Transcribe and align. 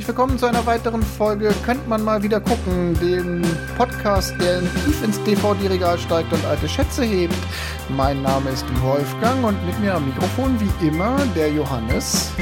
herzlich 0.00 0.16
willkommen 0.16 0.38
zu 0.38 0.46
einer 0.46 0.64
weiteren 0.64 1.02
Folge 1.02 1.54
Könnt 1.62 1.86
man 1.86 2.02
mal 2.02 2.22
wieder 2.22 2.40
gucken, 2.40 2.98
dem 3.02 3.42
Podcast, 3.76 4.34
der 4.40 4.60
tief 4.60 5.04
ins 5.04 5.22
DVD-Regal 5.24 5.98
steigt 5.98 6.32
und 6.32 6.42
alte 6.46 6.66
Schätze 6.66 7.04
hebt. 7.04 7.34
Mein 7.90 8.22
Name 8.22 8.48
ist 8.48 8.64
Wolfgang 8.80 9.44
und 9.44 9.66
mit 9.66 9.78
mir 9.78 9.94
am 9.94 10.06
Mikrofon 10.06 10.58
wie 10.58 10.86
immer 10.86 11.18
der 11.36 11.52
Johannes. 11.52 12.32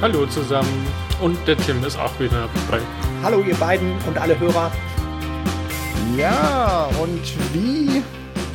Hallo 0.00 0.26
zusammen 0.26 0.86
und 1.20 1.36
der 1.48 1.56
Tim 1.56 1.82
ist 1.82 1.98
auch 1.98 2.16
wieder 2.20 2.48
dabei. 2.68 2.80
Hallo 3.24 3.40
ihr 3.40 3.56
beiden 3.56 3.92
und 4.06 4.16
alle 4.16 4.38
Hörer. 4.38 4.70
Ja, 6.16 6.88
und 7.02 7.32
wie 7.52 8.00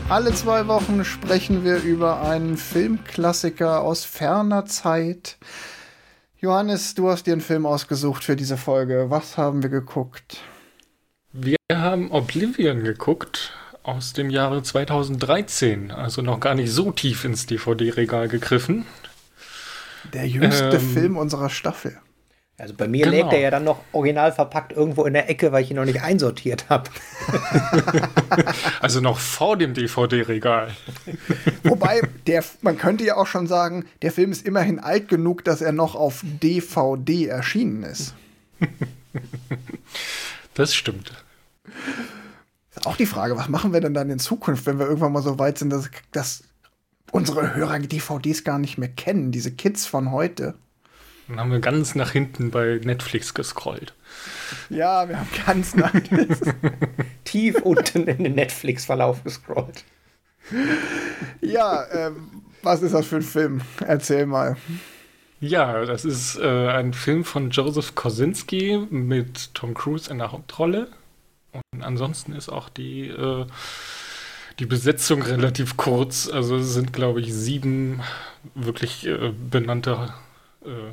alle 0.07 0.34
zwei 0.34 0.68
Wochen 0.68 1.04
sprechen 1.04 1.66
wir 1.66 1.84
über 1.84 2.21
einen 2.21 2.55
Filmklassiker 2.55 3.81
aus 3.81 4.05
ferner 4.05 4.66
Zeit. 4.66 5.38
Johannes, 6.41 6.95
du 6.95 7.09
hast 7.09 7.27
dir 7.27 7.34
einen 7.34 7.41
Film 7.41 7.66
ausgesucht 7.66 8.23
für 8.23 8.38
diese 8.38 8.55
Folge. 8.55 9.07
Was 9.09 9.38
haben 9.38 9.61
wir 9.61 9.70
geguckt? 9.70 10.38
Wir 11.34 11.57
haben 11.70 12.12
Oblivion 12.12 12.85
geguckt 12.85 13.52
aus 13.84 14.13
dem 14.13 14.29
Jahre 14.29 14.63
2013, 14.63 15.91
also 15.91 16.21
noch 16.21 16.39
gar 16.39 16.55
nicht 16.55 16.71
so 16.71 16.91
tief 16.91 17.25
ins 17.25 17.45
DVD-Regal 17.45 18.29
gegriffen. 18.29 18.85
Der 20.13 20.29
jüngste 20.29 20.77
ähm, 20.77 20.93
Film 20.93 21.17
unserer 21.17 21.49
Staffel. 21.49 21.99
Also 22.60 22.74
bei 22.74 22.90
mir 22.90 23.05
genau. 23.05 23.15
lädt 23.15 23.34
er 23.34 23.40
ja 23.40 23.52
dann 23.52 23.63
noch 23.63 23.79
original 23.93 24.34
verpackt 24.34 24.74
irgendwo 24.74 25.05
in 25.05 25.13
der 25.13 25.29
Ecke, 25.29 25.54
weil 25.54 25.63
ich 25.63 25.71
ihn 25.71 25.77
noch 25.77 25.85
nicht 25.85 26.02
einsortiert 26.02 26.68
habe. 26.68 26.90
also 28.82 28.99
noch 28.99 29.18
vor 29.18 29.55
dem 29.55 29.74
DVD-Regal. 29.74 30.71
Wobei, 31.63 32.02
der, 32.27 32.43
man 32.62 32.77
könnte 32.77 33.05
ja 33.05 33.15
auch 33.15 33.27
schon 33.27 33.48
sagen, 33.48 33.85
der 34.02 34.12
Film 34.12 34.34
ist 34.34 34.46
immerhin 34.46 34.80
alt 34.80 35.07
genug, 35.07 35.46
dass 35.46 35.62
er 35.62 35.71
noch 35.71 35.96
auf 35.96 36.21
DVD 36.24 37.27
erschienen 37.27 37.84
ist. 37.84 38.13
Das 40.54 40.76
stimmt. 40.76 41.13
Auch 42.84 42.98
die 42.98 43.05
Frage, 43.05 43.37
was 43.37 43.48
machen 43.48 43.71
wir 43.71 43.80
denn 43.80 43.93
dann 43.93 44.10
in 44.10 44.20
Zukunft, 44.20 44.65
wenn 44.65 44.80
wir 44.80 44.85
irgendwann 44.85 45.13
mal 45.13 45.24
so 45.24 45.40
weit 45.40 45.57
sind, 45.57 45.70
dass, 45.70 45.90
dass 46.12 46.43
unsere 47.12 47.55
Hörer 47.55 47.80
DVDs 47.80 48.43
gar 48.43 48.60
nicht 48.60 48.77
mehr 48.77 48.90
kennen, 48.90 49.32
diese 49.32 49.52
Kids 49.52 49.85
von 49.85 50.12
heute. 50.12 50.55
Dann 51.30 51.40
haben 51.40 51.52
wir 51.52 51.60
ganz 51.60 51.94
nach 51.94 52.12
hinten 52.12 52.49
bei 52.49 52.82
Netflix 52.84 53.35
gescrollt. 53.35 53.94
Ja, 54.70 55.08
wir 55.08 55.20
haben 55.20 55.30
ganz 55.46 55.76
nach 55.76 55.94
tief 57.24 57.62
unten 57.62 58.08
in 58.08 58.24
den 58.24 58.34
Netflix-Verlauf 58.36 59.24
gescrollt. 59.24 59.86
Ja, 61.41 61.86
ähm, 61.91 62.41
was 62.63 62.82
ist 62.82 62.94
das 62.94 63.05
für 63.05 63.18
ein 63.18 63.21
Film? 63.21 63.62
Erzähl 63.86 64.25
mal. 64.25 64.58
Ja, 65.40 65.86
das 65.86 66.03
ist 66.03 66.38
äh, 66.38 66.68
ein 66.69 66.94
Film 66.94 67.24
von 67.24 67.52
Joseph 67.52 67.94
Kosinski 67.94 68.88
mit 68.90 69.53
Tom 69.53 69.75
Cruise 69.75 70.09
in 70.09 70.18
der 70.18 70.31
Hauptrolle. 70.31 70.90
Und 71.52 71.84
ansonsten 71.84 72.34
ist 72.34 72.50
auch 72.50 72.69
die, 72.69 73.08
äh, 73.08 73.46
die 74.58 74.66
Besetzung 74.66 75.22
relativ 75.22 75.78
kurz. 75.78 76.28
Also 76.28 76.58
es 76.58 76.74
sind, 76.74 76.91
glaube 76.91 77.22
ich, 77.22 77.34
sieben 77.34 78.02
wirklich 78.56 79.06
äh, 79.06 79.31
benannte 79.31 80.12
äh, 80.66 80.91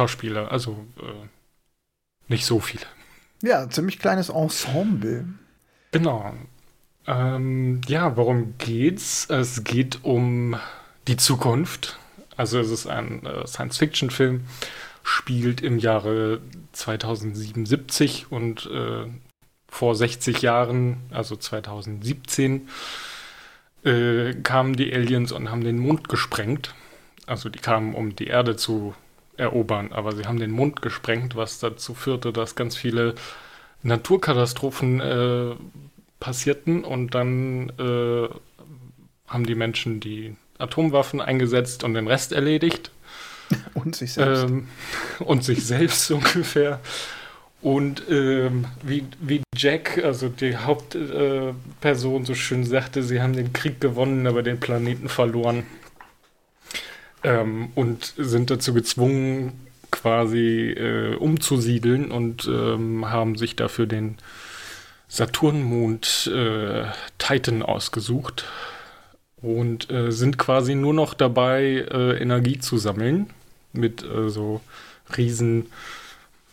Schauspieler, 0.00 0.50
also 0.50 0.86
äh, 0.98 1.28
nicht 2.28 2.46
so 2.46 2.58
viele. 2.58 2.86
Ja, 3.42 3.68
ziemlich 3.68 3.98
kleines 3.98 4.30
Ensemble. 4.30 5.26
Genau. 5.92 6.32
Ähm, 7.06 7.82
ja, 7.86 8.16
worum 8.16 8.54
geht's? 8.56 9.28
Es 9.28 9.62
geht 9.62 10.02
um 10.02 10.56
die 11.06 11.18
Zukunft. 11.18 11.98
Also 12.34 12.58
es 12.60 12.70
ist 12.70 12.86
ein 12.86 13.26
äh, 13.26 13.46
Science-Fiction-Film, 13.46 14.44
spielt 15.02 15.60
im 15.60 15.78
Jahre 15.78 16.40
2077 16.72 18.32
und 18.32 18.70
äh, 18.72 19.04
vor 19.68 19.94
60 19.94 20.40
Jahren, 20.40 20.96
also 21.10 21.36
2017, 21.36 22.70
äh, 23.84 24.32
kamen 24.32 24.76
die 24.76 24.94
Aliens 24.94 25.30
und 25.32 25.50
haben 25.50 25.62
den 25.62 25.78
Mond 25.78 26.08
gesprengt. 26.08 26.74
Also 27.26 27.50
die 27.50 27.58
kamen, 27.58 27.94
um 27.94 28.16
die 28.16 28.28
Erde 28.28 28.56
zu 28.56 28.94
erobern. 29.40 29.92
Aber 29.92 30.14
sie 30.14 30.26
haben 30.26 30.38
den 30.38 30.52
Mund 30.52 30.82
gesprengt, 30.82 31.34
was 31.34 31.58
dazu 31.58 31.94
führte, 31.94 32.32
dass 32.32 32.54
ganz 32.54 32.76
viele 32.76 33.14
Naturkatastrophen 33.82 35.00
äh, 35.00 35.54
passierten 36.20 36.84
und 36.84 37.14
dann 37.14 37.70
äh, 37.78 38.28
haben 39.26 39.46
die 39.46 39.54
Menschen 39.54 40.00
die 40.00 40.36
Atomwaffen 40.58 41.20
eingesetzt 41.20 41.82
und 41.82 41.94
den 41.94 42.06
Rest 42.06 42.32
erledigt. 42.32 42.92
Und 43.74 43.96
sich 43.96 44.12
selbst. 44.12 44.44
Ähm, 44.44 44.68
und 45.18 45.42
sich 45.42 45.66
selbst 45.66 46.08
ungefähr. 46.12 46.78
Und 47.62 48.04
ähm, 48.08 48.66
wie, 48.82 49.04
wie 49.20 49.42
Jack, 49.56 50.00
also 50.04 50.28
die 50.28 50.56
Hauptperson, 50.56 52.22
äh, 52.22 52.24
so 52.24 52.34
schön 52.36 52.64
sagte, 52.64 53.02
sie 53.02 53.20
haben 53.20 53.32
den 53.32 53.52
Krieg 53.52 53.80
gewonnen, 53.80 54.28
aber 54.28 54.44
den 54.44 54.60
Planeten 54.60 55.08
verloren 55.08 55.66
ähm, 57.22 57.70
und 57.74 58.14
sind 58.16 58.50
dazu 58.50 58.74
gezwungen, 58.74 59.52
quasi 59.90 60.70
äh, 60.70 61.14
umzusiedeln 61.16 62.10
und 62.10 62.46
ähm, 62.46 63.10
haben 63.10 63.36
sich 63.36 63.56
dafür 63.56 63.86
den 63.86 64.16
Saturnmond 65.08 66.30
äh, 66.32 66.84
Titan 67.18 67.62
ausgesucht 67.62 68.44
und 69.42 69.90
äh, 69.90 70.12
sind 70.12 70.38
quasi 70.38 70.76
nur 70.76 70.94
noch 70.94 71.14
dabei, 71.14 71.86
äh, 71.90 72.22
Energie 72.22 72.60
zu 72.60 72.78
sammeln 72.78 73.30
mit 73.72 74.04
äh, 74.04 74.30
so 74.30 74.60
riesen 75.16 75.66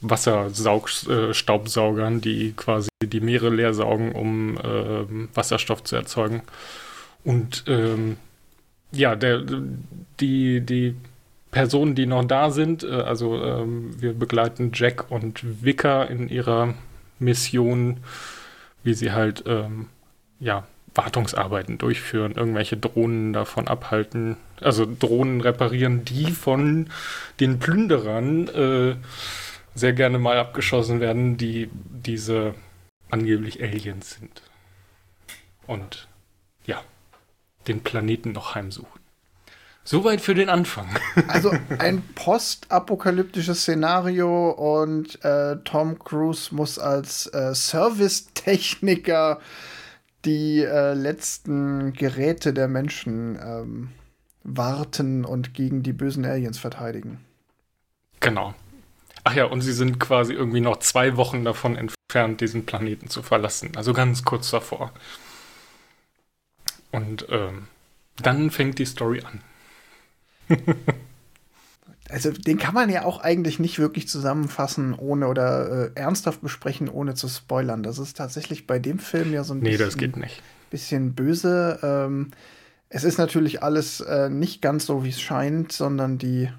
Wasserstaubsaugern, 0.02 2.22
die 2.22 2.54
quasi 2.54 2.90
die 3.04 3.20
Meere 3.20 3.50
leer 3.50 3.74
saugen, 3.74 4.14
um 4.14 4.60
ähm, 4.64 5.30
Wasserstoff 5.34 5.84
zu 5.84 5.96
erzeugen. 5.96 6.44
Und 7.24 7.64
ähm, 7.68 8.18
ja, 8.92 9.16
der, 9.16 9.44
die, 10.20 10.62
die 10.62 10.96
Personen, 11.52 11.96
die 11.96 12.06
noch 12.06 12.26
da 12.26 12.52
sind, 12.52 12.84
äh, 12.84 12.92
also 12.92 13.42
ähm, 13.44 14.02
wir 14.02 14.14
begleiten 14.14 14.72
Jack 14.74 15.12
und 15.12 15.64
Vicker 15.64 16.10
in 16.10 16.30
ihrer 16.30 16.74
Mission, 17.20 17.98
wie 18.84 18.94
sie 18.94 19.12
halt, 19.12 19.44
ähm, 19.48 19.88
ja, 20.40 20.66
Wartungsarbeiten 20.98 21.78
durchführen, 21.78 22.34
irgendwelche 22.36 22.76
Drohnen 22.76 23.32
davon 23.32 23.68
abhalten, 23.68 24.36
also 24.60 24.88
Drohnen 24.88 25.42
reparieren, 25.42 26.04
die 26.04 26.32
von 26.32 26.90
den 27.40 27.60
Plünderern 27.60 28.48
äh, 28.48 28.96
sehr 29.76 29.94
gerne 29.94 30.18
mal 30.18 30.38
abgeschossen 30.38 31.00
werden, 31.00 31.38
die 31.38 31.70
diese 31.74 32.56
angeblich 33.12 33.62
Aliens 33.62 34.16
sind. 34.16 34.42
Und 35.68 36.07
den 37.68 37.82
Planeten 37.82 38.32
noch 38.32 38.56
heimsuchen. 38.56 39.02
Soweit 39.84 40.20
für 40.20 40.36
den 40.36 40.50
Anfang. 40.50 40.90
Also 41.28 41.52
ein 41.80 42.04
postapokalyptisches 42.14 43.62
Szenario 43.62 44.50
und 44.50 45.24
äh, 45.24 45.56
Tom 45.64 45.98
Cruise 45.98 46.54
muss 46.54 46.78
als 46.78 47.28
äh, 47.28 47.56
Servicetechniker 47.56 49.40
die 50.26 50.62
äh, 50.62 50.94
letzten 50.94 51.94
Geräte 51.94 52.54
der 52.54 52.68
Menschen 52.68 53.40
ähm, 53.42 53.90
warten 54.44 55.24
und 55.24 55.54
gegen 55.54 55.84
die 55.84 55.94
bösen 55.94 56.26
Aliens 56.26 56.58
verteidigen. 56.58 57.20
Genau. 58.20 58.54
Ach 59.24 59.36
ja, 59.36 59.46
und 59.46 59.62
sie 59.62 59.74
sind 59.74 60.00
quasi 60.00 60.34
irgendwie 60.34 60.62
noch 60.62 60.78
zwei 60.78 61.16
Wochen 61.18 61.46
davon 61.46 61.78
entfernt, 61.78 62.42
diesen 62.42 62.66
Planeten 62.66 63.10
zu 63.10 63.22
verlassen. 63.22 63.72
Also 63.76 63.94
ganz 63.94 64.26
kurz 64.26 64.52
davor. 64.52 64.92
Und 66.98 67.28
ähm, 67.30 67.68
dann 68.22 68.50
fängt 68.50 68.80
die 68.80 68.86
Story 68.86 69.22
an. 69.22 69.42
also 72.10 72.32
den 72.32 72.58
kann 72.58 72.74
man 72.74 72.90
ja 72.90 73.06
auch 73.06 73.20
eigentlich 73.20 73.60
nicht 73.60 73.80
wirklich 73.80 74.08
zusammenfassen 74.08 74.94
ohne 74.94 75.28
oder 75.28 75.92
äh, 75.96 76.00
ernsthaft 76.00 76.42
besprechen, 76.42 76.90
ohne 76.90 77.14
zu 77.14 77.28
spoilern. 77.28 77.84
Das 77.84 78.00
ist 78.00 78.18
tatsächlich 78.18 78.66
bei 78.66 78.80
dem 78.80 79.00
Film 79.00 79.32
ja 79.32 79.44
so 79.44 79.54
ein 79.54 79.60
nee, 79.60 79.72
bisschen, 79.72 79.86
das 79.86 79.98
geht 79.98 80.18
nicht. 80.18 80.42
bisschen 80.72 81.14
böse. 81.14 81.80
Ähm, 81.84 82.32
es 82.90 83.04
ist 83.04 83.18
natürlich 83.18 83.62
alles 83.62 84.00
äh, 84.00 84.30
nicht 84.30 84.62
ganz 84.62 84.86
so, 84.86 85.04
wie 85.04 85.10
es 85.10 85.22
scheint, 85.22 85.72
sondern 85.72 86.18
die, 86.18 86.50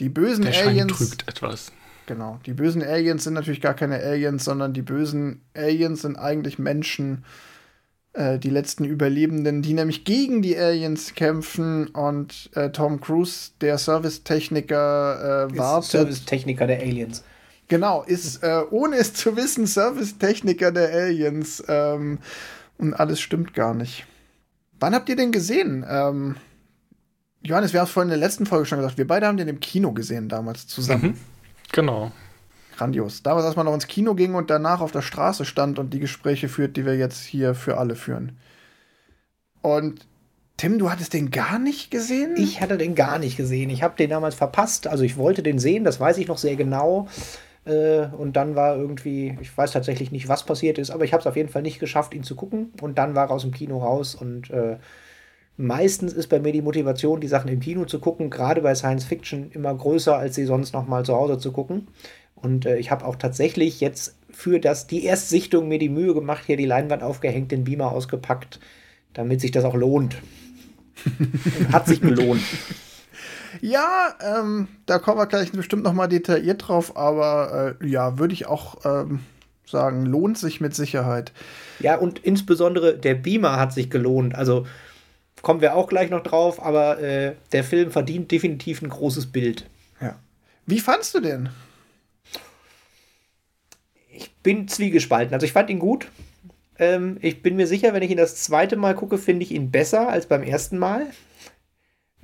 die 0.00 0.08
bösen 0.08 0.44
Der 0.44 0.66
Aliens. 0.66 0.98
Schein 0.98 1.08
trügt 1.08 1.28
etwas. 1.28 1.72
Genau. 2.06 2.38
Die 2.44 2.52
bösen 2.52 2.82
Aliens 2.82 3.24
sind 3.24 3.32
natürlich 3.32 3.62
gar 3.62 3.72
keine 3.72 3.96
Aliens, 3.96 4.44
sondern 4.44 4.74
die 4.74 4.82
bösen 4.82 5.40
Aliens 5.54 6.02
sind 6.02 6.16
eigentlich 6.16 6.58
Menschen, 6.58 7.24
äh, 8.14 8.38
die 8.38 8.50
letzten 8.50 8.84
Überlebenden, 8.84 9.60
die 9.60 9.74
nämlich 9.74 10.04
gegen 10.04 10.40
die 10.40 10.56
Aliens 10.56 11.14
kämpfen 11.14 11.88
und 11.88 12.50
äh, 12.54 12.70
Tom 12.70 13.00
Cruise, 13.00 13.50
der 13.60 13.76
Servicetechniker, 13.76 15.48
äh, 15.50 15.58
wartet. 15.58 15.90
Servicetechniker 15.90 16.66
der 16.66 16.80
Aliens. 16.80 17.24
Genau, 17.68 18.02
ist, 18.02 18.36
äh, 18.42 18.62
ohne 18.70 18.96
es 18.96 19.14
zu 19.14 19.36
wissen, 19.36 19.66
Servicetechniker 19.66 20.72
der 20.72 20.92
Aliens. 20.92 21.62
Ähm, 21.68 22.18
und 22.78 22.94
alles 22.94 23.20
stimmt 23.20 23.54
gar 23.54 23.74
nicht. 23.74 24.06
Wann 24.80 24.94
habt 24.94 25.08
ihr 25.08 25.16
den 25.16 25.32
gesehen? 25.32 25.84
Ähm, 25.88 26.36
Johannes, 27.42 27.72
wir 27.72 27.80
haben 27.80 27.86
es 27.86 27.92
vorhin 27.92 28.12
in 28.12 28.18
der 28.18 28.26
letzten 28.26 28.46
Folge 28.46 28.66
schon 28.66 28.78
gesagt, 28.78 28.96
wir 28.96 29.06
beide 29.06 29.26
haben 29.26 29.36
den 29.36 29.48
im 29.48 29.60
Kino 29.60 29.92
gesehen 29.92 30.28
damals 30.28 30.66
zusammen. 30.66 31.18
Genau. 31.72 32.12
Grandios. 32.76 33.22
Damals, 33.22 33.46
als 33.46 33.56
man 33.56 33.66
noch 33.66 33.74
ins 33.74 33.86
Kino 33.86 34.14
ging 34.14 34.34
und 34.34 34.50
danach 34.50 34.80
auf 34.80 34.92
der 34.92 35.02
Straße 35.02 35.44
stand 35.44 35.78
und 35.78 35.94
die 35.94 36.00
Gespräche 36.00 36.48
führt, 36.48 36.76
die 36.76 36.84
wir 36.84 36.96
jetzt 36.96 37.24
hier 37.24 37.54
für 37.54 37.78
alle 37.78 37.94
führen. 37.96 38.38
Und 39.62 40.06
Tim, 40.56 40.78
du 40.78 40.90
hattest 40.90 41.14
den 41.14 41.30
gar 41.30 41.58
nicht 41.58 41.90
gesehen? 41.90 42.34
Ich 42.36 42.60
hatte 42.60 42.78
den 42.78 42.94
gar 42.94 43.18
nicht 43.18 43.36
gesehen. 43.36 43.70
Ich 43.70 43.82
habe 43.82 43.96
den 43.96 44.10
damals 44.10 44.36
verpasst. 44.36 44.86
Also 44.86 45.02
ich 45.02 45.16
wollte 45.16 45.42
den 45.42 45.58
sehen, 45.58 45.84
das 45.84 45.98
weiß 45.98 46.18
ich 46.18 46.28
noch 46.28 46.38
sehr 46.38 46.54
genau. 46.54 47.08
Äh, 47.64 48.06
und 48.16 48.36
dann 48.36 48.54
war 48.54 48.76
irgendwie, 48.76 49.36
ich 49.40 49.56
weiß 49.56 49.72
tatsächlich 49.72 50.12
nicht, 50.12 50.28
was 50.28 50.44
passiert 50.44 50.78
ist, 50.78 50.90
aber 50.90 51.04
ich 51.04 51.12
habe 51.12 51.22
es 51.22 51.26
auf 51.26 51.36
jeden 51.36 51.48
Fall 51.48 51.62
nicht 51.62 51.80
geschafft, 51.80 52.14
ihn 52.14 52.22
zu 52.22 52.36
gucken. 52.36 52.72
Und 52.80 52.98
dann 52.98 53.14
war 53.14 53.28
er 53.28 53.32
aus 53.32 53.42
dem 53.42 53.50
Kino 53.50 53.78
raus. 53.78 54.14
Und 54.14 54.50
äh, 54.50 54.76
meistens 55.56 56.12
ist 56.12 56.28
bei 56.28 56.38
mir 56.38 56.52
die 56.52 56.62
Motivation, 56.62 57.20
die 57.20 57.28
Sachen 57.28 57.50
im 57.50 57.60
Kino 57.60 57.84
zu 57.84 57.98
gucken, 57.98 58.30
gerade 58.30 58.60
bei 58.60 58.74
Science 58.76 59.04
Fiction, 59.04 59.50
immer 59.52 59.74
größer, 59.74 60.16
als 60.16 60.36
sie 60.36 60.44
sonst 60.44 60.72
noch 60.72 60.86
mal 60.86 61.04
zu 61.04 61.14
Hause 61.14 61.38
zu 61.38 61.50
gucken. 61.50 61.88
Und 62.44 62.66
äh, 62.66 62.76
ich 62.76 62.90
habe 62.90 63.04
auch 63.04 63.16
tatsächlich 63.16 63.80
jetzt 63.80 64.14
für 64.30 64.60
das, 64.60 64.86
die 64.86 65.04
Erstsichtung 65.04 65.68
mir 65.68 65.78
die 65.78 65.88
Mühe 65.88 66.14
gemacht, 66.14 66.44
hier 66.46 66.56
die 66.56 66.66
Leinwand 66.66 67.02
aufgehängt, 67.02 67.50
den 67.50 67.64
Beamer 67.64 67.90
ausgepackt, 67.90 68.60
damit 69.14 69.40
sich 69.40 69.50
das 69.50 69.64
auch 69.64 69.74
lohnt. 69.74 70.16
Hat 71.72 71.86
sich 71.86 72.00
gelohnt. 72.00 72.42
Ja, 73.60 74.14
ähm, 74.20 74.68
da 74.86 74.98
kommen 74.98 75.18
wir 75.18 75.26
gleich 75.26 75.52
bestimmt 75.52 75.84
noch 75.84 75.92
mal 75.92 76.08
detailliert 76.08 76.68
drauf, 76.68 76.96
aber 76.96 77.76
äh, 77.80 77.86
ja, 77.86 78.18
würde 78.18 78.34
ich 78.34 78.46
auch 78.46 78.84
ähm, 78.84 79.20
sagen, 79.64 80.04
lohnt 80.06 80.38
sich 80.38 80.60
mit 80.60 80.74
Sicherheit. 80.74 81.32
Ja, 81.78 81.96
und 81.96 82.18
insbesondere 82.18 82.98
der 82.98 83.14
Beamer 83.14 83.58
hat 83.58 83.72
sich 83.72 83.90
gelohnt. 83.90 84.34
Also 84.34 84.66
kommen 85.42 85.60
wir 85.60 85.76
auch 85.76 85.88
gleich 85.88 86.10
noch 86.10 86.22
drauf, 86.22 86.62
aber 86.62 87.00
äh, 87.00 87.34
der 87.52 87.64
Film 87.64 87.90
verdient 87.90 88.30
definitiv 88.30 88.82
ein 88.82 88.88
großes 88.88 89.26
Bild. 89.26 89.66
Ja. 90.00 90.16
Wie 90.66 90.80
fandst 90.80 91.14
du 91.14 91.20
den? 91.20 91.48
Bin 94.44 94.68
zwiegespalten. 94.68 95.34
Also 95.34 95.44
ich 95.44 95.52
fand 95.52 95.70
ihn 95.70 95.80
gut. 95.80 96.06
Ähm, 96.78 97.16
ich 97.20 97.42
bin 97.42 97.56
mir 97.56 97.66
sicher, 97.66 97.92
wenn 97.92 98.02
ich 98.02 98.12
ihn 98.12 98.16
das 98.16 98.36
zweite 98.36 98.76
Mal 98.76 98.94
gucke, 98.94 99.18
finde 99.18 99.42
ich 99.42 99.50
ihn 99.50 99.72
besser 99.72 100.08
als 100.08 100.26
beim 100.26 100.44
ersten 100.44 100.78
Mal. 100.78 101.06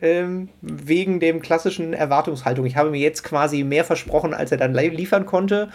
Ähm, 0.00 0.50
wegen 0.62 1.18
dem 1.18 1.42
klassischen 1.42 1.92
Erwartungshaltung. 1.92 2.64
Ich 2.66 2.76
habe 2.76 2.90
mir 2.90 3.00
jetzt 3.00 3.24
quasi 3.24 3.64
mehr 3.64 3.84
versprochen, 3.84 4.32
als 4.32 4.52
er 4.52 4.58
dann 4.58 4.74
liefern 4.74 5.26
konnte. 5.26 5.70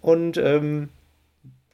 Und 0.00 0.36
ähm, 0.38 0.88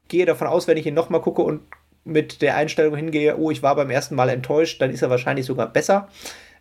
gehe 0.09 0.27
davon 0.27 0.47
aus, 0.47 0.69
wenn 0.69 0.77
ich 0.77 0.87
ihn 0.87 0.95
nochmal 0.95 1.23
gucke 1.23 1.43
und 1.43 1.63
mit 2.05 2.43
der 2.43 2.57
Einstellung 2.57 2.97
hingehe, 2.97 3.39
oh, 3.39 3.51
ich 3.51 3.63
war 3.63 3.77
beim 3.77 3.91
ersten 3.91 4.15
Mal 4.15 4.29
enttäuscht, 4.29 4.83
dann 4.83 4.91
ist 4.91 5.03
er 5.03 5.11
wahrscheinlich 5.11 5.47
sogar 5.47 5.73
besser. 5.73 6.09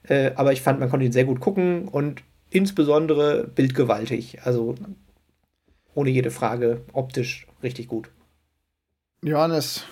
Äh, 0.08 0.32
aber 0.36 0.54
ich 0.54 0.62
fand, 0.62 0.80
man 0.80 0.90
konnte 0.90 1.06
ihn 1.06 1.12
sehr 1.12 1.26
gut 1.26 1.40
gucken 1.40 1.88
und 1.88 2.22
insbesondere 2.50 3.48
bildgewaltig. 3.48 4.40
Also 4.44 4.76
ohne 6.00 6.12
jede 6.12 6.32
Frage 6.32 6.82
optisch 6.94 7.46
richtig 7.62 7.90
gut. 7.90 8.10
Johannes, 9.22 9.84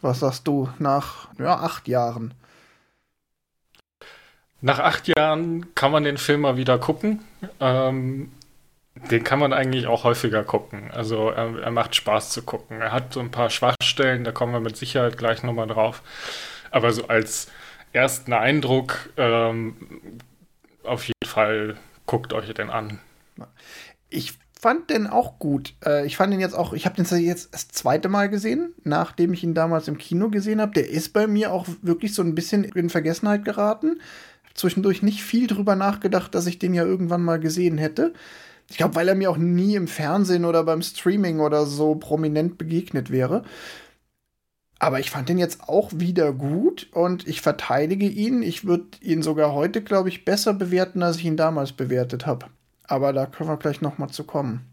was 0.00 0.20
sagst 0.20 0.48
du 0.48 0.70
nach 0.78 1.28
ja, 1.38 1.56
acht 1.56 1.88
Jahren? 1.88 2.32
Nach 4.62 4.78
acht 4.78 5.06
Jahren 5.08 5.74
kann 5.74 5.92
man 5.92 6.04
den 6.04 6.16
Film 6.16 6.40
mal 6.40 6.56
wieder 6.56 6.78
gucken. 6.78 7.22
Ähm, 7.60 8.32
den 9.10 9.24
kann 9.24 9.38
man 9.38 9.52
eigentlich 9.52 9.86
auch 9.86 10.04
häufiger 10.04 10.42
gucken. 10.42 10.90
Also 10.90 11.28
er, 11.28 11.58
er, 11.58 11.70
macht 11.70 11.94
Spaß 11.94 12.30
zu 12.30 12.42
gucken. 12.42 12.80
Er 12.80 12.92
hat 12.92 13.12
so 13.12 13.20
ein 13.20 13.30
paar 13.30 13.50
Schwachstellen, 13.50 14.24
da 14.24 14.32
kommen 14.32 14.54
wir 14.54 14.60
mit 14.60 14.78
Sicherheit 14.78 15.18
gleich 15.18 15.42
nochmal 15.42 15.66
drauf. 15.66 16.02
Aber 16.70 16.92
so 16.92 17.08
als 17.08 17.48
ersten 17.92 18.32
Eindruck 18.32 19.10
ähm, 19.18 19.76
auf 20.82 21.06
jeden 21.06 21.26
Fall 21.26 21.76
guckt 22.06 22.32
euch 22.32 22.52
den 22.54 22.70
an. 22.70 23.00
Ich 24.08 24.38
fand 24.66 24.90
den 24.90 25.06
auch 25.06 25.38
gut. 25.38 25.74
Äh, 25.84 26.06
ich 26.06 26.16
fand 26.16 26.34
ihn 26.34 26.40
jetzt 26.40 26.56
auch, 26.56 26.72
ich 26.72 26.86
habe 26.86 27.00
den 27.00 27.24
jetzt 27.24 27.54
das 27.54 27.68
zweite 27.68 28.08
Mal 28.08 28.28
gesehen, 28.28 28.74
nachdem 28.82 29.32
ich 29.32 29.44
ihn 29.44 29.54
damals 29.54 29.86
im 29.86 29.96
Kino 29.96 30.28
gesehen 30.28 30.60
habe. 30.60 30.72
Der 30.72 30.90
ist 30.90 31.12
bei 31.12 31.28
mir 31.28 31.52
auch 31.52 31.68
wirklich 31.82 32.12
so 32.12 32.22
ein 32.22 32.34
bisschen 32.34 32.64
in 32.64 32.90
Vergessenheit 32.90 33.44
geraten. 33.44 34.00
Hab 34.44 34.58
zwischendurch 34.58 35.04
nicht 35.04 35.22
viel 35.22 35.46
drüber 35.46 35.76
nachgedacht, 35.76 36.34
dass 36.34 36.48
ich 36.48 36.58
den 36.58 36.74
ja 36.74 36.84
irgendwann 36.84 37.22
mal 37.22 37.38
gesehen 37.38 37.78
hätte. 37.78 38.12
Ich 38.68 38.76
glaube, 38.76 38.96
weil 38.96 39.06
er 39.06 39.14
mir 39.14 39.30
auch 39.30 39.36
nie 39.36 39.76
im 39.76 39.86
Fernsehen 39.86 40.44
oder 40.44 40.64
beim 40.64 40.82
Streaming 40.82 41.38
oder 41.38 41.64
so 41.64 41.94
prominent 41.94 42.58
begegnet 42.58 43.12
wäre. 43.12 43.44
Aber 44.80 44.98
ich 44.98 45.10
fand 45.10 45.28
den 45.28 45.38
jetzt 45.38 45.68
auch 45.68 45.92
wieder 45.94 46.32
gut 46.32 46.88
und 46.90 47.28
ich 47.28 47.40
verteidige 47.40 48.08
ihn. 48.08 48.42
Ich 48.42 48.64
würde 48.64 48.86
ihn 49.00 49.22
sogar 49.22 49.52
heute, 49.52 49.80
glaube 49.80 50.08
ich, 50.08 50.24
besser 50.24 50.54
bewerten, 50.54 51.04
als 51.04 51.18
ich 51.18 51.24
ihn 51.24 51.36
damals 51.36 51.70
bewertet 51.70 52.26
habe. 52.26 52.46
Aber 52.88 53.12
da 53.12 53.26
können 53.26 53.50
wir 53.50 53.56
gleich 53.56 53.80
noch 53.80 53.98
mal 53.98 54.08
zu 54.08 54.24
kommen. 54.24 54.66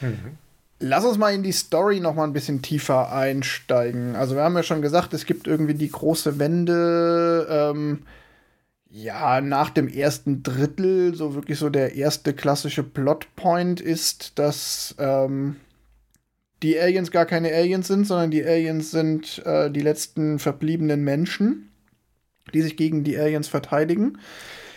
Mhm. 0.00 0.38
Lass 0.80 1.04
uns 1.04 1.18
mal 1.18 1.32
in 1.32 1.42
die 1.42 1.52
Story 1.52 2.00
noch 2.00 2.14
mal 2.14 2.24
ein 2.24 2.32
bisschen 2.32 2.60
tiefer 2.60 3.12
einsteigen. 3.12 4.16
Also 4.16 4.34
wir 4.34 4.42
haben 4.42 4.56
ja 4.56 4.62
schon 4.62 4.82
gesagt, 4.82 5.14
es 5.14 5.24
gibt 5.24 5.46
irgendwie 5.46 5.74
die 5.74 5.90
große 5.90 6.38
Wende. 6.38 7.46
Ähm, 7.48 8.02
ja, 8.96 9.40
nach 9.40 9.70
dem 9.70 9.88
ersten 9.88 10.44
Drittel, 10.44 11.16
so 11.16 11.34
wirklich 11.34 11.58
so 11.58 11.68
der 11.68 11.96
erste 11.96 12.32
klassische 12.32 12.84
Plotpoint 12.84 13.80
ist, 13.80 14.38
dass 14.38 14.94
ähm, 14.98 15.56
die 16.62 16.78
Aliens 16.78 17.10
gar 17.10 17.26
keine 17.26 17.52
Aliens 17.52 17.88
sind, 17.88 18.06
sondern 18.06 18.30
die 18.30 18.44
Aliens 18.44 18.92
sind 18.92 19.44
äh, 19.44 19.68
die 19.68 19.80
letzten 19.80 20.38
verbliebenen 20.38 21.02
Menschen, 21.02 21.72
die 22.54 22.62
sich 22.62 22.76
gegen 22.76 23.02
die 23.02 23.18
Aliens 23.18 23.48
verteidigen. 23.48 24.18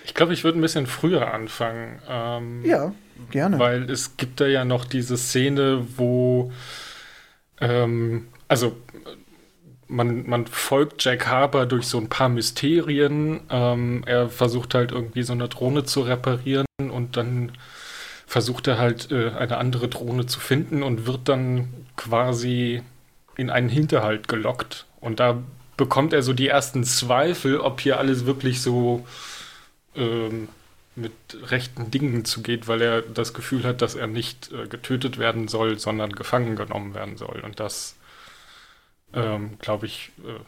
Ich 0.08 0.14
glaube, 0.14 0.34
ich 0.34 0.46
würde 0.46 0.58
ein 0.58 0.62
bisschen 0.62 0.88
früher 0.88 1.34
anfangen. 1.34 2.00
Ähm, 2.10 2.66
ja, 2.66 2.94
gerne. 3.30 3.60
Weil 3.60 3.90
es 3.92 4.16
gibt 4.16 4.40
da 4.40 4.48
ja 4.48 4.64
noch 4.64 4.86
diese 4.86 5.18
Szene, 5.18 5.86
wo, 5.98 6.54
ähm, 7.60 8.30
also 8.48 8.78
man, 9.88 10.28
man 10.28 10.48
folgt 10.48 11.04
Jack 11.04 11.28
Harper 11.28 11.66
durch 11.66 11.88
so 11.88 11.98
ein 11.98 12.08
paar 12.08 12.30
Mysterien. 12.30 13.42
Ähm, 13.50 14.04
er 14.06 14.30
versucht 14.30 14.76
halt 14.76 14.94
irgendwie 14.94 15.24
so 15.24 15.34
eine 15.34 15.50
Drohne 15.50 15.84
zu 15.84 16.02
reparieren 16.02 16.66
und 16.78 17.18
dann 17.18 17.52
versucht 18.26 18.68
er 18.68 18.78
halt 18.78 19.12
äh, 19.12 19.32
eine 19.32 19.58
andere 19.58 19.90
Drohne 19.90 20.26
zu 20.26 20.40
finden 20.40 20.84
und 20.84 21.06
wird 21.06 21.28
dann 21.28 21.68
quasi 21.98 22.82
in 23.36 23.50
einen 23.50 23.70
Hinterhalt 23.70 24.30
gelockt. 24.30 24.86
Und 25.02 25.20
da 25.20 25.44
bekommt 25.76 26.14
er 26.14 26.24
so 26.24 26.32
die 26.32 26.48
ersten 26.48 26.86
Zweifel, 26.86 27.60
ob 27.60 27.82
hier 27.82 28.00
alles 28.00 28.26
wirklich 28.26 28.62
so 28.62 29.06
ähm, 29.98 30.50
mit 30.96 31.14
rechten 31.52 31.92
Dingen 31.92 32.26
zugeht, 32.26 32.68
weil 32.68 32.82
er 32.82 33.02
das 33.04 33.34
Gefühl 33.34 33.64
hat, 33.64 33.82
dass 33.82 33.96
er 33.96 34.08
nicht 34.08 34.52
äh, 34.52 34.68
getötet 34.68 35.18
werden 35.20 35.48
soll, 35.48 35.80
sondern 35.80 36.12
gefangen 36.14 36.56
genommen 36.56 36.94
werden 36.96 37.18
soll. 37.18 37.42
Und 37.42 37.60
das, 37.60 37.96
ähm, 39.14 39.58
glaube 39.60 39.86
ich, 39.86 40.12
äh, 40.26 40.40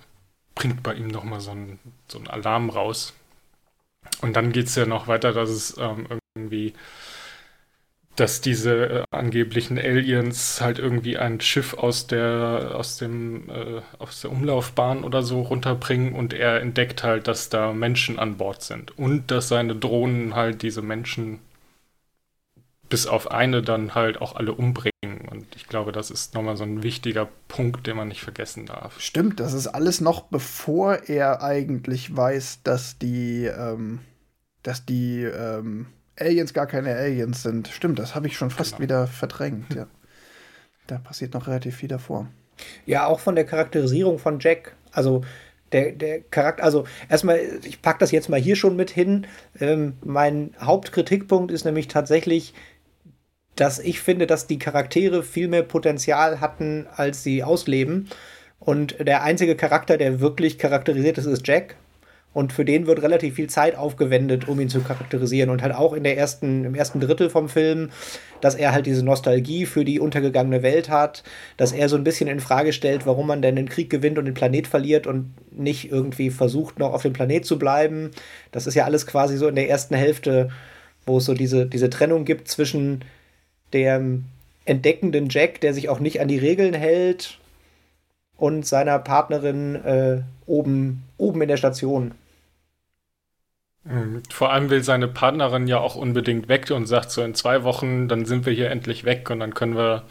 bringt 0.55 0.83
bei 0.83 0.93
ihm 0.93 1.07
nochmal 1.07 1.39
so 1.41 1.51
ein, 1.51 1.79
so 2.07 2.19
Alarm 2.27 2.69
raus. 2.69 3.13
Und 4.21 4.35
dann 4.35 4.51
geht 4.51 4.67
es 4.67 4.75
ja 4.75 4.85
noch 4.85 5.07
weiter, 5.07 5.33
dass 5.33 5.49
es 5.49 5.77
ähm, 5.77 6.07
irgendwie 6.35 6.73
dass 8.19 8.41
diese 8.41 8.89
äh, 8.89 9.03
angeblichen 9.11 9.77
Aliens 9.77 10.61
halt 10.61 10.79
irgendwie 10.79 11.17
ein 11.17 11.39
Schiff 11.39 11.73
aus 11.73 12.07
der 12.07 12.71
aus 12.75 12.97
dem 12.97 13.49
äh, 13.49 13.81
aus 13.97 14.21
der 14.21 14.31
Umlaufbahn 14.31 15.03
oder 15.03 15.23
so 15.23 15.41
runterbringen 15.41 16.13
und 16.13 16.33
er 16.33 16.61
entdeckt 16.61 17.03
halt, 17.03 17.27
dass 17.27 17.49
da 17.49 17.71
Menschen 17.73 18.19
an 18.19 18.37
Bord 18.37 18.61
sind 18.61 18.97
und 18.97 19.31
dass 19.31 19.47
seine 19.47 19.75
Drohnen 19.75 20.35
halt 20.35 20.61
diese 20.61 20.81
Menschen 20.81 21.39
bis 22.89 23.07
auf 23.07 23.31
eine 23.31 23.61
dann 23.61 23.95
halt 23.95 24.19
auch 24.19 24.35
alle 24.35 24.53
umbringen 24.53 25.27
und 25.29 25.55
ich 25.55 25.67
glaube, 25.67 25.91
das 25.91 26.11
ist 26.11 26.33
nochmal 26.33 26.57
so 26.57 26.63
ein 26.63 26.83
wichtiger 26.83 27.29
Punkt, 27.47 27.85
den 27.87 27.95
man 27.95 28.07
nicht 28.07 28.21
vergessen 28.21 28.65
darf. 28.65 28.99
Stimmt, 28.99 29.39
das 29.39 29.53
ist 29.53 29.67
alles 29.67 30.01
noch 30.01 30.23
bevor 30.23 31.07
er 31.07 31.41
eigentlich 31.43 32.15
weiß, 32.15 32.63
dass 32.63 32.97
die 32.97 33.45
ähm, 33.45 33.99
dass 34.63 34.85
die 34.85 35.23
ähm 35.23 35.87
Aliens 36.19 36.53
gar 36.53 36.67
keine 36.67 36.95
Aliens 36.95 37.43
sind. 37.43 37.67
Stimmt, 37.67 37.99
das 37.99 38.15
habe 38.15 38.27
ich 38.27 38.37
schon 38.37 38.49
fast 38.49 38.71
genau. 38.71 38.81
wieder 38.81 39.07
verdrängt, 39.07 39.73
ja. 39.73 39.87
Da 40.87 40.97
passiert 40.97 41.33
noch 41.33 41.47
relativ 41.47 41.77
viel 41.77 41.89
davor. 41.89 42.27
Ja, 42.85 43.05
auch 43.05 43.19
von 43.19 43.35
der 43.35 43.45
Charakterisierung 43.45 44.19
von 44.19 44.39
Jack. 44.39 44.75
Also 44.91 45.23
der, 45.71 45.91
der 45.91 46.21
Charakter, 46.21 46.63
also 46.63 46.85
erstmal, 47.09 47.39
ich 47.63 47.81
packe 47.81 47.99
das 47.99 48.11
jetzt 48.11 48.29
mal 48.29 48.39
hier 48.39 48.55
schon 48.55 48.75
mit 48.75 48.89
hin. 48.89 49.27
Ähm, 49.59 49.93
mein 50.03 50.55
Hauptkritikpunkt 50.59 51.51
ist 51.51 51.65
nämlich 51.65 51.87
tatsächlich, 51.87 52.53
dass 53.55 53.79
ich 53.79 54.01
finde, 54.01 54.25
dass 54.25 54.47
die 54.47 54.59
Charaktere 54.59 55.21
viel 55.21 55.47
mehr 55.47 55.63
Potenzial 55.63 56.39
hatten, 56.39 56.87
als 56.95 57.23
sie 57.23 57.43
ausleben. 57.43 58.09
Und 58.59 58.95
der 58.99 59.23
einzige 59.23 59.55
Charakter, 59.55 59.97
der 59.97 60.19
wirklich 60.19 60.57
charakterisiert 60.57 61.17
ist, 61.17 61.25
ist 61.25 61.47
Jack. 61.47 61.75
Und 62.31 62.53
für 62.53 62.63
den 62.63 62.85
wird 62.85 63.01
relativ 63.01 63.35
viel 63.35 63.49
Zeit 63.49 63.75
aufgewendet, 63.75 64.47
um 64.47 64.59
ihn 64.59 64.69
zu 64.69 64.81
charakterisieren. 64.81 65.49
Und 65.49 65.63
halt 65.63 65.73
auch 65.73 65.93
in 65.93 66.03
der 66.03 66.17
ersten, 66.17 66.63
im 66.63 66.75
ersten 66.75 66.99
Drittel 66.99 67.29
vom 67.29 67.49
Film, 67.49 67.89
dass 68.39 68.53
er 68.53 68.71
halt 68.71 68.85
diese 68.85 69.03
Nostalgie 69.03 69.65
für 69.65 69.83
die 69.83 69.99
untergegangene 69.99 70.61
Welt 70.61 70.89
hat, 70.89 71.23
dass 71.57 71.71
er 71.71 71.89
so 71.89 71.95
ein 71.95 72.03
bisschen 72.03 72.29
in 72.29 72.39
Frage 72.39 72.71
stellt, 72.71 73.07
warum 73.07 73.27
man 73.27 73.41
denn 73.41 73.55
den 73.55 73.67
Krieg 73.67 73.89
gewinnt 73.89 74.19
und 74.19 74.25
den 74.25 74.35
Planet 74.35 74.67
verliert 74.67 75.07
und 75.07 75.33
nicht 75.51 75.91
irgendwie 75.91 76.29
versucht, 76.29 76.77
noch 76.77 76.93
auf 76.93 77.01
dem 77.01 77.13
Planet 77.13 77.45
zu 77.45 77.57
bleiben. 77.57 78.11
Das 78.51 78.67
ist 78.67 78.75
ja 78.75 78.85
alles 78.85 79.07
quasi 79.07 79.35
so 79.35 79.47
in 79.47 79.55
der 79.55 79.69
ersten 79.69 79.95
Hälfte, 79.95 80.49
wo 81.07 81.17
es 81.17 81.25
so 81.25 81.33
diese, 81.33 81.65
diese 81.65 81.89
Trennung 81.89 82.25
gibt 82.25 82.47
zwischen 82.47 83.03
dem 83.73 84.25
entdeckenden 84.65 85.29
Jack, 85.29 85.61
der 85.61 85.73
sich 85.73 85.89
auch 85.89 85.99
nicht 85.99 86.21
an 86.21 86.27
die 86.27 86.37
Regeln 86.37 86.75
hält, 86.75 87.39
und 88.39 88.65
seiner 88.65 88.97
Partnerin 88.99 89.75
äh, 89.75 90.21
oben, 90.45 91.03
oben 91.17 91.41
in 91.41 91.49
der 91.49 91.57
Station. 91.57 92.13
Mhm. 93.89 94.21
Vor 94.29 94.53
allem 94.53 94.69
will 94.69 94.83
seine 94.83 95.07
Partnerin 95.07 95.67
ja 95.67 95.79
auch 95.79 95.95
unbedingt 95.95 96.47
weg 96.47 96.69
und 96.71 96.85
sagt 96.85 97.11
so, 97.11 97.23
in 97.23 97.33
zwei 97.33 97.63
Wochen, 97.63 98.07
dann 98.07 98.25
sind 98.25 98.45
wir 98.45 98.53
hier 98.53 98.69
endlich 98.69 99.03
weg 99.03 99.29
und 99.29 99.39
dann 99.39 99.53
können 99.53 99.75
wir 99.75 100.03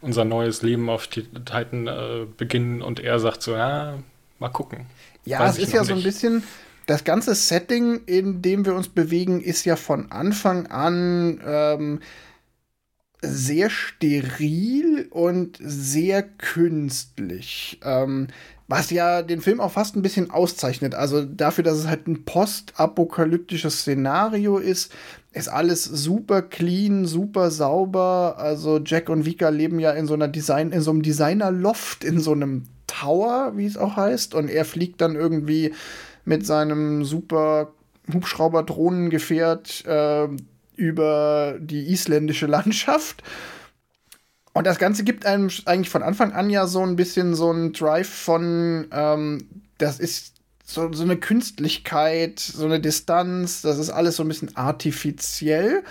unser 0.00 0.24
neues 0.24 0.62
Leben 0.62 0.88
auf 0.88 1.06
Titan 1.08 1.86
äh, 1.86 2.26
beginnen. 2.36 2.80
Und 2.80 3.00
er 3.00 3.18
sagt 3.18 3.42
so, 3.42 3.52
ja, 3.52 3.94
mal 4.38 4.48
gucken. 4.48 4.86
Ja, 5.24 5.40
Weiß 5.40 5.58
es 5.58 5.64
ist 5.64 5.72
ja 5.74 5.80
nicht. 5.80 5.88
so 5.88 5.94
ein 5.94 6.02
bisschen, 6.02 6.42
das 6.86 7.04
ganze 7.04 7.34
Setting, 7.34 8.00
in 8.06 8.40
dem 8.42 8.64
wir 8.64 8.74
uns 8.74 8.88
bewegen, 8.88 9.42
ist 9.42 9.64
ja 9.66 9.76
von 9.76 10.10
Anfang 10.10 10.66
an 10.68 11.40
ähm, 11.44 12.00
sehr 13.26 13.70
steril 13.70 15.06
und 15.10 15.58
sehr 15.60 16.22
künstlich. 16.22 17.80
Ähm, 17.84 18.28
was 18.68 18.90
ja 18.90 19.22
den 19.22 19.40
Film 19.40 19.60
auch 19.60 19.72
fast 19.72 19.96
ein 19.96 20.02
bisschen 20.02 20.30
auszeichnet. 20.30 20.94
Also 20.94 21.24
dafür, 21.24 21.62
dass 21.62 21.78
es 21.78 21.86
halt 21.86 22.08
ein 22.08 22.24
postapokalyptisches 22.24 23.80
Szenario 23.80 24.58
ist, 24.58 24.92
ist 25.32 25.48
alles 25.48 25.84
super 25.84 26.42
clean, 26.42 27.04
super 27.06 27.50
sauber. 27.50 28.36
Also 28.38 28.80
Jack 28.84 29.08
und 29.08 29.24
Vika 29.24 29.50
leben 29.50 29.78
ja 29.78 29.92
in 29.92 30.06
so 30.06 30.14
einer 30.14 30.28
Design, 30.28 30.72
in 30.72 30.80
so 30.80 30.90
einem 30.90 31.02
Designer-Loft, 31.02 32.02
in 32.02 32.18
so 32.18 32.32
einem 32.32 32.64
Tower, 32.86 33.52
wie 33.54 33.66
es 33.66 33.76
auch 33.76 33.96
heißt. 33.96 34.34
Und 34.34 34.48
er 34.48 34.64
fliegt 34.64 35.00
dann 35.00 35.14
irgendwie 35.14 35.72
mit 36.24 36.44
seinem 36.44 37.04
super 37.04 37.72
Hubschrauber-Drohnengefährt 38.12 39.84
äh, 39.86 40.28
über 40.76 41.56
die 41.58 41.92
isländische 41.92 42.46
Landschaft. 42.46 43.22
Und 44.52 44.66
das 44.66 44.78
Ganze 44.78 45.04
gibt 45.04 45.26
einem 45.26 45.50
eigentlich 45.66 45.90
von 45.90 46.02
Anfang 46.02 46.32
an 46.32 46.48
ja 46.48 46.66
so 46.66 46.80
ein 46.82 46.96
bisschen 46.96 47.34
so 47.34 47.50
einen 47.50 47.72
Drive 47.72 48.08
von, 48.08 48.86
ähm, 48.90 49.48
das 49.76 50.00
ist 50.00 50.36
so, 50.64 50.92
so 50.92 51.02
eine 51.02 51.16
Künstlichkeit, 51.16 52.40
so 52.40 52.64
eine 52.64 52.80
Distanz, 52.80 53.62
das 53.62 53.78
ist 53.78 53.90
alles 53.90 54.16
so 54.16 54.24
ein 54.24 54.28
bisschen 54.28 54.56
artifiziell. 54.56 55.84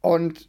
Und 0.00 0.48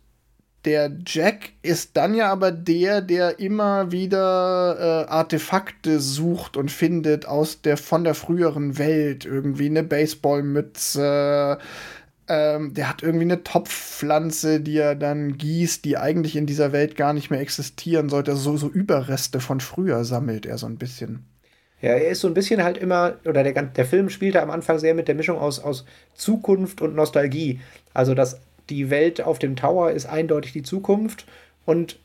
der 0.66 0.92
Jack 1.06 1.52
ist 1.62 1.96
dann 1.96 2.16
ja 2.16 2.32
aber 2.32 2.52
der, 2.52 3.02
der 3.02 3.40
immer 3.40 3.92
wieder 3.92 4.78
äh, 4.80 5.10
Artefakte 5.10 6.00
sucht 6.00 6.58
und 6.58 6.72
findet 6.72 7.28
aus 7.28 7.62
der 7.62 7.78
von 7.78 8.04
der 8.04 8.16
früheren 8.16 8.78
Welt. 8.80 9.26
Irgendwie 9.26 9.68
eine 9.68 9.84
Baseballmütze, 9.84 11.60
ähm, 12.28 12.74
der 12.74 12.90
hat 12.90 13.04
irgendwie 13.04 13.26
eine 13.26 13.44
Topfpflanze, 13.44 14.60
die 14.60 14.78
er 14.78 14.96
dann 14.96 15.38
gießt, 15.38 15.86
die 15.86 15.98
eigentlich 15.98 16.36
in 16.36 16.46
dieser 16.46 16.72
Welt 16.72 16.96
gar 16.96 17.14
nicht 17.14 17.30
mehr 17.30 17.40
existieren 17.40 18.10
sollte. 18.10 18.32
Also 18.32 18.52
so, 18.52 18.58
so 18.58 18.70
Überreste 18.70 19.40
von 19.40 19.60
früher 19.60 20.04
sammelt 20.04 20.46
er 20.46 20.58
so 20.58 20.66
ein 20.66 20.78
bisschen. 20.78 21.26
Ja, 21.82 21.92
er 21.92 22.10
ist 22.10 22.22
so 22.22 22.28
ein 22.28 22.34
bisschen 22.34 22.64
halt 22.64 22.78
immer, 22.78 23.16
oder 23.26 23.44
der, 23.44 23.62
der 23.62 23.86
Film 23.86 24.10
spielte 24.10 24.42
am 24.42 24.50
Anfang 24.50 24.80
sehr 24.80 24.96
mit 24.96 25.08
der 25.08 25.16
Mischung 25.16 25.38
aus, 25.38 25.60
aus 25.60 25.86
Zukunft 26.16 26.82
und 26.82 26.96
Nostalgie. 26.96 27.60
Also, 27.94 28.16
dass 28.16 28.40
die 28.70 28.90
Welt 28.90 29.22
auf 29.22 29.38
dem 29.38 29.56
Tower 29.56 29.92
ist 29.92 30.08
eindeutig 30.08 30.54
die 30.54 30.64
Zukunft 30.64 31.26
und 31.66 32.00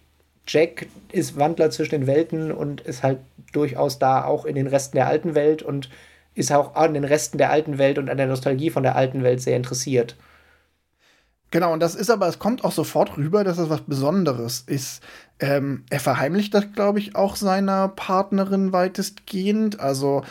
Jack 0.46 0.86
ist 1.12 1.38
Wandler 1.38 1.70
zwischen 1.70 1.92
den 1.92 2.06
Welten 2.06 2.52
und 2.52 2.80
ist 2.82 3.02
halt 3.02 3.18
durchaus 3.52 3.98
da 3.98 4.24
auch 4.24 4.44
in 4.44 4.54
den 4.54 4.66
Resten 4.66 4.96
der 4.96 5.06
alten 5.06 5.34
Welt 5.34 5.62
und 5.62 5.88
ist 6.40 6.52
auch 6.52 6.74
an 6.74 6.94
den 6.94 7.04
Resten 7.04 7.38
der 7.38 7.50
alten 7.50 7.78
Welt 7.78 7.98
und 7.98 8.10
an 8.10 8.16
der 8.16 8.26
Nostalgie 8.26 8.70
von 8.70 8.82
der 8.82 8.96
alten 8.96 9.22
Welt 9.22 9.40
sehr 9.40 9.56
interessiert. 9.56 10.16
Genau, 11.50 11.72
und 11.72 11.80
das 11.80 11.96
ist 11.96 12.10
aber, 12.10 12.28
es 12.28 12.38
kommt 12.38 12.64
auch 12.64 12.72
sofort 12.72 13.16
rüber, 13.16 13.42
dass 13.42 13.58
es 13.58 13.70
was 13.70 13.80
Besonderes 13.82 14.60
ist. 14.66 15.02
Ähm, 15.40 15.84
er 15.90 15.98
verheimlicht 15.98 16.54
das, 16.54 16.72
glaube 16.74 17.00
ich, 17.00 17.16
auch 17.16 17.34
seiner 17.34 17.88
Partnerin 17.88 18.72
weitestgehend. 18.72 19.80
Also, 19.80 20.22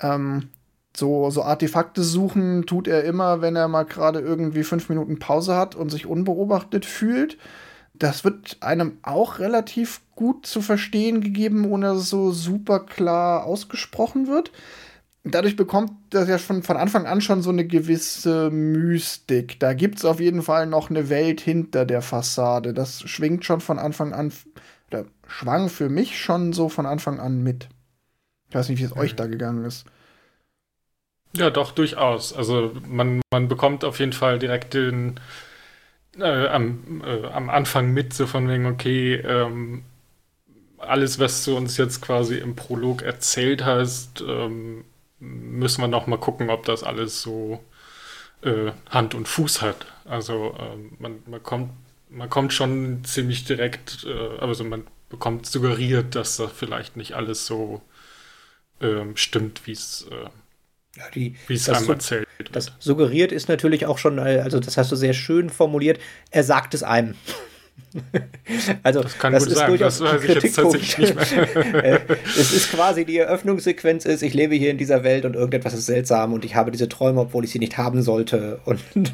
ähm, 0.00 0.50
so, 0.96 1.30
so 1.30 1.42
Artefakte 1.42 2.02
suchen 2.02 2.66
tut 2.66 2.88
er 2.88 3.04
immer, 3.04 3.40
wenn 3.40 3.56
er 3.56 3.68
mal 3.68 3.84
gerade 3.84 4.20
irgendwie 4.20 4.62
fünf 4.64 4.88
Minuten 4.88 5.18
Pause 5.18 5.56
hat 5.56 5.74
und 5.74 5.90
sich 5.90 6.06
unbeobachtet 6.06 6.86
fühlt. 6.86 7.38
Das 7.94 8.24
wird 8.24 8.58
einem 8.60 8.98
auch 9.02 9.40
relativ 9.40 10.00
gut 10.14 10.46
zu 10.46 10.62
verstehen 10.62 11.20
gegeben, 11.20 11.64
ohne 11.70 11.86
dass 11.86 11.98
es 11.98 12.10
so 12.10 12.30
super 12.30 12.80
klar 12.80 13.44
ausgesprochen 13.44 14.28
wird 14.28 14.52
dadurch 15.34 15.56
bekommt 15.56 15.92
das 16.10 16.28
ja 16.28 16.38
schon 16.38 16.62
von 16.62 16.76
Anfang 16.76 17.06
an 17.06 17.20
schon 17.20 17.42
so 17.42 17.50
eine 17.50 17.66
gewisse 17.66 18.50
Mystik. 18.50 19.58
Da 19.60 19.72
gibt 19.72 19.98
es 19.98 20.04
auf 20.04 20.20
jeden 20.20 20.42
Fall 20.42 20.66
noch 20.66 20.90
eine 20.90 21.08
Welt 21.08 21.40
hinter 21.40 21.84
der 21.84 22.02
Fassade. 22.02 22.74
Das 22.74 23.02
schwingt 23.08 23.44
schon 23.44 23.60
von 23.60 23.78
Anfang 23.78 24.12
an, 24.12 24.32
oder 24.90 25.06
schwang 25.26 25.68
für 25.68 25.88
mich 25.88 26.20
schon 26.20 26.52
so 26.52 26.68
von 26.68 26.86
Anfang 26.86 27.20
an 27.20 27.42
mit. 27.42 27.68
Ich 28.48 28.54
weiß 28.54 28.68
nicht, 28.68 28.78
wie 28.80 28.84
es 28.84 28.94
mhm. 28.94 29.00
euch 29.00 29.14
da 29.14 29.26
gegangen 29.26 29.64
ist. 29.64 29.84
Ja, 31.36 31.50
doch, 31.50 31.72
durchaus. 31.72 32.32
Also 32.32 32.72
man, 32.86 33.20
man 33.30 33.48
bekommt 33.48 33.84
auf 33.84 33.98
jeden 33.98 34.12
Fall 34.12 34.38
direkt 34.38 34.74
den 34.74 35.20
äh, 36.18 36.48
am, 36.48 37.02
äh, 37.04 37.26
am 37.26 37.50
Anfang 37.50 37.92
mit, 37.92 38.14
so 38.14 38.26
von 38.26 38.48
wegen, 38.48 38.66
okay, 38.66 39.16
ähm, 39.16 39.84
alles, 40.78 41.18
was 41.18 41.44
du 41.44 41.56
uns 41.56 41.76
jetzt 41.76 42.00
quasi 42.00 42.36
im 42.36 42.56
Prolog 42.56 43.02
erzählt 43.02 43.64
hast, 43.64 44.22
ähm, 44.26 44.84
müssen 45.20 45.80
wir 45.80 45.88
noch 45.88 46.06
mal 46.06 46.18
gucken, 46.18 46.50
ob 46.50 46.64
das 46.64 46.82
alles 46.82 47.22
so 47.22 47.60
äh, 48.42 48.72
Hand 48.90 49.14
und 49.14 49.28
Fuß 49.28 49.62
hat. 49.62 49.86
Also 50.04 50.54
äh, 50.58 50.76
man, 50.98 51.22
man, 51.26 51.42
kommt, 51.42 51.70
man 52.08 52.30
kommt 52.30 52.52
schon 52.52 53.04
ziemlich 53.04 53.44
direkt, 53.44 54.04
äh, 54.04 54.38
also 54.38 54.64
man 54.64 54.86
bekommt 55.08 55.46
suggeriert, 55.46 56.14
dass 56.14 56.36
da 56.36 56.48
vielleicht 56.48 56.96
nicht 56.96 57.14
alles 57.14 57.46
so 57.46 57.82
ähm, 58.80 59.16
stimmt, 59.16 59.66
wie 59.66 59.72
es 59.72 60.06
äh, 60.10 60.28
ja, 60.98 61.74
einem 61.74 61.88
erzählt 61.88 62.28
wird. 62.38 62.54
Das 62.54 62.72
suggeriert 62.78 63.32
ist 63.32 63.48
natürlich 63.48 63.86
auch 63.86 63.98
schon, 63.98 64.18
äh, 64.18 64.40
also 64.42 64.60
das 64.60 64.76
hast 64.76 64.92
du 64.92 64.96
sehr 64.96 65.14
schön 65.14 65.50
formuliert, 65.50 66.00
er 66.30 66.44
sagt 66.44 66.74
es 66.74 66.82
einem. 66.82 67.14
also, 68.82 69.02
das 69.02 69.18
kann 69.18 69.32
das 69.32 69.44
gut 69.44 69.52
ist 69.52 69.58
sein, 69.58 69.68
durchaus 69.68 69.98
das 69.98 70.12
weiß 70.12 70.24
ich 70.24 70.42
jetzt 70.42 70.56
tatsächlich 70.56 70.98
nicht 70.98 71.14
mehr. 71.14 71.78
Äh, 71.78 72.00
es 72.24 72.52
ist 72.52 72.72
quasi 72.72 73.04
die 73.04 73.18
Eröffnungssequenz 73.18 74.04
ist, 74.04 74.22
ich 74.22 74.34
lebe 74.34 74.54
hier 74.54 74.70
in 74.70 74.78
dieser 74.78 75.04
Welt 75.04 75.24
und 75.24 75.34
irgendetwas 75.34 75.74
ist 75.74 75.86
seltsam 75.86 76.32
und 76.32 76.44
ich 76.44 76.54
habe 76.54 76.70
diese 76.70 76.88
Träume, 76.88 77.20
obwohl 77.20 77.44
ich 77.44 77.50
sie 77.50 77.58
nicht 77.58 77.78
haben 77.78 78.02
sollte. 78.02 78.60
Und 78.64 78.80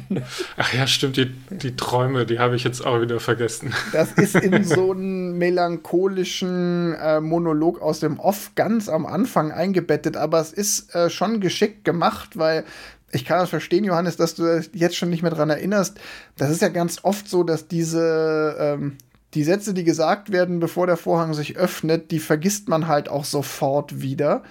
Ach 0.57 0.73
ja, 0.73 0.87
stimmt, 0.87 1.17
die, 1.17 1.31
die 1.49 1.75
Träume, 1.75 2.25
die 2.25 2.39
habe 2.39 2.55
ich 2.55 2.63
jetzt 2.63 2.85
auch 2.85 3.01
wieder 3.01 3.19
vergessen. 3.19 3.73
Das 3.91 4.11
ist 4.13 4.35
in 4.35 4.63
so 4.63 4.91
einen 4.91 5.37
melancholischen 5.37 6.93
äh, 6.95 7.21
Monolog 7.21 7.81
aus 7.81 7.99
dem 7.99 8.19
Off 8.19 8.51
ganz 8.55 8.89
am 8.89 9.05
Anfang 9.05 9.51
eingebettet, 9.51 10.17
aber 10.17 10.39
es 10.39 10.51
ist 10.53 10.93
äh, 10.95 11.09
schon 11.09 11.39
geschickt 11.39 11.85
gemacht, 11.85 12.37
weil 12.37 12.63
ich 13.11 13.25
kann 13.25 13.39
das 13.39 13.49
verstehen, 13.49 13.83
Johannes, 13.83 14.17
dass 14.17 14.35
du 14.35 14.61
jetzt 14.73 14.95
schon 14.95 15.09
nicht 15.09 15.21
mehr 15.21 15.31
dran 15.31 15.49
erinnerst. 15.49 15.99
Das 16.37 16.49
ist 16.49 16.61
ja 16.61 16.69
ganz 16.69 17.03
oft 17.03 17.27
so, 17.27 17.43
dass 17.43 17.67
diese 17.67 18.55
ähm, 18.59 18.97
die 19.35 19.43
Sätze, 19.43 19.73
die 19.73 19.83
gesagt 19.83 20.31
werden, 20.31 20.59
bevor 20.59 20.87
der 20.87 20.97
Vorhang 20.97 21.33
sich 21.33 21.57
öffnet, 21.57 22.11
die 22.11 22.19
vergisst 22.19 22.69
man 22.69 22.87
halt 22.87 23.09
auch 23.09 23.25
sofort 23.25 24.01
wieder. 24.01 24.43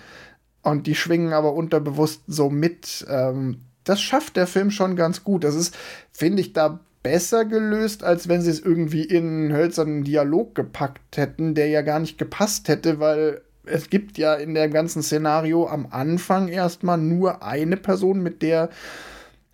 Und 0.63 0.87
die 0.87 0.95
schwingen 0.95 1.33
aber 1.33 1.55
unterbewusst 1.55 2.23
so 2.27 2.51
mit. 2.51 3.05
Ähm, 3.09 3.61
das 3.85 4.01
schafft 4.01 4.37
der 4.37 4.47
Film 4.47 4.71
schon 4.71 4.95
ganz 4.97 5.25
gut. 5.25 5.45
Das 5.45 5.55
ist, 5.55 5.75
finde 6.13 6.41
ich, 6.41 6.53
da 6.53 6.81
besser 7.03 7.45
gelöst, 7.45 8.03
als 8.03 8.29
wenn 8.29 8.41
sie 8.41 8.51
es 8.51 8.61
irgendwie 8.61 9.05
in 9.05 9.27
einen 9.27 9.53
hölzernen 9.53 10.05
Dialog 10.05 10.55
gepackt 10.55 11.17
hätten, 11.17 11.55
der 11.55 11.69
ja 11.69 11.83
gar 11.83 11.99
nicht 11.99 12.17
gepasst 12.17 12.69
hätte, 12.69 12.99
weil 12.99 13.43
es 13.67 13.91
gibt 13.91 14.19
ja 14.19 14.35
in 14.35 14.55
dem 14.55 14.73
ganzen 14.73 15.03
Szenario 15.03 15.69
am 15.69 15.87
Anfang 15.91 16.49
erstmal 16.49 16.99
nur 16.99 17.43
eine 17.43 17.77
Person, 17.77 18.23
mit 18.23 18.43
der 18.43 18.71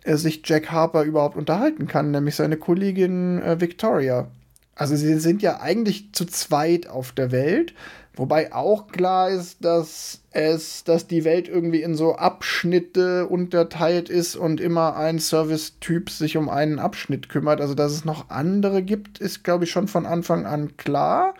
äh, 0.03 0.15
sich 0.15 0.41
Jack 0.45 0.71
Harper 0.71 1.03
überhaupt 1.03 1.37
unterhalten 1.37 1.87
kann, 1.87 2.11
nämlich 2.11 2.35
seine 2.35 2.57
Kollegin 2.57 3.41
äh, 3.41 3.59
Victoria. 3.59 4.27
Also 4.75 4.95
sie 4.95 5.19
sind 5.19 5.41
ja 5.41 5.59
eigentlich 5.59 6.13
zu 6.13 6.25
zweit 6.25 6.87
auf 6.87 7.11
der 7.11 7.31
Welt, 7.31 7.73
wobei 8.15 8.53
auch 8.53 8.87
klar 8.87 9.29
ist, 9.29 9.63
dass 9.63 10.21
es, 10.31 10.83
dass 10.85 11.07
die 11.07 11.23
Welt 11.23 11.47
irgendwie 11.47 11.83
in 11.83 11.93
so 11.93 12.15
Abschnitte 12.15 13.27
unterteilt 13.27 14.09
ist 14.09 14.35
und 14.35 14.59
immer 14.59 14.95
ein 14.95 15.19
Service-Typ 15.19 16.09
sich 16.09 16.37
um 16.37 16.49
einen 16.49 16.79
Abschnitt 16.79 17.29
kümmert. 17.29 17.61
Also 17.61 17.75
dass 17.75 17.91
es 17.91 18.05
noch 18.05 18.29
andere 18.29 18.81
gibt, 18.81 19.19
ist 19.19 19.43
glaube 19.43 19.65
ich 19.65 19.71
schon 19.71 19.87
von 19.87 20.05
Anfang 20.05 20.45
an 20.45 20.77
klar. 20.77 21.35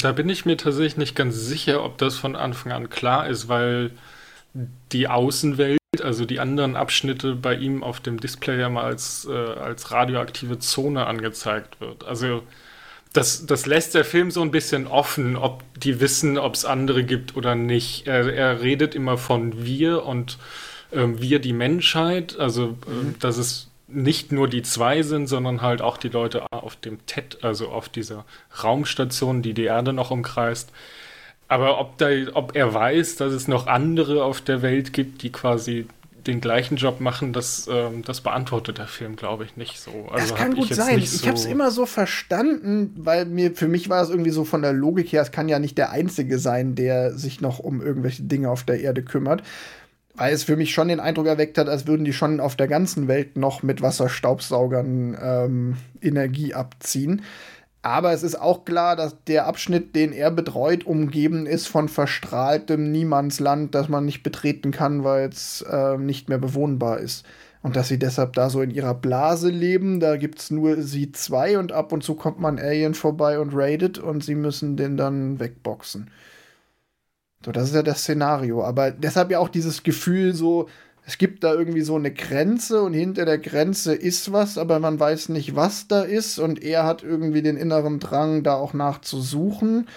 Da 0.00 0.12
bin 0.12 0.28
ich 0.28 0.44
mir 0.44 0.56
tatsächlich 0.56 0.96
nicht 0.96 1.16
ganz 1.16 1.36
sicher, 1.36 1.84
ob 1.84 1.98
das 1.98 2.16
von 2.16 2.36
Anfang 2.36 2.72
an 2.72 2.90
klar 2.90 3.28
ist, 3.28 3.48
weil 3.48 3.90
die 4.92 5.08
Außenwelt, 5.08 5.78
also 6.02 6.24
die 6.24 6.40
anderen 6.40 6.76
Abschnitte 6.76 7.34
bei 7.34 7.54
ihm 7.54 7.82
auf 7.82 8.00
dem 8.00 8.20
Display 8.20 8.60
ja 8.60 8.68
mal 8.68 8.84
als, 8.84 9.26
äh, 9.30 9.32
als 9.32 9.90
radioaktive 9.90 10.58
Zone 10.58 11.06
angezeigt 11.06 11.80
wird. 11.80 12.04
Also 12.04 12.42
das, 13.12 13.46
das 13.46 13.66
lässt 13.66 13.94
der 13.94 14.04
Film 14.04 14.30
so 14.30 14.42
ein 14.42 14.50
bisschen 14.50 14.86
offen, 14.86 15.36
ob 15.36 15.62
die 15.78 16.00
wissen, 16.00 16.38
ob 16.38 16.54
es 16.54 16.64
andere 16.64 17.04
gibt 17.04 17.36
oder 17.36 17.54
nicht. 17.54 18.06
Er, 18.06 18.32
er 18.32 18.62
redet 18.62 18.94
immer 18.94 19.18
von 19.18 19.64
wir 19.64 20.04
und 20.04 20.38
äh, 20.90 21.06
wir 21.06 21.38
die 21.38 21.52
Menschheit, 21.52 22.38
also 22.38 22.76
äh, 22.86 22.90
mhm. 22.90 23.14
dass 23.20 23.36
es 23.36 23.68
nicht 23.92 24.32
nur 24.32 24.48
die 24.48 24.62
zwei 24.62 25.02
sind, 25.02 25.26
sondern 25.26 25.62
halt 25.62 25.82
auch 25.82 25.96
die 25.96 26.08
Leute 26.08 26.46
auf 26.50 26.76
dem 26.76 27.04
TED, 27.06 27.38
also 27.42 27.68
auf 27.68 27.88
dieser 27.88 28.24
Raumstation, 28.62 29.42
die 29.42 29.54
die 29.54 29.64
Erde 29.64 29.92
noch 29.92 30.10
umkreist. 30.10 30.70
Aber 31.48 31.78
ob, 31.78 31.98
da, 31.98 32.08
ob 32.34 32.56
er 32.56 32.72
weiß, 32.72 33.16
dass 33.16 33.32
es 33.32 33.46
noch 33.46 33.66
andere 33.66 34.24
auf 34.24 34.40
der 34.40 34.62
Welt 34.62 34.92
gibt, 34.92 35.22
die 35.22 35.30
quasi 35.30 35.86
den 36.26 36.40
gleichen 36.40 36.76
Job 36.76 37.00
machen, 37.00 37.32
das, 37.32 37.68
ähm, 37.70 38.02
das 38.04 38.20
beantwortet 38.20 38.78
der 38.78 38.86
Film, 38.86 39.16
glaube 39.16 39.44
ich, 39.44 39.56
nicht 39.56 39.78
so. 39.78 40.08
Also 40.10 40.28
das 40.28 40.34
kann 40.34 40.54
gut 40.54 40.72
sein. 40.72 40.98
Ich 40.98 41.26
habe 41.26 41.36
es 41.36 41.44
immer 41.44 41.70
so 41.70 41.84
verstanden, 41.86 42.94
weil 42.96 43.26
mir 43.26 43.54
für 43.54 43.68
mich 43.68 43.88
war 43.88 44.02
es 44.02 44.10
irgendwie 44.10 44.30
so 44.30 44.44
von 44.44 44.62
der 44.62 44.72
Logik 44.72 45.12
her, 45.12 45.22
es 45.22 45.32
kann 45.32 45.48
ja 45.48 45.58
nicht 45.58 45.76
der 45.78 45.90
Einzige 45.90 46.38
sein, 46.38 46.74
der 46.74 47.12
sich 47.12 47.40
noch 47.40 47.58
um 47.58 47.82
irgendwelche 47.82 48.22
Dinge 48.22 48.50
auf 48.50 48.62
der 48.62 48.80
Erde 48.80 49.02
kümmert. 49.02 49.42
Weil 50.14 50.34
es 50.34 50.44
für 50.44 50.56
mich 50.56 50.72
schon 50.74 50.88
den 50.88 51.00
Eindruck 51.00 51.26
erweckt 51.26 51.56
hat, 51.56 51.68
als 51.68 51.86
würden 51.86 52.04
die 52.04 52.12
schon 52.12 52.40
auf 52.40 52.54
der 52.54 52.68
ganzen 52.68 53.08
Welt 53.08 53.36
noch 53.36 53.62
mit 53.62 53.80
Wasserstaubsaugern 53.80 55.16
ähm, 55.20 55.76
Energie 56.02 56.52
abziehen. 56.52 57.22
Aber 57.82 58.12
es 58.12 58.22
ist 58.22 58.40
auch 58.40 58.64
klar, 58.64 58.94
dass 58.94 59.24
der 59.24 59.46
Abschnitt, 59.46 59.96
den 59.96 60.12
er 60.12 60.30
betreut, 60.30 60.86
umgeben 60.86 61.46
ist 61.46 61.66
von 61.66 61.88
verstrahltem 61.88 62.92
Niemandsland, 62.92 63.74
das 63.74 63.88
man 63.88 64.04
nicht 64.04 64.22
betreten 64.22 64.70
kann, 64.70 65.02
weil 65.02 65.28
es 65.28 65.62
äh, 65.62 65.98
nicht 65.98 66.28
mehr 66.28 66.38
bewohnbar 66.38 66.98
ist. 66.98 67.26
Und 67.60 67.74
dass 67.74 67.88
sie 67.88 67.98
deshalb 67.98 68.34
da 68.34 68.50
so 68.50 68.60
in 68.62 68.70
ihrer 68.70 68.94
Blase 68.94 69.48
leben, 69.48 69.98
da 69.98 70.16
gibt 70.16 70.38
es 70.38 70.50
nur 70.50 70.82
sie 70.82 71.10
zwei 71.12 71.58
und 71.58 71.72
ab 71.72 71.92
und 71.92 72.02
zu 72.02 72.14
kommt 72.14 72.40
man 72.40 72.58
Alien 72.58 72.94
vorbei 72.94 73.38
und 73.38 73.54
raidet 73.54 73.98
und 73.98 74.22
sie 74.22 74.34
müssen 74.34 74.76
den 74.76 74.96
dann 74.96 75.40
wegboxen. 75.40 76.10
So, 77.44 77.52
das 77.52 77.68
ist 77.68 77.74
ja 77.74 77.82
das 77.82 78.00
Szenario. 78.00 78.64
Aber 78.64 78.90
deshalb 78.90 79.30
ja 79.30 79.38
auch 79.38 79.48
dieses 79.48 79.82
Gefühl 79.82 80.34
so, 80.34 80.68
es 81.04 81.18
gibt 81.18 81.42
da 81.42 81.52
irgendwie 81.52 81.80
so 81.80 81.96
eine 81.96 82.12
Grenze 82.12 82.82
und 82.82 82.94
hinter 82.94 83.24
der 83.24 83.38
Grenze 83.38 83.94
ist 83.94 84.32
was, 84.32 84.56
aber 84.56 84.78
man 84.78 85.00
weiß 85.00 85.30
nicht, 85.30 85.56
was 85.56 85.88
da 85.88 86.02
ist 86.02 86.38
und 86.38 86.62
er 86.62 86.84
hat 86.84 87.02
irgendwie 87.02 87.42
den 87.42 87.56
inneren 87.56 87.98
Drang, 87.98 88.42
da 88.42 88.54
auch 88.54 88.72
nachzusuchen. 88.72 89.88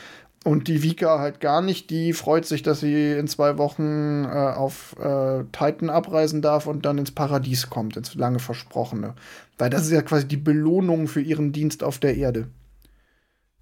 Und 0.44 0.68
die 0.68 0.84
Vika 0.84 1.18
halt 1.18 1.40
gar 1.40 1.64
nicht, 1.64 1.90
die 1.90 2.14
freut 2.14 2.46
sich, 2.46 2.62
dass 2.62 2.80
sie 2.80 3.14
in 3.14 3.28
zwei 3.28 3.58
Wochen 3.58 4.26
äh, 4.26 4.28
auf 4.28 4.96
äh, 5.00 5.44
Titan 5.52 5.90
abreisen 5.90 6.44
darf 6.44 6.68
und 6.68 6.86
dann 6.86 7.00
ins 7.00 7.10
Paradies 7.10 7.72
kommt, 7.72 7.98
ins 7.98 8.14
lange 8.14 8.38
Versprochene. 8.38 9.16
Weil 9.58 9.72
das 9.72 9.86
ist 9.86 9.92
ja 9.92 10.04
quasi 10.04 10.28
die 10.28 10.38
Belohnung 10.38 11.08
für 11.08 11.22
ihren 11.22 11.52
Dienst 11.52 11.84
auf 11.84 11.98
der 11.98 12.16
Erde, 12.16 12.48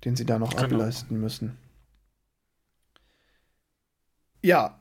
den 0.03 0.17
sie 0.17 0.25
da 0.25 0.39
noch 0.39 0.57
genau. 0.57 0.63
ableisten 0.63 1.21
müssen. 1.21 1.57
Ja, 4.43 4.77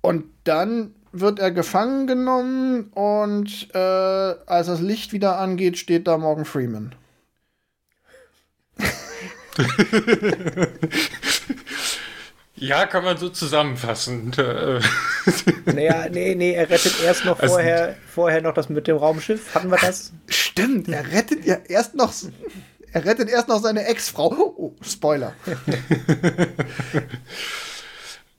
und 0.00 0.24
dann 0.44 0.94
wird 1.12 1.38
er 1.38 1.50
gefangen 1.50 2.06
genommen 2.06 2.84
und 2.94 3.68
äh, 3.74 3.78
als 3.78 4.68
das 4.68 4.80
Licht 4.80 5.12
wieder 5.12 5.38
angeht, 5.38 5.76
steht 5.76 6.06
da 6.06 6.16
Morgan 6.16 6.46
Freeman. 6.46 6.94
ja, 12.56 12.86
kann 12.86 13.04
man 13.04 13.18
so 13.18 13.28
zusammenfassen. 13.28 14.32
naja, 15.66 16.08
nee, 16.10 16.34
nee, 16.34 16.54
er 16.54 16.70
rettet 16.70 17.02
erst 17.04 17.26
noch 17.26 17.38
also, 17.38 17.52
vorher, 17.52 17.96
vorher 18.08 18.40
noch 18.40 18.54
das 18.54 18.70
mit 18.70 18.86
dem 18.86 18.96
Raumschiff. 18.96 19.54
Hatten 19.54 19.70
wir 19.70 19.76
das? 19.76 20.12
Stimmt, 20.28 20.88
er 20.88 21.12
rettet 21.12 21.44
ja 21.44 21.58
erst 21.68 21.94
noch. 21.94 22.14
Er 22.92 23.04
rettet 23.04 23.28
erst 23.28 23.48
noch 23.48 23.60
seine 23.60 23.84
Ex-Frau. 23.84 24.54
Oh, 24.56 24.74
Spoiler. 24.80 25.34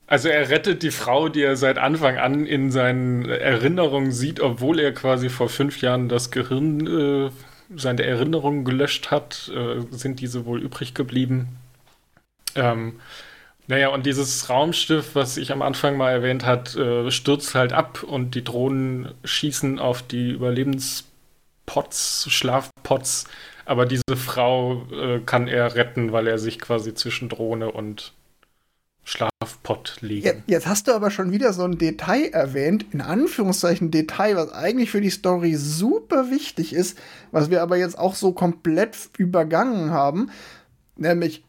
Also 0.08 0.30
er 0.30 0.50
rettet 0.50 0.84
die 0.84 0.92
Frau, 0.92 1.30
die 1.30 1.42
er 1.42 1.56
seit 1.56 1.78
Anfang 1.78 2.18
an 2.18 2.46
in 2.46 2.72
seinen 2.72 3.26
Erinnerungen 3.26 4.12
sieht, 4.12 4.42
obwohl 4.42 4.80
er 4.80 4.94
quasi 4.94 5.30
vor 5.30 5.50
fünf 5.50 5.82
Jahren 5.82 6.10
das 6.10 6.30
Gehirn, 6.30 6.88
äh, 6.88 7.32
seine 7.76 8.04
Erinnerungen 8.04 8.66
gelöscht 8.66 9.12
hat, 9.12 9.52
äh, 9.56 9.82
sind 9.92 10.20
diese 10.20 10.46
wohl 10.46 10.62
übrig 10.62 10.94
geblieben. 10.94 11.58
Ähm, 12.56 13.00
naja, 13.68 13.90
und 13.90 14.06
dieses 14.06 14.50
Raumschiff, 14.50 15.16
was 15.16 15.38
ich 15.38 15.52
am 15.52 15.62
Anfang 15.62 15.96
mal 15.96 16.12
erwähnt 16.12 16.46
hat, 16.46 16.76
äh, 16.76 17.10
stürzt 17.10 17.56
halt 17.56 17.72
ab 17.72 18.04
und 18.04 18.36
die 18.36 18.44
Drohnen 18.44 19.14
schießen 19.24 19.80
auf 19.80 20.02
die 20.02 20.32
Überlebenspots, 20.32 22.28
Schlafpots. 22.30 23.26
Aber 23.66 23.86
diese 23.86 24.18
Frau 24.18 24.86
äh, 24.92 25.20
kann 25.22 25.48
er 25.48 25.76
retten, 25.76 26.12
weil 26.12 26.28
er 26.28 26.38
sich 26.38 26.60
quasi 26.60 26.94
zwischen 26.94 27.30
Drohne 27.30 27.72
und 27.72 28.12
Schlafpott 29.04 29.98
legen. 30.02 30.26
Jetzt, 30.26 30.42
jetzt 30.48 30.68
hast 30.68 30.88
du 30.88 30.94
aber 30.94 31.12
schon 31.12 31.32
wieder 31.32 31.54
so 31.54 31.64
ein 31.64 31.78
Detail 31.78 32.30
erwähnt, 32.32 32.86
in 32.92 33.02
Anführungszeichen 33.02 33.92
Detail, 33.92 34.36
was 34.36 34.52
eigentlich 34.54 34.92
für 34.92 35.02
die 35.02 35.10
Story 35.10 35.56
super 35.56 36.30
wichtig 36.32 36.74
ist, 36.74 36.98
was 37.32 37.50
wir 37.50 37.62
aber 37.62 37.78
jetzt 37.78 37.98
auch 37.98 38.16
so 38.16 38.32
komplett 38.32 38.96
übergangen 39.18 39.92
haben, 39.92 40.32
nämlich 40.96 41.44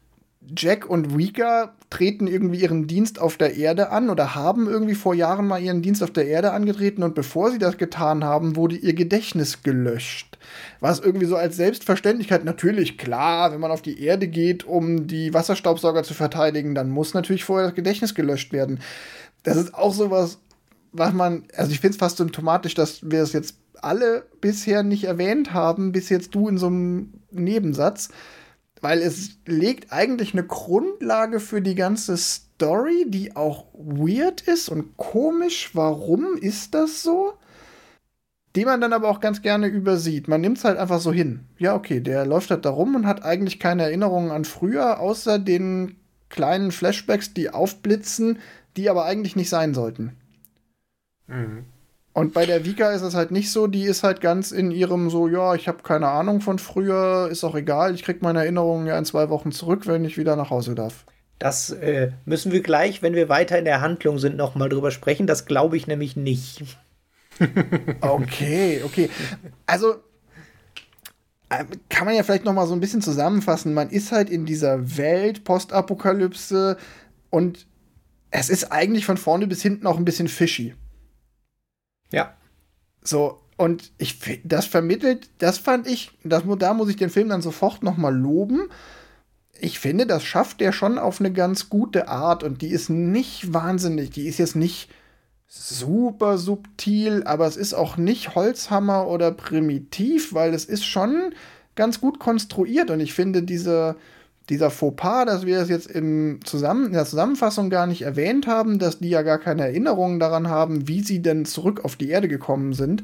Jack 0.55 0.89
und 0.89 1.15
Rika 1.15 1.75
treten 1.89 2.27
irgendwie 2.27 2.61
ihren 2.61 2.87
Dienst 2.87 3.19
auf 3.19 3.37
der 3.37 3.55
Erde 3.55 3.89
an 3.89 4.09
oder 4.09 4.35
haben 4.35 4.67
irgendwie 4.67 4.95
vor 4.95 5.13
Jahren 5.13 5.47
mal 5.47 5.61
ihren 5.61 5.81
Dienst 5.81 6.03
auf 6.03 6.11
der 6.11 6.27
Erde 6.27 6.51
angetreten 6.51 7.03
und 7.03 7.15
bevor 7.15 7.51
sie 7.51 7.57
das 7.57 7.77
getan 7.77 8.23
haben, 8.23 8.55
wurde 8.55 8.75
ihr 8.75 8.93
Gedächtnis 8.93 9.63
gelöscht. 9.63 10.37
Was 10.79 10.99
irgendwie 10.99 11.25
so 11.25 11.35
als 11.35 11.55
Selbstverständlichkeit 11.55 12.43
natürlich 12.43 12.97
klar, 12.97 13.51
wenn 13.51 13.59
man 13.59 13.71
auf 13.71 13.81
die 13.81 14.01
Erde 14.01 14.27
geht, 14.27 14.65
um 14.65 15.07
die 15.07 15.33
Wasserstaubsauger 15.33 16.03
zu 16.03 16.13
verteidigen, 16.13 16.75
dann 16.75 16.89
muss 16.89 17.13
natürlich 17.13 17.43
vorher 17.43 17.67
das 17.67 17.75
Gedächtnis 17.75 18.15
gelöscht 18.15 18.51
werden. 18.51 18.79
Das 19.43 19.57
ist 19.57 19.73
auch 19.73 19.93
sowas, 19.93 20.39
was 20.91 21.13
man, 21.13 21.43
also 21.55 21.71
ich 21.71 21.79
finde 21.79 21.95
es 21.95 21.99
fast 21.99 22.17
symptomatisch, 22.17 22.73
dass 22.73 23.09
wir 23.09 23.21
es 23.21 23.33
jetzt 23.33 23.55
alle 23.81 24.25
bisher 24.41 24.83
nicht 24.83 25.03
erwähnt 25.03 25.53
haben, 25.53 25.91
bis 25.91 26.09
jetzt 26.09 26.33
du 26.33 26.47
in 26.49 26.57
so 26.57 26.67
einem 26.67 27.13
Nebensatz 27.31 28.09
weil 28.85 29.01
es 29.01 29.39
legt 29.47 29.91
eigentlich 29.91 30.33
eine 30.33 30.43
Grundlage 30.43 31.39
für 31.39 31.59
die 31.59 31.73
ganze 31.73 32.17
Story, 32.17 33.07
die 33.07 33.35
auch 33.35 33.65
weird 33.73 34.41
ist 34.41 34.69
und 34.69 34.95
komisch. 34.95 35.71
Warum 35.73 36.37
ist 36.37 36.75
das 36.75 37.01
so? 37.01 37.33
Die 38.55 38.63
man 38.63 38.81
dann 38.81 38.93
aber 38.93 39.09
auch 39.09 39.21
ganz 39.21 39.41
gerne 39.41 39.65
übersieht. 39.65 40.27
Man 40.27 40.41
nimmt 40.41 40.59
es 40.59 40.65
halt 40.65 40.77
einfach 40.77 40.99
so 40.99 41.11
hin. 41.11 41.45
Ja, 41.57 41.73
okay, 41.73 41.99
der 41.99 42.27
läuft 42.27 42.51
halt 42.51 42.63
da 42.63 42.69
rum 42.69 42.93
und 42.93 43.07
hat 43.07 43.25
eigentlich 43.25 43.59
keine 43.59 43.81
Erinnerungen 43.81 44.29
an 44.29 44.45
früher, 44.45 44.99
außer 44.99 45.39
den 45.39 45.95
kleinen 46.29 46.71
Flashbacks, 46.71 47.33
die 47.33 47.49
aufblitzen, 47.49 48.37
die 48.77 48.91
aber 48.91 49.05
eigentlich 49.05 49.35
nicht 49.35 49.49
sein 49.49 49.73
sollten. 49.73 50.15
Mhm. 51.25 51.65
Und 52.15 52.33
bei 52.33 52.45
der 52.45 52.63
Vika 52.63 52.91
ist 52.91 53.01
es 53.01 53.13
halt 53.13 53.31
nicht 53.31 53.51
so, 53.51 53.67
die 53.67 53.83
ist 53.83 54.03
halt 54.03 54.21
ganz 54.21 54.53
in 54.53 54.71
ihrem 54.71 55.09
so, 55.09 55.27
ja, 55.27 55.53
ich 55.53 55.67
habe 55.67 55.83
keine 55.83 56.07
Ahnung 56.07 56.39
von 56.39 56.59
früher, 56.59 57.27
ist 57.29 57.43
auch 57.43 57.55
egal, 57.55 57.93
ich 57.93 58.03
krieg 58.03 58.21
meine 58.21 58.39
Erinnerungen 58.39 58.87
ja 58.87 58.97
in 58.97 59.03
zwei 59.03 59.29
Wochen 59.29 59.51
zurück, 59.51 59.85
wenn 59.85 60.05
ich 60.05 60.17
wieder 60.17 60.37
nach 60.37 60.49
Hause 60.49 60.75
darf. 60.75 61.03
Das 61.39 61.71
äh, 61.71 62.13
müssen 62.23 62.53
wir 62.53 62.61
gleich, 62.61 63.01
wenn 63.01 63.15
wir 63.15 63.27
weiter 63.27 63.59
in 63.59 63.65
der 63.65 63.81
Handlung 63.81 64.17
sind, 64.17 64.37
nochmal 64.37 64.69
drüber 64.69 64.91
sprechen. 64.91 65.27
Das 65.27 65.45
glaube 65.45 65.75
ich 65.75 65.87
nämlich 65.87 66.15
nicht. 66.15 66.63
okay, 67.99 68.81
okay. 68.85 69.09
Also 69.65 69.95
äh, 71.49 71.65
kann 71.89 72.05
man 72.05 72.15
ja 72.15 72.23
vielleicht 72.23 72.45
nochmal 72.45 72.67
so 72.67 72.73
ein 72.73 72.79
bisschen 72.79 73.01
zusammenfassen. 73.01 73.73
Man 73.73 73.89
ist 73.89 74.13
halt 74.13 74.29
in 74.29 74.45
dieser 74.45 74.97
Welt 74.97 75.43
Postapokalypse 75.43 76.77
und 77.29 77.67
es 78.31 78.49
ist 78.49 78.71
eigentlich 78.71 79.05
von 79.05 79.17
vorne 79.17 79.47
bis 79.47 79.61
hinten 79.61 79.85
auch 79.85 79.97
ein 79.97 80.05
bisschen 80.05 80.29
fishy. 80.29 80.75
Ja. 82.11 82.33
So, 83.01 83.41
und 83.57 83.91
ich 83.97 84.19
das 84.43 84.65
vermittelt, 84.65 85.29
das 85.37 85.57
fand 85.57 85.87
ich, 85.87 86.11
das, 86.23 86.43
da 86.59 86.73
muss 86.73 86.89
ich 86.89 86.97
den 86.97 87.09
Film 87.09 87.29
dann 87.29 87.41
sofort 87.41 87.83
noch 87.83 87.97
mal 87.97 88.15
loben. 88.15 88.69
Ich 89.59 89.79
finde, 89.79 90.05
das 90.05 90.23
schafft 90.23 90.61
er 90.61 90.73
schon 90.73 90.97
auf 90.97 91.21
eine 91.21 91.31
ganz 91.31 91.69
gute 91.69 92.09
Art 92.09 92.43
und 92.43 92.61
die 92.61 92.67
ist 92.67 92.89
nicht 92.89 93.53
wahnsinnig, 93.53 94.09
die 94.09 94.27
ist 94.27 94.39
jetzt 94.39 94.57
nicht 94.57 94.89
super 95.47 96.37
subtil, 96.37 97.23
aber 97.23 97.47
es 97.47 97.55
ist 97.55 97.73
auch 97.73 97.95
nicht 97.95 98.35
Holzhammer 98.35 99.07
oder 99.07 99.31
primitiv, 99.31 100.33
weil 100.33 100.53
es 100.53 100.65
ist 100.65 100.83
schon 100.83 101.33
ganz 101.75 102.01
gut 102.01 102.19
konstruiert 102.19 102.89
und 102.89 102.99
ich 102.99 103.13
finde 103.13 103.43
diese 103.43 103.95
dieser 104.49 104.69
Fauxpas, 104.69 105.25
dass 105.25 105.45
wir 105.45 105.59
es 105.59 105.69
jetzt 105.69 105.87
im 105.89 106.39
Zusammen 106.43 106.87
in 106.87 106.93
der 106.93 107.05
Zusammenfassung 107.05 107.69
gar 107.69 107.87
nicht 107.87 108.03
erwähnt 108.03 108.47
haben, 108.47 108.79
dass 108.79 108.99
die 108.99 109.09
ja 109.09 109.21
gar 109.21 109.39
keine 109.39 109.63
Erinnerungen 109.63 110.19
daran 110.19 110.49
haben, 110.49 110.87
wie 110.87 111.01
sie 111.01 111.21
denn 111.21 111.45
zurück 111.45 111.83
auf 111.83 111.95
die 111.95 112.09
Erde 112.09 112.27
gekommen 112.27 112.73
sind. 112.73 113.03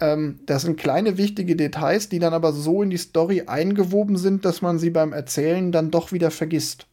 Ähm, 0.00 0.40
das 0.46 0.62
sind 0.62 0.78
kleine 0.78 1.16
wichtige 1.16 1.56
Details, 1.56 2.08
die 2.08 2.18
dann 2.18 2.34
aber 2.34 2.52
so 2.52 2.82
in 2.82 2.90
die 2.90 2.98
Story 2.98 3.44
eingewoben 3.46 4.16
sind, 4.16 4.44
dass 4.44 4.62
man 4.62 4.78
sie 4.78 4.90
beim 4.90 5.12
Erzählen 5.12 5.72
dann 5.72 5.90
doch 5.90 6.12
wieder 6.12 6.30
vergisst. 6.30 6.86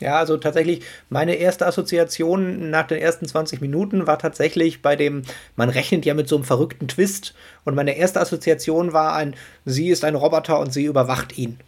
Ja, 0.00 0.18
also 0.18 0.36
tatsächlich, 0.36 0.84
meine 1.10 1.36
erste 1.36 1.64
Assoziation 1.64 2.70
nach 2.70 2.88
den 2.88 2.98
ersten 2.98 3.26
20 3.26 3.60
Minuten 3.60 4.06
war 4.06 4.18
tatsächlich 4.18 4.82
bei 4.82 4.96
dem, 4.96 5.22
man 5.54 5.68
rechnet 5.68 6.04
ja 6.04 6.14
mit 6.14 6.28
so 6.28 6.36
einem 6.36 6.44
verrückten 6.44 6.88
Twist. 6.88 7.34
Und 7.64 7.76
meine 7.76 7.96
erste 7.96 8.20
Assoziation 8.20 8.92
war 8.92 9.14
ein, 9.14 9.36
sie 9.64 9.90
ist 9.90 10.04
ein 10.04 10.16
Roboter 10.16 10.58
und 10.58 10.72
sie 10.72 10.84
überwacht 10.84 11.38
ihn 11.38 11.58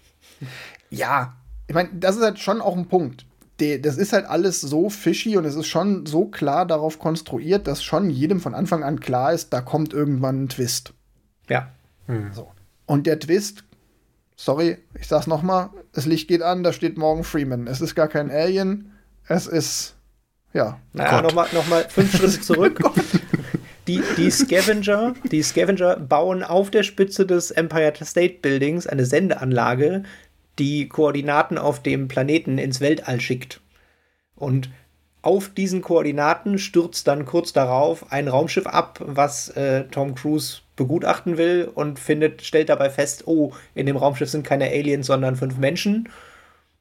ja, 0.95 1.35
ich 1.67 1.75
meine, 1.75 1.91
das 1.95 2.17
ist 2.17 2.23
halt 2.23 2.39
schon 2.39 2.61
auch 2.61 2.77
ein 2.77 2.89
Punkt. 2.89 3.27
das 3.59 3.97
ist 3.97 4.13
halt 4.13 4.27
alles 4.27 4.61
so 4.61 4.91
fishy 4.91 5.37
und 5.37 5.45
es 5.45 5.55
ist 5.55 5.67
schon 5.67 6.07
so 6.07 6.27
klar 6.27 6.67
darauf 6.67 6.99
konstruiert, 6.99 7.67
dass 7.67 7.83
schon 7.83 8.11
jedem 8.11 8.41
von 8.41 8.55
Anfang 8.55 8.83
an 8.83 9.01
klar 9.01 9.33
ist, 9.33 9.53
da 9.53 9.61
kommt 9.61 9.93
irgendwann 9.93 10.45
ein 10.45 10.49
Twist. 10.49 10.93
Ja. 11.49 11.71
Hm. 12.07 12.33
So. 12.33 12.51
Und 12.87 13.07
der 13.07 13.19
Twist, 13.19 13.65
sorry, 14.37 14.79
ich 14.99 15.07
sag's 15.07 15.27
nochmal, 15.27 15.71
das 15.93 16.07
Licht 16.07 16.29
geht 16.29 16.43
an, 16.43 16.63
da 16.63 16.73
steht 16.73 16.99
Morgan 16.99 17.25
Freeman. 17.25 17.67
Es 17.67 17.81
ist 17.81 17.95
gar 17.95 18.09
kein 18.09 18.31
Alien, 18.31 18.93
es 19.27 19.47
ist, 19.47 19.95
ja. 20.53 20.79
Naja, 20.93 21.23
nochmal 21.23 21.49
noch 21.53 21.67
mal 21.69 21.89
fünf 21.89 22.17
Schritte 22.17 22.41
zurück. 22.41 22.81
Die, 23.87 24.03
die, 24.17 24.31
Scavenger, 24.31 25.15
die 25.31 25.43
Scavenger 25.43 25.97
bauen 25.97 26.43
auf 26.43 26.71
der 26.71 26.83
Spitze 26.83 27.27
des 27.27 27.51
Empire 27.51 27.93
State 28.03 28.39
Buildings 28.41 28.87
eine 28.87 29.05
Sendeanlage, 29.05 30.05
die 30.59 30.89
Koordinaten 30.89 31.59
auf 31.59 31.83
dem 31.83 32.09
Planeten 32.09 32.59
ins 32.59 32.81
Weltall 32.81 33.21
schickt. 33.21 33.61
Und 34.37 34.71
auf 35.23 35.49
diesen 35.49 35.81
Koordinaten 35.81 36.59
stürzt 36.59 37.09
dann 37.09 37.25
kurz 37.25 37.53
darauf 37.53 38.13
ein 38.13 38.29
Raumschiff 38.29 38.67
ab, 38.67 39.01
was 39.01 39.49
äh, 39.51 39.85
Tom 39.85 40.15
Cruise 40.15 40.59
begutachten 40.77 41.39
will 41.39 41.71
und 41.75 41.99
findet, 41.99 42.43
stellt 42.43 42.69
dabei 42.69 42.91
fest, 42.91 43.27
oh, 43.27 43.53
in 43.75 43.87
dem 43.87 43.97
Raumschiff 43.97 44.29
sind 44.29 44.45
keine 44.45 44.67
Aliens, 44.67 45.07
sondern 45.07 45.37
fünf 45.37 45.57
Menschen. 45.57 46.11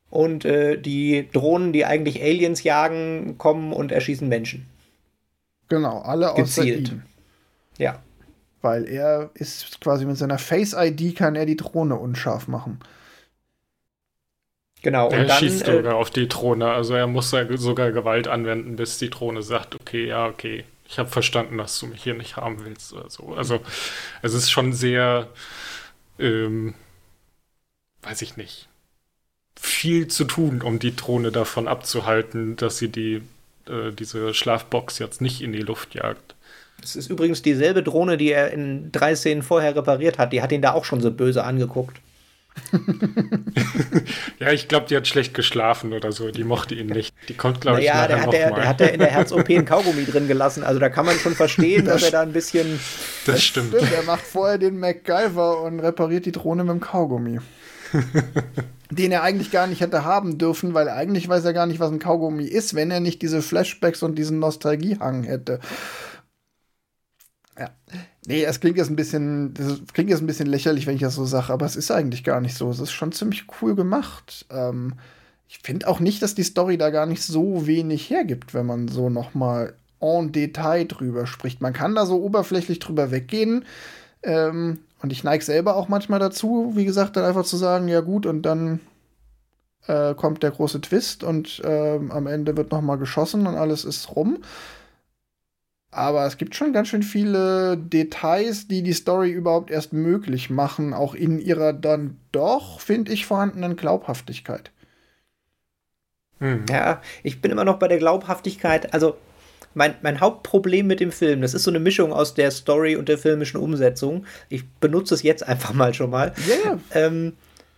Und 0.10 0.46
äh, 0.46 0.78
die 0.78 1.30
Drohnen, 1.32 1.74
die 1.74 1.86
eigentlich 1.86 2.22
Aliens 2.22 2.64
jagen, 2.64 3.38
kommen 3.38 3.72
und 3.72 3.92
erschießen 3.92 4.28
Menschen. 4.28 4.68
Genau, 5.70 6.02
alle 6.02 6.34
außer 6.34 6.64
Gezielt. 6.64 6.90
ihm. 6.90 7.04
Ja. 7.78 8.00
Weil 8.62 8.88
er 8.88 9.32
ist 9.34 9.82
quasi 9.82 10.06
mit 10.06 10.18
seiner 10.18 10.38
Face-ID 10.38 11.16
kann 11.16 11.36
er 11.36 11.46
die 11.46 11.58
Drohne 11.58 11.96
unscharf 11.96 12.48
machen. 12.48 12.80
Genau. 14.84 15.10
Er 15.10 15.26
dann, 15.26 15.40
schießt 15.40 15.68
äh, 15.68 15.78
sogar 15.78 15.96
auf 15.96 16.12
die 16.12 16.28
Drohne, 16.28 16.72
also 16.72 16.94
er 16.94 17.08
muss 17.08 17.30
sogar 17.32 17.92
Gewalt 17.92 18.28
anwenden, 18.28 18.76
bis 18.76 18.98
die 18.98 19.10
Drohne 19.10 19.42
sagt, 19.42 19.76
okay, 19.76 20.06
ja, 20.06 20.28
okay, 20.28 20.66
ich 20.88 21.00
habe 21.00 21.10
verstanden, 21.10 21.58
dass 21.58 21.80
du 21.80 21.88
mich 21.88 22.04
hier 22.04 22.14
nicht 22.14 22.36
haben 22.36 22.64
willst 22.66 22.94
oder 22.94 23.10
so. 23.10 23.34
Also 23.34 23.62
es 24.22 24.34
ist 24.34 24.52
schon 24.52 24.74
sehr, 24.74 25.28
ähm, 26.20 26.76
weiß 28.02 28.22
ich 28.22 28.36
nicht, 28.36 28.68
viel 29.58 30.10
zu 30.10 30.26
tun, 30.26 30.62
um 30.62 30.80
die 30.80 30.96
Drohne 30.96 31.32
davon 31.32 31.70
abzuhalten, 31.70 32.58
dass 32.58 32.78
sie 32.78 32.90
die, 32.90 33.22
äh, 33.70 33.92
diese 33.98 34.34
Schlafbox 34.34 35.00
jetzt 35.00 35.22
nicht 35.22 35.42
in 35.42 35.54
die 35.54 35.62
Luft 35.62 35.96
jagt. 35.96 36.36
Es 36.84 36.98
ist 36.98 37.10
übrigens 37.10 37.42
dieselbe 37.42 37.84
Drohne, 37.84 38.18
die 38.18 38.32
er 38.32 38.52
in 38.52 38.92
drei 38.92 39.16
Szenen 39.16 39.44
vorher 39.44 39.74
repariert 39.78 40.18
hat. 40.18 40.34
Die 40.34 40.42
hat 40.42 40.52
ihn 40.52 40.62
da 40.62 40.74
auch 40.74 40.84
schon 40.84 41.00
so 41.00 41.10
böse 41.10 41.46
angeguckt. 41.46 42.02
ja, 44.40 44.52
ich 44.52 44.68
glaube, 44.68 44.88
die 44.88 44.96
hat 44.96 45.08
schlecht 45.08 45.34
geschlafen 45.34 45.94
oder 45.94 46.12
so. 46.12 46.30
Die 46.32 46.44
mochte 46.44 46.76
ihn 46.76 46.88
nicht. 46.88 47.14
Die 47.28 47.34
kommt, 47.34 47.62
glaube 47.62 47.80
ich, 47.80 47.86
Ja, 47.86 48.08
der 48.08 48.22
hat, 48.22 48.34
der, 48.34 48.52
der 48.52 48.68
hat 48.68 48.80
der 48.80 48.94
in 48.94 49.00
der 49.00 49.10
Herz-OP 49.10 49.50
ein 49.50 49.66
Kaugummi 49.66 50.06
drin 50.06 50.28
gelassen. 50.28 50.64
Also 50.64 50.80
da 50.80 50.90
kann 50.90 51.06
man 51.06 51.18
schon 51.18 51.36
verstehen, 51.36 51.86
dass 51.88 52.04
er 52.04 52.12
da 52.12 52.22
ein 52.22 52.34
bisschen. 52.34 52.80
Das, 53.26 53.36
das 53.36 53.44
stimmt. 53.44 53.74
stimmt. 53.76 53.92
Er 53.92 54.04
macht 54.04 54.22
vorher 54.22 54.58
den 54.58 54.80
MacGyver 54.80 55.62
und 55.62 55.80
repariert 55.80 56.26
die 56.26 56.32
Drohne 56.32 56.64
mit 56.64 56.74
dem 56.74 56.80
Kaugummi. 56.80 57.40
den 58.92 59.12
er 59.12 59.24
eigentlich 59.24 59.52
gar 59.52 59.68
nicht 59.68 59.82
hätte 59.82 60.04
haben 60.04 60.38
dürfen, 60.38 60.74
weil 60.74 60.90
eigentlich 60.90 61.28
weiß 61.28 61.46
er 61.46 61.54
gar 61.54 61.66
nicht, 61.66 61.80
was 61.80 61.92
ein 61.92 62.00
Kaugummi 62.00 62.44
ist, 62.44 62.76
wenn 62.76 62.92
er 62.92 63.00
nicht 63.00 63.22
diese 63.22 63.42
Flashbacks 63.42 64.04
und 64.04 64.16
diesen 64.16 64.40
Nostalgiehang 64.40 65.24
hätte. 65.24 65.60
Ja. 67.58 67.70
Nee, 68.26 68.44
es 68.44 68.60
klingt 68.60 68.78
jetzt 68.78 68.90
ein 68.90 68.96
bisschen, 68.96 69.54
das 69.54 69.82
klingt 69.94 70.10
jetzt 70.10 70.22
ein 70.22 70.28
bisschen 70.28 70.48
lächerlich, 70.48 70.88
wenn 70.88 70.96
ich 70.96 71.02
das 71.02 71.16
so 71.16 71.26
sage, 71.26 71.52
aber 71.52 71.66
es 71.66 71.76
ist 71.76 71.92
eigentlich 71.92 72.24
gar 72.24 72.40
nicht 72.40 72.56
so. 72.56 72.70
Es 72.70 72.80
ist 72.80 72.92
schon 72.92 73.12
ziemlich 73.12 73.46
cool 73.62 73.76
gemacht. 73.76 74.46
Ähm, 74.50 74.94
ich 75.50 75.60
finde 75.60 75.88
auch 75.88 76.00
nicht, 76.00 76.22
dass 76.22 76.34
die 76.34 76.44
Story 76.44 76.78
da 76.78 76.90
gar 76.90 77.06
nicht 77.06 77.22
so 77.22 77.68
wenig 77.68 78.10
hergibt, 78.10 78.54
wenn 78.54 78.66
man 78.66 78.88
so 78.88 79.10
noch 79.10 79.34
mal 79.34 79.74
en 80.00 80.32
Detail 80.32 80.86
drüber 80.86 81.28
spricht. 81.28 81.62
Man 81.62 81.74
kann 81.74 81.96
da 81.96 82.06
so 82.06 82.22
oberflächlich 82.22 82.80
drüber 82.80 83.12
weggehen. 83.12 83.66
Ähm, 84.24 84.80
und 85.02 85.12
ich 85.12 85.26
neige 85.26 85.44
selber 85.44 85.76
auch 85.76 85.90
manchmal 85.90 86.20
dazu, 86.20 86.74
wie 86.76 86.86
gesagt, 86.86 87.18
dann 87.18 87.26
einfach 87.26 87.44
zu 87.44 87.58
sagen, 87.58 87.90
ja 87.90 88.00
gut, 88.00 88.26
und 88.26 88.44
dann 88.44 88.80
äh, 89.88 90.14
kommt 90.16 90.44
der 90.44 90.52
große 90.52 90.80
Twist 90.80 91.24
und 91.24 91.62
äh, 91.64 92.00
am 92.10 92.28
Ende 92.28 92.56
wird 92.56 92.72
noch 92.72 92.82
mal 92.82 92.96
geschossen 92.96 93.46
und 93.48 93.56
alles 93.56 93.84
ist 93.84 94.16
rum. 94.16 94.38
Aber 95.94 96.26
es 96.26 96.38
gibt 96.38 96.56
schon 96.56 96.74
ganz 96.74 96.88
schön 96.88 97.04
viele 97.04 97.78
Details, 97.78 98.68
die 98.68 98.82
die 98.82 98.94
Story 98.94 99.32
überhaupt 99.32 99.72
erst 99.72 99.94
möglich 99.94 100.50
machen, 100.50 100.94
auch 100.94 101.14
in 101.14 101.40
ihrer 101.40 101.74
dann 101.74 102.18
doch, 102.32 102.80
finde 102.80 103.14
ich, 103.14 103.26
vorhandenen 103.26 103.76
Glaubhaftigkeit. 103.76 104.72
Hm. 106.40 106.66
Ja, 106.70 107.02
ich 107.22 107.42
bin 107.42 107.52
immer 107.52 107.66
noch 107.66 107.80
bei 107.80 107.88
der 107.88 108.00
Glaubhaftigkeit. 108.00 108.94
Also, 108.94 109.16
mein, 109.76 109.96
mein 110.02 110.20
Hauptproblem 110.20 110.86
mit 110.86 111.00
dem 111.00 111.12
Film, 111.12 111.42
das 111.42 111.54
ist 111.54 111.64
so 111.64 111.72
eine 111.72 111.80
Mischung 111.80 112.14
aus 112.14 112.34
der 112.34 112.52
Story 112.52 112.96
und 112.96 113.10
der 113.10 113.18
filmischen 113.18 113.60
Umsetzung. 113.60 114.26
Ich 114.50 114.70
benutze 114.80 115.16
es 115.16 115.24
jetzt 115.24 115.48
einfach 115.48 115.74
mal 115.74 115.94
schon 115.94 116.10
mal. 116.10 116.34
Yeah. 116.48 116.80
Ähm, 116.92 117.34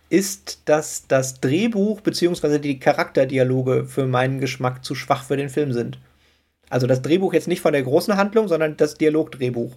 ist, 0.08 0.62
dass 0.66 1.06
das 1.08 1.40
Drehbuch 1.40 2.00
bzw. 2.00 2.58
die 2.58 2.78
Charakterdialoge 2.78 3.86
für 3.86 4.06
meinen 4.06 4.40
Geschmack 4.40 4.84
zu 4.84 4.94
schwach 4.94 5.24
für 5.24 5.36
den 5.36 5.48
Film 5.48 5.72
sind. 5.72 5.98
Also 6.68 6.86
das 6.86 7.02
Drehbuch 7.02 7.32
jetzt 7.32 7.48
nicht 7.48 7.60
von 7.60 7.72
der 7.72 7.82
großen 7.82 8.16
Handlung, 8.16 8.48
sondern 8.48 8.76
das 8.76 8.94
Dialogdrehbuch. 8.94 9.72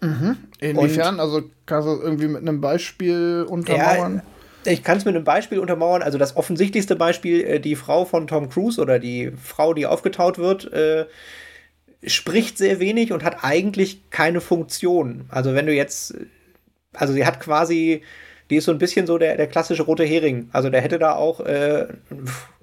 Mhm. 0.00 0.36
Inwiefern? 0.60 1.14
Und, 1.14 1.20
also 1.20 1.42
kannst 1.66 1.88
du 1.88 2.00
irgendwie 2.02 2.28
mit 2.28 2.42
einem 2.42 2.60
Beispiel 2.60 3.46
untermauern? 3.48 4.22
Ja, 4.64 4.72
ich 4.72 4.82
kann 4.82 4.98
es 4.98 5.04
mit 5.04 5.14
einem 5.14 5.24
Beispiel 5.24 5.58
untermauern. 5.58 6.02
Also 6.02 6.18
das 6.18 6.36
offensichtlichste 6.36 6.96
Beispiel, 6.96 7.42
äh, 7.42 7.60
die 7.60 7.76
Frau 7.76 8.04
von 8.04 8.26
Tom 8.26 8.48
Cruise 8.48 8.80
oder 8.80 8.98
die 8.98 9.32
Frau, 9.40 9.74
die 9.74 9.86
aufgetaut 9.86 10.38
wird, 10.38 10.72
äh, 10.72 11.06
spricht 12.04 12.58
sehr 12.58 12.80
wenig 12.80 13.12
und 13.12 13.22
hat 13.22 13.44
eigentlich 13.44 14.10
keine 14.10 14.40
Funktion. 14.40 15.26
Also 15.28 15.54
wenn 15.54 15.66
du 15.66 15.72
jetzt, 15.72 16.14
also 16.92 17.12
sie 17.12 17.24
hat 17.24 17.38
quasi, 17.38 18.02
die 18.50 18.56
ist 18.56 18.64
so 18.64 18.72
ein 18.72 18.78
bisschen 18.78 19.06
so 19.06 19.18
der, 19.18 19.36
der 19.36 19.46
klassische 19.46 19.82
rote 19.82 20.04
Hering. 20.04 20.48
Also 20.52 20.70
der 20.70 20.80
hätte 20.80 20.98
da 20.98 21.14
auch 21.14 21.40
äh, 21.40 21.86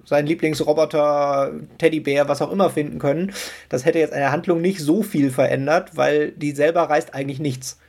seinen 0.06 0.28
Lieblingsroboter, 0.28 1.52
Teddybär, 1.78 2.28
was 2.28 2.42
auch 2.42 2.52
immer 2.52 2.70
finden 2.70 3.00
können. 3.00 3.32
Das 3.70 3.86
hätte 3.86 4.00
jetzt 4.00 4.13
eine 4.13 4.32
Handlung 4.32 4.62
nicht 4.62 4.80
so 4.80 5.04
viel 5.04 5.32
verändert, 5.32 5.92
weil 5.96 6.32
die 6.32 6.52
selber 6.52 6.84
reißt 6.84 7.13
eigentlich 7.13 7.39
nichts. 7.39 7.80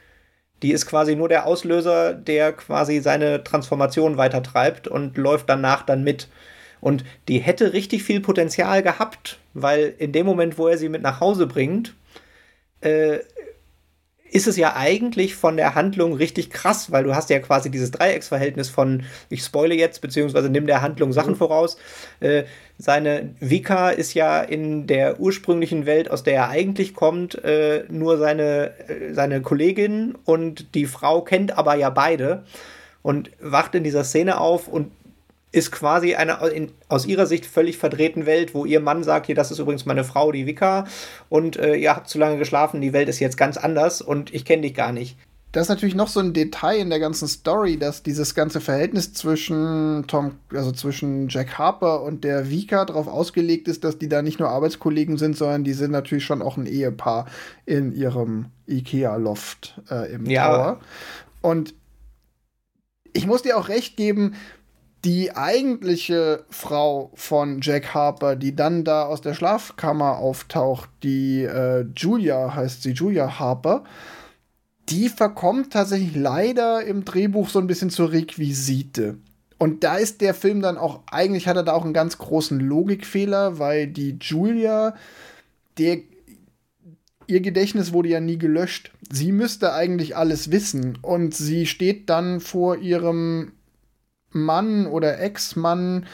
Die 0.63 0.73
ist 0.73 0.87
quasi 0.87 1.17
nur 1.17 1.29
der 1.29 1.47
Auslöser, 1.47 2.13
der 2.13 2.53
quasi 2.53 3.01
seine 3.01 3.43
Transformation 3.43 4.19
weitertreibt 4.19 4.89
und 4.89 5.17
läuft 5.17 5.49
danach 5.49 5.83
dann 5.83 6.05
mit. 6.05 6.29
Und 6.81 7.05
die 7.29 7.39
hätte 7.39 7.73
richtig 7.73 8.03
viel 8.03 8.21
Potenzial 8.21 8.83
gehabt, 8.83 9.39
weil 9.55 9.95
in 9.99 10.13
dem 10.13 10.27
Moment, 10.27 10.59
wo 10.59 10.69
er 10.69 10.79
sie 10.79 10.89
mit 10.89 11.03
nach 11.03 11.21
Hause 11.21 11.47
bringt, 11.47 11.95
äh, 12.81 13.19
ist 14.33 14.47
es 14.47 14.57
ja 14.57 14.77
eigentlich 14.77 15.35
von 15.35 15.57
der 15.57 15.75
Handlung 15.75 16.15
richtig 16.15 16.51
krass, 16.51 16.93
weil 16.93 17.05
du 17.05 17.15
hast 17.15 17.31
ja 17.31 17.39
quasi 17.41 17.71
dieses 17.71 17.91
Dreiecksverhältnis 17.91 18.69
von, 18.69 19.03
ich 19.29 19.43
spoile 19.43 19.75
jetzt, 19.75 20.01
beziehungsweise 20.01 20.49
nimm 20.49 20.67
der 20.67 20.83
Handlung 20.83 21.13
Sachen 21.13 21.33
mhm. 21.33 21.39
voraus. 21.39 21.77
Äh, 22.21 22.45
seine 22.79 23.35
Vika 23.41 23.91
ist 23.91 24.15
ja 24.15 24.41
in 24.41 24.87
der 24.87 25.21
ursprünglichen 25.21 25.85
Welt, 25.85 26.11
aus 26.11 26.23
der 26.23 26.35
er 26.35 26.49
eigentlich 26.49 26.95
kommt, 26.95 27.43
äh, 27.45 27.85
nur 27.89 28.19
seine, 28.19 28.73
äh, 28.89 29.13
seine 29.13 29.43
Kollegin 29.43 30.17
und 30.25 30.75
die 30.75 30.87
Frau 30.87 31.23
kennt 31.23 31.59
aber 31.59 31.75
ja 31.75 31.91
beide 31.91 32.45
und 33.03 33.31
wacht 33.41 33.75
in 33.75 33.85
dieser 33.85 34.05
Szene 34.05 34.41
auf 34.41 34.69
und 34.69 34.93
ist 35.53 35.73
quasi 35.73 36.15
eine 36.15 36.39
in, 36.49 36.73
aus 36.89 37.07
ihrer 37.07 37.27
Sicht 37.27 37.47
völlig 37.47 37.77
verdrehten 37.77 38.27
Welt, 38.27 38.55
wo 38.55 38.65
ihr 38.65 38.81
Mann 38.81 39.03
sagt, 39.03 39.27
hier, 39.27 39.35
das 39.35 39.51
ist 39.51 39.59
übrigens 39.59 39.87
meine 39.87 40.05
Frau, 40.05 40.33
die 40.33 40.47
Vika, 40.47 40.87
und 41.29 41.57
äh, 41.57 41.75
ihr 41.75 41.95
habt 41.95 42.09
zu 42.09 42.19
lange 42.19 42.39
geschlafen, 42.39 42.81
die 42.81 42.93
Welt 42.93 43.09
ist 43.09 43.19
jetzt 43.19 43.37
ganz 43.37 43.57
anders 43.57 44.01
und 44.01 44.33
ich 44.33 44.45
kenne 44.45 44.63
dich 44.63 44.75
gar 44.75 44.93
nicht. 44.93 45.17
Das 45.53 45.63
ist 45.63 45.69
natürlich 45.69 45.97
noch 45.97 46.07
so 46.07 46.21
ein 46.21 46.33
Detail 46.33 46.79
in 46.79 46.91
der 46.91 47.01
ganzen 47.01 47.27
Story, 47.27 47.77
dass 47.77 48.05
dieses 48.05 48.37
ganze 48.37 48.61
Verhältnis 48.61 49.13
zwischen 49.13 50.05
Tom, 50.07 50.37
also 50.55 50.71
zwischen 50.71 51.29
Jack 51.29 51.59
Harper 51.59 52.03
und 52.03 52.23
der 52.23 52.51
Vika 52.51 52.85
darauf 52.85 53.09
ausgelegt 53.09 53.67
ist, 53.67 53.83
dass 53.83 53.99
die 53.99 54.09
da 54.09 54.23
nicht 54.23 54.39
nur 54.39 54.49
Arbeitskollegen 54.49 55.17
sind, 55.17 55.37
sondern 55.37 55.65
die 55.65 55.73
sind 55.73 55.91
natürlich 55.91 56.25
schon 56.25 56.41
auch 56.41 56.57
ein 56.57 56.67
Ehepaar 56.67 57.27
in 57.67 57.91
ihrem 57.93 58.47
IKEA-Loft 58.69 59.81
äh, 59.91 60.13
im 60.13 60.27
ja. 60.27 60.47
Tower. 60.47 60.81
Und 61.41 61.75
ich 63.13 63.27
muss 63.27 63.43
dir 63.43 63.59
auch 63.59 63.69
recht 63.69 63.97
geben, 63.97 64.35
die 65.05 65.35
eigentliche 65.35 66.45
Frau 66.51 67.11
von 67.15 67.61
Jack 67.63 67.95
Harper, 67.95 68.37
die 68.37 68.55
dann 68.55 68.85
da 68.85 69.05
aus 69.05 69.23
der 69.23 69.35
Schlafkammer 69.35 70.19
auftaucht, 70.19 70.91
die 71.03 71.43
äh, 71.45 71.87
Julia 71.97 72.55
heißt 72.55 72.83
sie, 72.83 72.91
Julia 72.91 73.39
Harper, 73.39 73.85
die 74.91 75.09
verkommt 75.09 75.73
tatsächlich 75.73 76.15
leider 76.15 76.85
im 76.85 77.05
Drehbuch 77.05 77.49
so 77.49 77.61
ein 77.61 77.67
bisschen 77.67 77.91
zur 77.91 78.13
Requisite. 78.13 79.19
Und 79.57 79.85
da 79.85 79.97
ist 79.97 80.21
der 80.21 80.35
Film 80.35 80.61
dann 80.63 80.77
auch, 80.77 81.03
eigentlich 81.11 81.47
hat 81.47 81.57
er 81.57 81.63
da 81.63 81.73
auch 81.73 81.85
einen 81.85 81.95
ganz 81.95 82.19
großen 82.19 82.59
Logikfehler, 82.59 83.59
weil 83.59 83.87
die 83.87 84.19
Julia, 84.21 84.95
der, 85.79 85.99
ihr 87.27 87.41
Gedächtnis 87.41 87.93
wurde 87.93 88.09
ja 88.09 88.21
nie 88.21 88.39
gelöscht. 88.39 88.91
Sie 89.11 89.33
müsste 89.33 89.73
eigentlich 89.73 90.17
alles 90.17 90.51
wissen. 90.51 90.99
Und 91.03 91.35
sie 91.35 91.67
steht 91.67 92.09
dann 92.09 92.41
vor 92.41 92.79
ihrem 92.79 93.53
Mann 94.33 94.87
oder 94.87 95.21
Ex-Mann, 95.21 96.07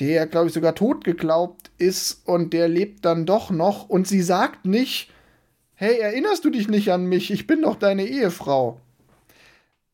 der, 0.00 0.26
glaube 0.26 0.48
ich, 0.48 0.52
sogar 0.52 0.74
tot 0.74 1.04
geglaubt 1.04 1.70
ist 1.78 2.26
und 2.26 2.52
der 2.52 2.68
lebt 2.68 3.04
dann 3.04 3.26
doch 3.26 3.50
noch 3.50 3.88
und 3.88 4.08
sie 4.08 4.22
sagt 4.22 4.64
nicht, 4.64 5.10
hey, 5.74 5.98
erinnerst 5.98 6.44
du 6.44 6.50
dich 6.50 6.68
nicht 6.68 6.90
an 6.90 7.06
mich? 7.06 7.30
Ich 7.30 7.46
bin 7.46 7.62
doch 7.62 7.76
deine 7.76 8.06
Ehefrau. 8.06 8.80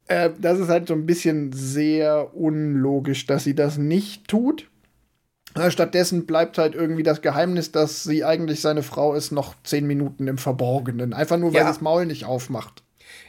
Äh, 0.07 0.31
das 0.39 0.59
ist 0.59 0.69
halt 0.69 0.89
so 0.89 0.95
ein 0.95 1.07
bisschen 1.07 1.53
sehr 1.53 2.35
unlogisch, 2.35 3.27
dass 3.27 3.45
sie 3.45 3.55
das 3.55 3.79
nicht 3.79 4.29
tut. 4.29 4.69
Äh, 5.55 5.71
stattdessen 5.71 6.27
bleibt 6.27 6.59
halt 6.59 6.75
irgendwie 6.75 7.03
das 7.03 7.23
Geheimnis, 7.23 7.73
dass 7.73 8.05
sie 8.05 8.25
eigentlich 8.25 8.61
seine 8.61 8.83
Frau 8.83 9.15
ist, 9.15 9.33
noch 9.33 9.55
zehn 9.65 9.87
Minuten 9.87 10.29
im 10.29 10.39
Verborgenen. 10.39 11.13
Einfach 11.13 11.39
nur, 11.39 11.53
weil 11.53 11.61
ja. 11.61 11.67
sie 11.67 11.73
das 11.73 11.81
Maul 11.81 12.07
nicht 12.07 12.25
aufmacht. 12.25 12.83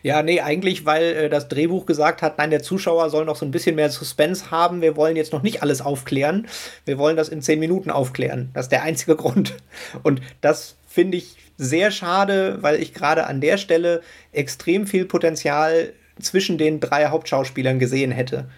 Ja, 0.04 0.24
nee, 0.24 0.42
eigentlich, 0.42 0.86
weil 0.86 1.04
äh, 1.04 1.30
das 1.30 1.48
Drehbuch 1.48 1.86
gesagt 1.86 2.22
hat, 2.22 2.38
nein, 2.38 2.50
der 2.50 2.64
Zuschauer 2.64 3.10
soll 3.10 3.26
noch 3.26 3.36
so 3.36 3.46
ein 3.46 3.52
bisschen 3.52 3.76
mehr 3.76 3.90
Suspense 3.90 4.52
haben. 4.52 4.82
Wir 4.82 4.96
wollen 4.96 5.16
jetzt 5.16 5.34
noch 5.34 5.44
nicht 5.44 5.62
alles 5.62 5.82
aufklären. 5.82 6.48
Wir 6.86 6.98
wollen 6.98 7.18
das 7.18 7.30
in 7.30 7.42
zehn 7.42 7.60
Minuten 7.60 7.92
aufklären. 7.92 8.50
Das 8.54 8.66
ist 8.66 8.72
der 8.72 8.84
einzige 8.84 9.16
Grund. 9.18 9.56
Und 10.04 10.22
das 10.42 10.76
finde 10.88 11.18
ich 11.18 11.38
sehr 11.58 11.92
schade, 11.92 12.58
weil 12.62 12.82
ich 12.82 12.94
gerade 12.94 13.28
an 13.28 13.42
der 13.42 13.58
Stelle 13.58 14.02
extrem 14.32 14.88
viel 14.88 15.06
Potenzial 15.06 15.94
zwischen 16.20 16.58
den 16.58 16.80
drei 16.80 17.08
Hauptschauspielern 17.08 17.80
gesehen 17.80 18.12
hätte. 18.12 18.50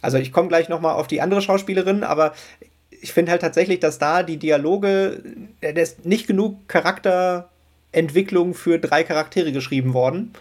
Also 0.00 0.18
ich 0.18 0.32
komme 0.32 0.48
gleich 0.48 0.68
noch 0.68 0.80
mal 0.80 0.94
auf 0.94 1.06
die 1.06 1.20
andere 1.20 1.42
Schauspielerin, 1.42 2.04
aber 2.04 2.34
ich 2.90 3.12
finde 3.12 3.32
halt 3.32 3.42
tatsächlich, 3.42 3.80
dass 3.80 3.98
da 3.98 4.22
die 4.22 4.38
Dialoge, 4.38 5.22
da 5.60 5.68
ist 5.68 6.04
nicht 6.06 6.26
genug 6.26 6.68
Charakterentwicklung 6.68 8.54
für 8.54 8.78
drei 8.78 9.04
Charaktere 9.04 9.52
geschrieben 9.52 9.94
worden, 9.94 10.32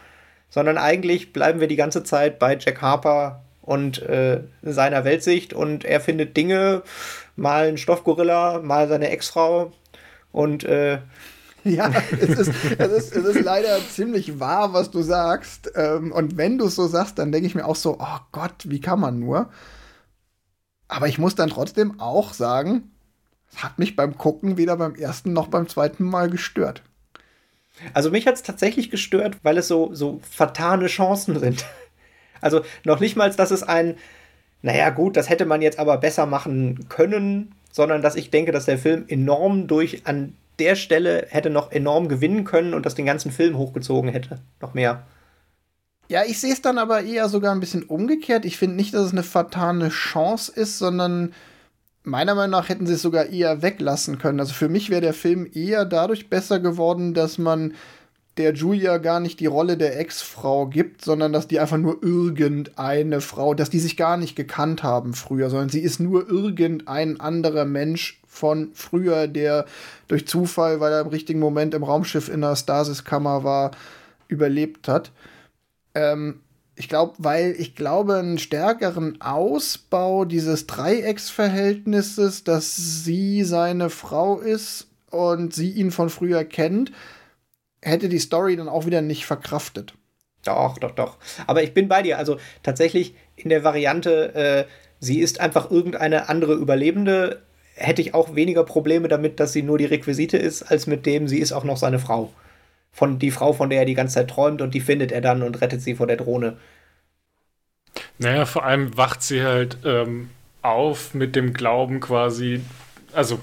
sondern 0.54 0.78
eigentlich 0.78 1.34
bleiben 1.34 1.60
wir 1.60 1.68
die 1.68 1.76
ganze 1.76 2.04
Zeit 2.04 2.38
bei 2.38 2.56
Jack 2.56 2.80
Harper 2.80 3.42
und 3.64 4.04
äh, 4.04 4.44
seiner 4.62 5.04
Weltsicht 5.04 5.52
und 5.52 5.84
er 5.84 6.00
findet 6.00 6.38
Dinge, 6.38 6.84
mal 7.36 7.70
ein 7.70 7.80
Stoffgorilla, 7.80 8.60
mal 8.60 8.88
seine 8.88 9.10
Ex-Frau 9.10 9.72
und 10.32 10.64
äh, 10.64 11.00
ja, 11.64 11.92
es 12.12 12.30
ist, 12.30 12.52
es, 12.78 12.92
ist, 12.92 13.16
es 13.16 13.26
ist 13.26 13.42
leider 13.42 13.80
ziemlich 13.90 14.40
wahr, 14.40 14.74
was 14.74 14.92
du 14.92 15.02
sagst. 15.02 15.72
Ähm, 15.76 16.12
und 16.12 16.38
wenn 16.38 16.58
du 16.58 16.66
es 16.66 16.76
so 16.76 16.88
sagst, 16.88 17.18
dann 17.18 17.32
denke 17.32 17.48
ich 17.48 17.56
mir 17.56 17.66
auch 17.66 17.78
so, 17.78 17.98
oh 18.00 18.20
Gott, 18.34 18.66
wie 18.66 18.82
kann 18.82 19.00
man 19.00 19.20
nur? 19.20 19.50
Aber 20.90 21.08
ich 21.08 21.18
muss 21.18 21.36
dann 21.36 21.50
trotzdem 21.50 22.00
auch 22.02 22.34
sagen, 22.34 22.92
es 23.50 23.64
hat 23.64 23.80
mich 23.80 23.96
beim 23.96 24.18
Gucken 24.18 24.58
weder 24.58 24.76
beim 24.76 24.94
ersten 24.94 25.34
noch 25.34 25.48
beim 25.48 25.70
zweiten 25.70 26.04
Mal 26.04 26.30
gestört. 26.30 26.84
Also 27.94 28.12
mich 28.12 28.28
hat 28.28 28.36
es 28.36 28.44
tatsächlich 28.44 28.90
gestört, 28.90 29.38
weil 29.44 29.58
es 29.58 29.68
so, 29.68 29.94
so 29.94 30.20
vertane 30.30 30.88
Chancen 30.88 31.40
sind. 31.40 31.66
Also 32.42 32.62
noch 32.84 33.00
nicht 33.00 33.16
mal, 33.16 33.32
dass 33.32 33.52
es 33.52 33.64
ein, 33.64 33.96
naja 34.62 34.90
gut, 34.90 35.16
das 35.16 35.30
hätte 35.30 35.46
man 35.46 35.62
jetzt 35.62 35.80
aber 35.80 35.98
besser 35.98 36.26
machen 36.26 36.88
können, 36.90 37.56
sondern 37.72 38.02
dass 38.02 38.16
ich 38.16 38.32
denke, 38.32 38.52
dass 38.52 38.66
der 38.66 38.78
Film 38.78 39.06
enorm 39.08 39.68
durch 39.68 40.06
an 40.06 40.36
der 40.60 40.76
Stelle 40.76 41.28
hätte 41.30 41.50
noch 41.50 41.72
enorm 41.72 42.08
gewinnen 42.08 42.44
können 42.44 42.74
und 42.74 42.86
das 42.86 42.96
den 42.96 43.06
ganzen 43.06 43.32
Film 43.32 43.58
hochgezogen 43.58 44.12
hätte. 44.12 44.40
Noch 44.62 44.74
mehr. 44.74 45.04
Ja, 46.10 46.24
ich 46.26 46.40
sehe 46.40 46.54
es 46.54 46.62
dann 46.62 46.78
aber 46.78 47.02
eher 47.02 47.30
sogar 47.30 47.56
ein 47.56 47.60
bisschen 47.60 47.84
umgekehrt. 47.84 48.46
Ich 48.46 48.58
finde 48.58 48.76
nicht, 48.76 48.94
dass 48.94 49.06
es 49.06 49.12
eine 49.14 49.24
fatale 49.24 49.90
Chance 49.90 50.52
ist, 50.54 50.78
sondern 50.78 51.34
meiner 52.04 52.36
Meinung 52.36 52.52
nach 52.52 52.70
hätten 52.70 52.86
sie 52.86 52.94
es 52.94 53.02
sogar 53.02 53.28
eher 53.28 53.62
weglassen 53.62 54.18
können. 54.18 54.40
Also 54.40 54.54
für 54.54 54.70
mich 54.70 54.90
wäre 54.90 55.02
der 55.02 55.14
Film 55.14 55.50
eher 55.54 55.86
dadurch 55.86 56.30
besser 56.30 56.60
geworden, 56.60 57.14
dass 57.14 57.38
man 57.38 57.74
der 58.38 58.54
Julia 58.54 58.98
gar 58.98 59.20
nicht 59.20 59.40
die 59.40 59.46
Rolle 59.46 59.78
der 59.78 60.00
Ex-Frau 60.00 60.66
gibt, 60.68 61.06
sondern 61.06 61.34
dass 61.34 61.48
die 61.48 61.60
einfach 61.60 61.78
nur 61.78 62.02
irgendeine 62.02 63.22
Frau, 63.22 63.54
dass 63.54 63.70
die 63.70 63.80
sich 63.80 63.96
gar 63.96 64.18
nicht 64.18 64.36
gekannt 64.36 64.82
haben 64.82 65.14
früher, 65.14 65.50
sondern 65.52 65.70
sie 65.70 65.82
ist 65.82 66.00
nur 66.00 66.28
irgendein 66.28 67.20
anderer 67.20 67.66
Mensch 67.66 68.20
von 68.28 68.72
früher, 68.74 69.28
der 69.28 69.66
durch 70.08 70.28
Zufall, 70.28 70.80
weil 70.80 70.92
er 70.92 71.02
im 71.02 71.08
richtigen 71.08 71.40
Moment 71.40 71.76
im 71.76 71.84
Raumschiff 71.84 72.28
in 72.28 72.42
der 72.42 72.56
Stasiskammer 72.56 73.44
war, 73.44 73.72
überlebt 74.28 74.88
hat. 74.88 75.12
Ähm, 75.94 76.40
ich 76.84 76.90
glaube, 76.90 77.14
weil 77.18 77.56
ich 77.58 77.76
glaube, 77.76 78.18
einen 78.18 78.38
stärkeren 78.38 79.22
Ausbau 79.22 80.26
dieses 80.26 80.68
Dreiecksverhältnisses, 80.68 82.44
dass 82.44 82.76
sie 82.76 83.46
seine 83.46 83.90
Frau 83.90 84.40
ist 84.40 84.88
und 85.10 85.54
sie 85.54 85.72
ihn 85.72 85.92
von 85.92 86.10
früher 86.10 86.44
kennt, 86.44 86.92
hätte 87.82 88.10
die 88.10 88.20
Story 88.20 88.58
dann 88.58 88.68
auch 88.68 88.86
wieder 88.86 89.02
nicht 89.02 89.26
verkraftet. 89.26 89.94
Doch, 90.44 90.78
doch, 90.78 90.92
doch. 90.92 91.20
Aber 91.48 91.64
ich 91.64 91.74
bin 91.74 91.88
bei 91.88 92.02
dir. 92.02 92.18
Also 92.18 92.36
tatsächlich 92.64 93.16
in 93.38 93.48
der 93.48 93.64
Variante, 93.64 94.36
äh, 94.36 94.66
sie 95.00 95.22
ist 95.22 95.40
einfach 95.40 95.72
irgendeine 95.72 96.28
andere 96.28 96.54
Überlebende, 96.54 97.44
hätte 97.76 98.02
ich 98.02 98.14
auch 98.14 98.36
weniger 98.36 98.66
Probleme 98.66 99.08
damit, 99.08 99.40
dass 99.40 99.54
sie 99.54 99.64
nur 99.64 99.78
die 99.78 99.86
Requisite 99.86 100.36
ist, 100.36 100.64
als 100.64 100.86
mit 100.86 101.06
dem, 101.06 101.30
sie 101.30 101.40
ist 101.40 101.54
auch 101.54 101.64
noch 101.64 101.78
seine 101.78 102.00
Frau. 102.00 102.34
Von 102.94 103.20
die 103.20 103.32
Frau, 103.32 103.52
von 103.52 103.70
der 103.70 103.80
er 103.80 103.86
die 103.86 103.96
ganze 103.96 104.14
Zeit 104.14 104.30
träumt 104.30 104.62
und 104.62 104.74
die 104.74 104.80
findet 104.80 105.12
er 105.12 105.20
dann 105.20 105.44
und 105.44 105.60
rettet 105.60 105.82
sie 105.82 105.96
vor 105.96 106.08
der 106.08 106.18
Drohne. 106.18 106.58
Naja, 108.20 108.46
vor 108.46 108.64
allem 108.64 108.96
wacht 108.96 109.22
sie 109.22 109.44
halt 109.44 109.78
ähm, 109.84 110.30
auf 110.62 111.14
mit 111.14 111.36
dem 111.36 111.54
Glauben 111.54 112.00
quasi, 112.00 112.62
also 113.12 113.40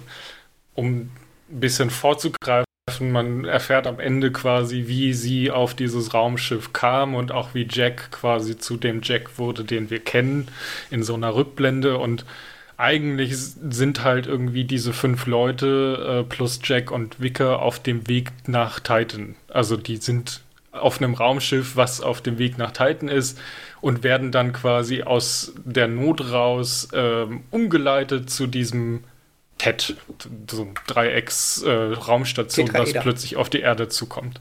um 0.74 0.86
ein 0.86 1.10
bisschen 1.48 1.90
vorzugreifen, 1.90 2.64
man 2.98 3.44
erfährt 3.44 3.86
am 3.86 4.00
Ende 4.00 4.32
quasi, 4.32 4.84
wie 4.86 5.12
sie 5.12 5.50
auf 5.50 5.74
dieses 5.74 6.12
Raumschiff 6.12 6.72
kam 6.72 7.14
und 7.14 7.30
auch 7.30 7.54
wie 7.54 7.66
Jack 7.70 8.10
quasi 8.10 8.58
zu 8.58 8.76
dem 8.76 9.00
Jack 9.02 9.38
wurde, 9.38 9.64
den 9.64 9.90
wir 9.90 10.00
kennen, 10.00 10.48
in 10.90 11.02
so 11.02 11.14
einer 11.14 11.34
Rückblende. 11.34 11.98
Und 11.98 12.24
eigentlich 12.80 13.36
sind 13.36 14.02
halt 14.02 14.26
irgendwie 14.26 14.64
diese 14.64 14.92
fünf 14.92 15.26
Leute 15.26 16.22
äh, 16.22 16.28
plus 16.28 16.60
Jack 16.64 16.90
und 16.90 17.20
Wicker 17.20 17.60
auf 17.60 17.78
dem 17.78 18.08
Weg 18.08 18.32
nach 18.46 18.80
Titan. 18.80 19.36
Also 19.48 19.76
die 19.76 19.96
sind 19.96 20.40
auf 20.72 20.98
einem 20.98 21.14
Raumschiff, 21.14 21.76
was 21.76 22.00
auf 22.00 22.20
dem 22.20 22.38
Weg 22.38 22.56
nach 22.56 22.70
Titan 22.70 23.08
ist 23.08 23.38
und 23.80 24.02
werden 24.02 24.32
dann 24.32 24.52
quasi 24.52 25.02
aus 25.02 25.52
der 25.64 25.88
Not 25.88 26.32
raus 26.32 26.88
ähm, 26.92 27.42
umgeleitet 27.50 28.30
zu 28.30 28.46
diesem 28.46 29.04
TED, 29.58 29.96
so 30.50 30.62
ein 30.62 30.74
Dreiecks-Raumstation, 30.86 32.68
äh, 32.68 32.72
das 32.72 32.92
plötzlich 32.94 33.36
auf 33.36 33.50
die 33.50 33.60
Erde 33.60 33.88
zukommt. 33.88 34.40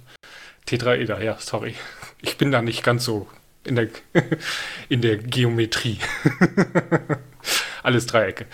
Tetraeder, 0.66 1.22
ja, 1.22 1.36
sorry. 1.40 1.76
Ich 2.22 2.38
bin 2.38 2.52
da 2.52 2.62
nicht 2.62 2.84
ganz 2.84 3.04
so 3.04 3.28
in 3.66 3.76
der, 3.76 3.88
in 4.90 5.02
der 5.02 5.18
Geometrie. 5.18 6.00
Alles 7.84 8.06
Dreiecke. 8.06 8.46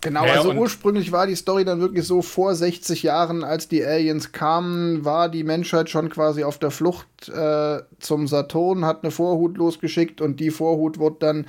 Genau, 0.00 0.22
naja, 0.22 0.34
also 0.34 0.52
ursprünglich 0.52 1.12
war 1.12 1.28
die 1.28 1.36
Story 1.36 1.64
dann 1.64 1.80
wirklich 1.80 2.04
so, 2.04 2.22
vor 2.22 2.56
60 2.56 3.04
Jahren, 3.04 3.44
als 3.44 3.68
die 3.68 3.84
Aliens 3.84 4.32
kamen, 4.32 5.04
war 5.04 5.28
die 5.28 5.44
Menschheit 5.44 5.90
schon 5.90 6.08
quasi 6.08 6.42
auf 6.42 6.58
der 6.58 6.72
Flucht 6.72 7.28
äh, 7.28 7.78
zum 8.00 8.26
Saturn, 8.26 8.84
hat 8.84 9.04
eine 9.04 9.12
Vorhut 9.12 9.56
losgeschickt 9.56 10.20
und 10.20 10.40
die 10.40 10.50
Vorhut 10.50 10.98
wurde 10.98 11.16
dann 11.20 11.46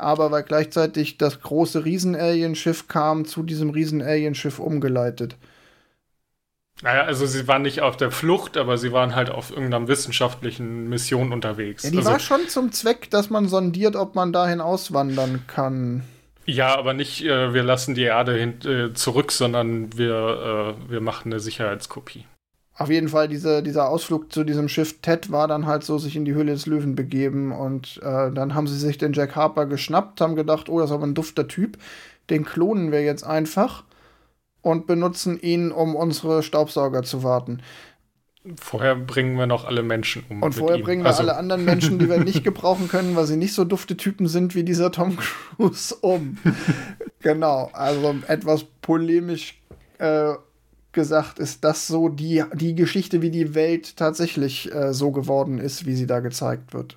aber 0.00 0.30
weil 0.30 0.42
gleichzeitig 0.42 1.18
das 1.18 1.40
große 1.40 1.84
Riesen-Alien-Schiff 1.84 2.88
kam, 2.88 3.26
zu 3.26 3.42
diesem 3.42 3.70
Riesen-Alien-Schiff 3.70 4.58
umgeleitet. 4.58 5.36
Naja, 6.82 7.02
also 7.02 7.26
sie 7.26 7.46
waren 7.46 7.62
nicht 7.62 7.82
auf 7.82 7.96
der 7.96 8.10
Flucht, 8.10 8.56
aber 8.56 8.78
sie 8.78 8.92
waren 8.92 9.14
halt 9.14 9.30
auf 9.30 9.50
irgendeiner 9.50 9.86
wissenschaftlichen 9.86 10.88
Mission 10.88 11.32
unterwegs. 11.32 11.82
Ja, 11.82 11.90
die 11.90 11.98
also, 11.98 12.10
war 12.10 12.20
schon 12.20 12.48
zum 12.48 12.72
Zweck, 12.72 13.10
dass 13.10 13.28
man 13.28 13.48
sondiert, 13.48 13.96
ob 13.96 14.14
man 14.14 14.32
dahin 14.32 14.60
auswandern 14.60 15.44
kann. 15.46 16.04
Ja, 16.46 16.76
aber 16.76 16.94
nicht, 16.94 17.24
äh, 17.24 17.52
wir 17.52 17.62
lassen 17.62 17.94
die 17.94 18.04
Erde 18.04 18.34
hin, 18.34 18.54
äh, 18.64 18.94
zurück, 18.94 19.30
sondern 19.30 19.96
wir, 19.96 20.76
äh, 20.88 20.90
wir 20.90 21.00
machen 21.00 21.30
eine 21.30 21.40
Sicherheitskopie 21.40 22.24
auf 22.80 22.88
jeden 22.88 23.10
Fall, 23.10 23.28
diese, 23.28 23.62
dieser 23.62 23.90
Ausflug 23.90 24.32
zu 24.32 24.42
diesem 24.42 24.66
Schiff 24.70 25.02
Ted 25.02 25.30
war 25.30 25.46
dann 25.46 25.66
halt 25.66 25.84
so, 25.84 25.98
sich 25.98 26.16
in 26.16 26.24
die 26.24 26.32
Höhle 26.32 26.52
des 26.52 26.64
Löwen 26.64 26.94
begeben. 26.94 27.52
Und 27.52 28.00
äh, 28.02 28.30
dann 28.32 28.54
haben 28.54 28.66
sie 28.66 28.78
sich 28.78 28.96
den 28.96 29.12
Jack 29.12 29.36
Harper 29.36 29.66
geschnappt, 29.66 30.22
haben 30.22 30.34
gedacht, 30.34 30.70
oh, 30.70 30.80
das 30.80 30.88
ist 30.88 30.94
aber 30.94 31.06
ein 31.06 31.14
dufter 31.14 31.46
Typ. 31.46 31.76
Den 32.30 32.46
klonen 32.46 32.90
wir 32.90 33.02
jetzt 33.02 33.22
einfach 33.22 33.84
und 34.62 34.86
benutzen 34.86 35.40
ihn, 35.40 35.72
um 35.72 35.96
unsere 35.96 36.42
Staubsauger 36.42 37.02
zu 37.02 37.22
warten. 37.22 37.62
Vorher 38.56 38.96
bringen 38.96 39.36
wir 39.36 39.46
noch 39.46 39.66
alle 39.66 39.82
Menschen 39.82 40.24
um. 40.30 40.42
Und 40.42 40.54
vorher 40.54 40.78
ihm. 40.78 40.84
bringen 40.84 41.02
wir 41.02 41.08
also. 41.08 41.22
alle 41.22 41.36
anderen 41.36 41.64
Menschen, 41.64 41.98
die 41.98 42.08
wir 42.08 42.18
nicht 42.18 42.42
gebrauchen 42.42 42.88
können, 42.88 43.14
weil 43.14 43.26
sie 43.26 43.36
nicht 43.36 43.52
so 43.52 43.64
dufte 43.64 43.98
Typen 43.98 44.28
sind 44.28 44.54
wie 44.54 44.64
dieser 44.64 44.90
Tom 44.90 45.16
Cruise, 45.16 45.94
um. 46.00 46.38
genau, 47.20 47.70
also 47.74 48.16
etwas 48.28 48.64
polemisch 48.80 49.60
äh, 49.98 50.32
gesagt, 50.92 51.38
ist 51.38 51.64
das 51.64 51.86
so 51.86 52.08
die, 52.08 52.42
die 52.54 52.74
Geschichte, 52.74 53.20
wie 53.20 53.30
die 53.30 53.54
Welt 53.54 53.96
tatsächlich 53.96 54.72
äh, 54.74 54.94
so 54.94 55.10
geworden 55.10 55.58
ist, 55.58 55.84
wie 55.84 55.94
sie 55.94 56.06
da 56.06 56.20
gezeigt 56.20 56.72
wird. 56.72 56.96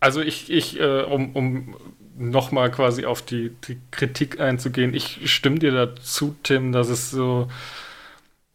Also 0.00 0.20
ich, 0.20 0.50
ich 0.50 0.78
äh, 0.80 1.02
um, 1.02 1.34
um 1.34 1.76
nochmal 2.18 2.70
quasi 2.70 3.04
auf 3.06 3.22
die, 3.22 3.50
die 3.66 3.78
Kritik 3.90 4.40
einzugehen, 4.40 4.94
ich 4.94 5.30
stimme 5.32 5.58
dir 5.58 5.72
dazu, 5.72 6.36
Tim, 6.42 6.72
dass 6.72 6.88
es 6.88 7.10
so, 7.10 7.48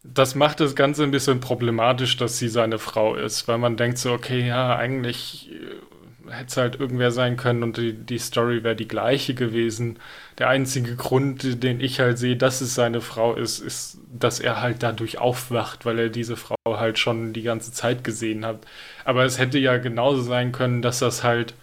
das 0.03 0.35
macht 0.35 0.59
das 0.59 0.75
Ganze 0.75 1.03
ein 1.03 1.11
bisschen 1.11 1.39
problematisch, 1.39 2.17
dass 2.17 2.37
sie 2.37 2.49
seine 2.49 2.77
Frau 2.77 3.15
ist, 3.15 3.47
weil 3.47 3.57
man 3.57 3.77
denkt 3.77 3.97
so, 3.97 4.11
okay, 4.11 4.45
ja, 4.45 4.75
eigentlich 4.75 5.49
äh, 5.51 6.31
hätte 6.31 6.47
es 6.47 6.57
halt 6.57 6.79
irgendwer 6.79 7.11
sein 7.11 7.37
können 7.37 7.63
und 7.63 7.77
die, 7.77 7.93
die 7.93 8.17
Story 8.17 8.63
wäre 8.63 8.75
die 8.75 8.87
gleiche 8.87 9.33
gewesen. 9.33 9.99
Der 10.39 10.49
einzige 10.49 10.95
Grund, 10.95 11.63
den 11.63 11.79
ich 11.79 11.99
halt 11.99 12.17
sehe, 12.17 12.35
dass 12.35 12.61
es 12.61 12.75
seine 12.75 13.01
Frau 13.01 13.35
ist, 13.35 13.59
ist, 13.59 13.99
dass 14.11 14.39
er 14.39 14.61
halt 14.61 14.83
dadurch 14.83 15.19
aufwacht, 15.19 15.85
weil 15.85 15.99
er 15.99 16.09
diese 16.09 16.35
Frau 16.35 16.55
halt 16.65 16.99
schon 16.99 17.33
die 17.33 17.43
ganze 17.43 17.71
Zeit 17.71 18.03
gesehen 18.03 18.45
hat. 18.45 18.65
Aber 19.05 19.25
es 19.25 19.37
hätte 19.39 19.59
ja 19.59 19.77
genauso 19.77 20.21
sein 20.21 20.51
können, 20.51 20.81
dass 20.81 20.99
das 20.99 21.23
halt 21.23 21.53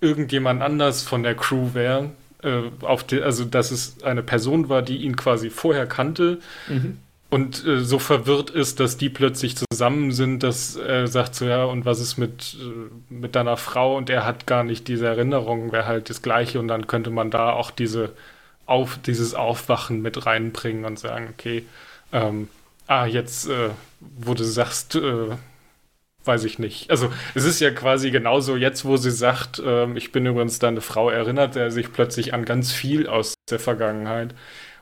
irgendjemand 0.00 0.62
anders 0.62 1.02
von 1.02 1.22
der 1.22 1.34
Crew 1.34 1.74
wäre, 1.74 2.10
äh, 2.42 2.62
auf 2.82 3.04
die, 3.04 3.22
also 3.22 3.44
dass 3.44 3.70
es 3.70 4.02
eine 4.02 4.22
Person 4.22 4.68
war, 4.68 4.82
die 4.82 4.98
ihn 4.98 5.16
quasi 5.16 5.50
vorher 5.50 5.86
kannte. 5.86 6.38
Mhm 6.68 6.98
und 7.28 7.66
äh, 7.66 7.80
so 7.80 7.98
verwirrt 7.98 8.50
ist, 8.50 8.78
dass 8.78 8.96
die 8.96 9.08
plötzlich 9.08 9.56
zusammen 9.56 10.12
sind, 10.12 10.42
dass 10.42 10.76
er 10.76 11.08
sagt 11.08 11.34
so, 11.34 11.44
ja, 11.44 11.64
und 11.64 11.84
was 11.84 12.00
ist 12.00 12.18
mit, 12.18 12.56
äh, 12.60 13.12
mit 13.12 13.34
deiner 13.34 13.56
Frau? 13.56 13.96
Und 13.96 14.10
er 14.10 14.24
hat 14.24 14.46
gar 14.46 14.62
nicht 14.62 14.86
diese 14.88 15.06
Erinnerung, 15.06 15.72
wäre 15.72 15.86
halt 15.86 16.08
das 16.08 16.22
Gleiche. 16.22 16.60
Und 16.60 16.68
dann 16.68 16.86
könnte 16.86 17.10
man 17.10 17.30
da 17.30 17.52
auch 17.52 17.70
diese 17.70 18.12
auf, 18.66 18.98
dieses 19.04 19.34
Aufwachen 19.34 20.02
mit 20.02 20.26
reinbringen 20.26 20.84
und 20.84 20.98
sagen, 20.98 21.28
okay, 21.32 21.64
ähm, 22.12 22.48
ah, 22.86 23.06
jetzt, 23.06 23.48
äh, 23.48 23.70
wo 24.00 24.34
du 24.34 24.44
sagst, 24.44 24.94
äh, 24.96 25.36
weiß 26.26 26.44
ich 26.44 26.58
nicht. 26.58 26.90
Also 26.90 27.12
es 27.34 27.44
ist 27.44 27.60
ja 27.60 27.70
quasi 27.70 28.10
genauso 28.10 28.56
jetzt, 28.56 28.84
wo 28.84 28.96
sie 28.96 29.10
sagt, 29.10 29.62
ähm, 29.64 29.96
ich 29.96 30.12
bin 30.12 30.26
übrigens 30.26 30.58
deine 30.58 30.80
Frau, 30.80 31.10
erinnert 31.10 31.56
er 31.56 31.70
sich 31.70 31.92
plötzlich 31.92 32.34
an 32.34 32.44
ganz 32.44 32.72
viel 32.72 33.06
aus 33.06 33.34
der 33.50 33.58
Vergangenheit. 33.58 34.34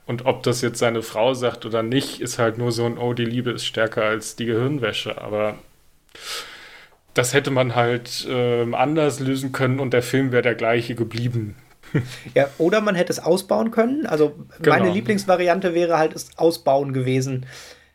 Und 0.06 0.26
ob 0.26 0.42
das 0.42 0.60
jetzt 0.60 0.78
seine 0.78 1.02
Frau 1.02 1.34
sagt 1.34 1.64
oder 1.64 1.82
nicht, 1.82 2.20
ist 2.20 2.38
halt 2.38 2.58
nur 2.58 2.72
so 2.72 2.84
ein, 2.84 2.98
oh, 2.98 3.14
die 3.14 3.24
Liebe 3.24 3.52
ist 3.52 3.64
stärker 3.64 4.04
als 4.04 4.36
die 4.36 4.44
Gehirnwäsche. 4.44 5.20
Aber 5.20 5.56
das 7.14 7.32
hätte 7.32 7.50
man 7.50 7.74
halt 7.74 8.26
äh, 8.28 8.70
anders 8.74 9.20
lösen 9.20 9.52
können 9.52 9.80
und 9.80 9.92
der 9.92 10.02
Film 10.02 10.32
wäre 10.32 10.42
der 10.42 10.54
gleiche 10.54 10.94
geblieben. 10.94 11.56
Ja, 12.34 12.48
oder 12.58 12.80
man 12.80 12.96
hätte 12.96 13.12
es 13.12 13.20
ausbauen 13.20 13.70
können. 13.70 14.04
Also 14.06 14.34
genau. 14.60 14.76
meine 14.76 14.90
Lieblingsvariante 14.90 15.74
wäre 15.74 15.96
halt 15.96 16.14
es 16.14 16.36
ausbauen 16.36 16.92
gewesen. 16.92 17.46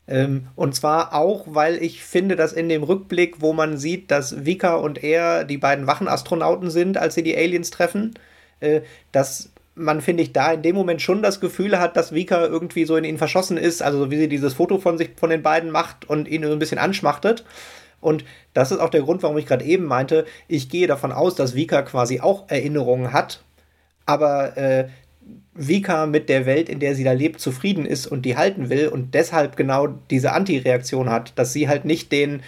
Ähm, 0.10 0.48
und 0.56 0.74
zwar 0.74 1.14
auch, 1.14 1.46
weil 1.48 1.82
ich 1.84 2.04
finde, 2.04 2.36
dass 2.36 2.52
in 2.52 2.68
dem 2.68 2.82
Rückblick, 2.82 3.42
wo 3.42 3.54
man 3.54 3.78
sieht, 3.78 4.10
dass 4.10 4.44
Vika 4.44 4.76
und 4.76 5.04
er 5.04 5.44
die 5.44 5.60
beiden 5.60 5.86
Wachenastronauten 5.86 6.72
sind, 6.72 6.98
als 6.98 7.14
sie 7.14 7.22
die 7.22 7.38
Aliens 7.38 7.70
treffen, 7.70 8.16
äh, 8.60 8.82
dass 9.12 9.52
man, 9.76 10.02
finde 10.02 10.24
ich, 10.24 10.34
da 10.34 10.52
in 10.52 10.64
dem 10.64 10.76
Moment 10.76 11.02
schon 11.02 11.22
das 11.22 11.40
Gefühl 11.40 11.80
hat, 11.80 11.96
dass 11.96 12.12
Vika 12.12 12.46
irgendwie 12.46 12.86
so 12.86 12.98
in 12.98 13.06
ihn 13.06 13.20
verschossen 13.20 13.56
ist, 13.56 13.84
also 13.84 14.10
wie 14.10 14.18
sie 14.18 14.28
dieses 14.28 14.56
Foto 14.56 14.80
von 14.80 14.98
sich, 14.98 15.12
von 15.16 15.30
den 15.30 15.44
beiden 15.44 15.70
macht 15.70 16.10
und 16.10 16.28
ihn 16.28 16.44
so 16.44 16.52
ein 16.52 16.60
bisschen 16.60 16.80
anschmachtet. 16.80 17.46
Und 18.02 18.26
das 18.54 18.72
ist 18.72 18.80
auch 18.80 18.90
der 18.90 19.04
Grund, 19.04 19.22
warum 19.22 19.38
ich 19.38 19.46
gerade 19.46 19.64
eben 19.64 19.86
meinte, 19.86 20.26
ich 20.48 20.70
gehe 20.70 20.88
davon 20.88 21.12
aus, 21.12 21.36
dass 21.36 21.54
Vika 21.54 21.84
quasi 21.84 22.20
auch 22.20 22.50
Erinnerungen 22.50 23.14
hat, 23.14 23.44
aber 24.06 24.58
äh, 24.58 24.90
Vika 25.68 26.06
mit 26.06 26.30
der 26.30 26.46
Welt, 26.46 26.70
in 26.70 26.80
der 26.80 26.96
sie 26.96 27.04
da 27.04 27.12
lebt, 27.12 27.40
zufrieden 27.40 27.86
ist 27.86 28.08
und 28.08 28.24
die 28.26 28.38
halten 28.38 28.70
will 28.70 28.88
und 28.88 29.14
deshalb 29.14 29.58
genau 29.58 29.88
diese 30.10 30.32
Anti-Reaktion 30.32 31.10
hat, 31.10 31.38
dass 31.38 31.54
sie 31.54 31.68
halt 31.68 31.86
nicht 31.86 32.12
den 32.12 32.42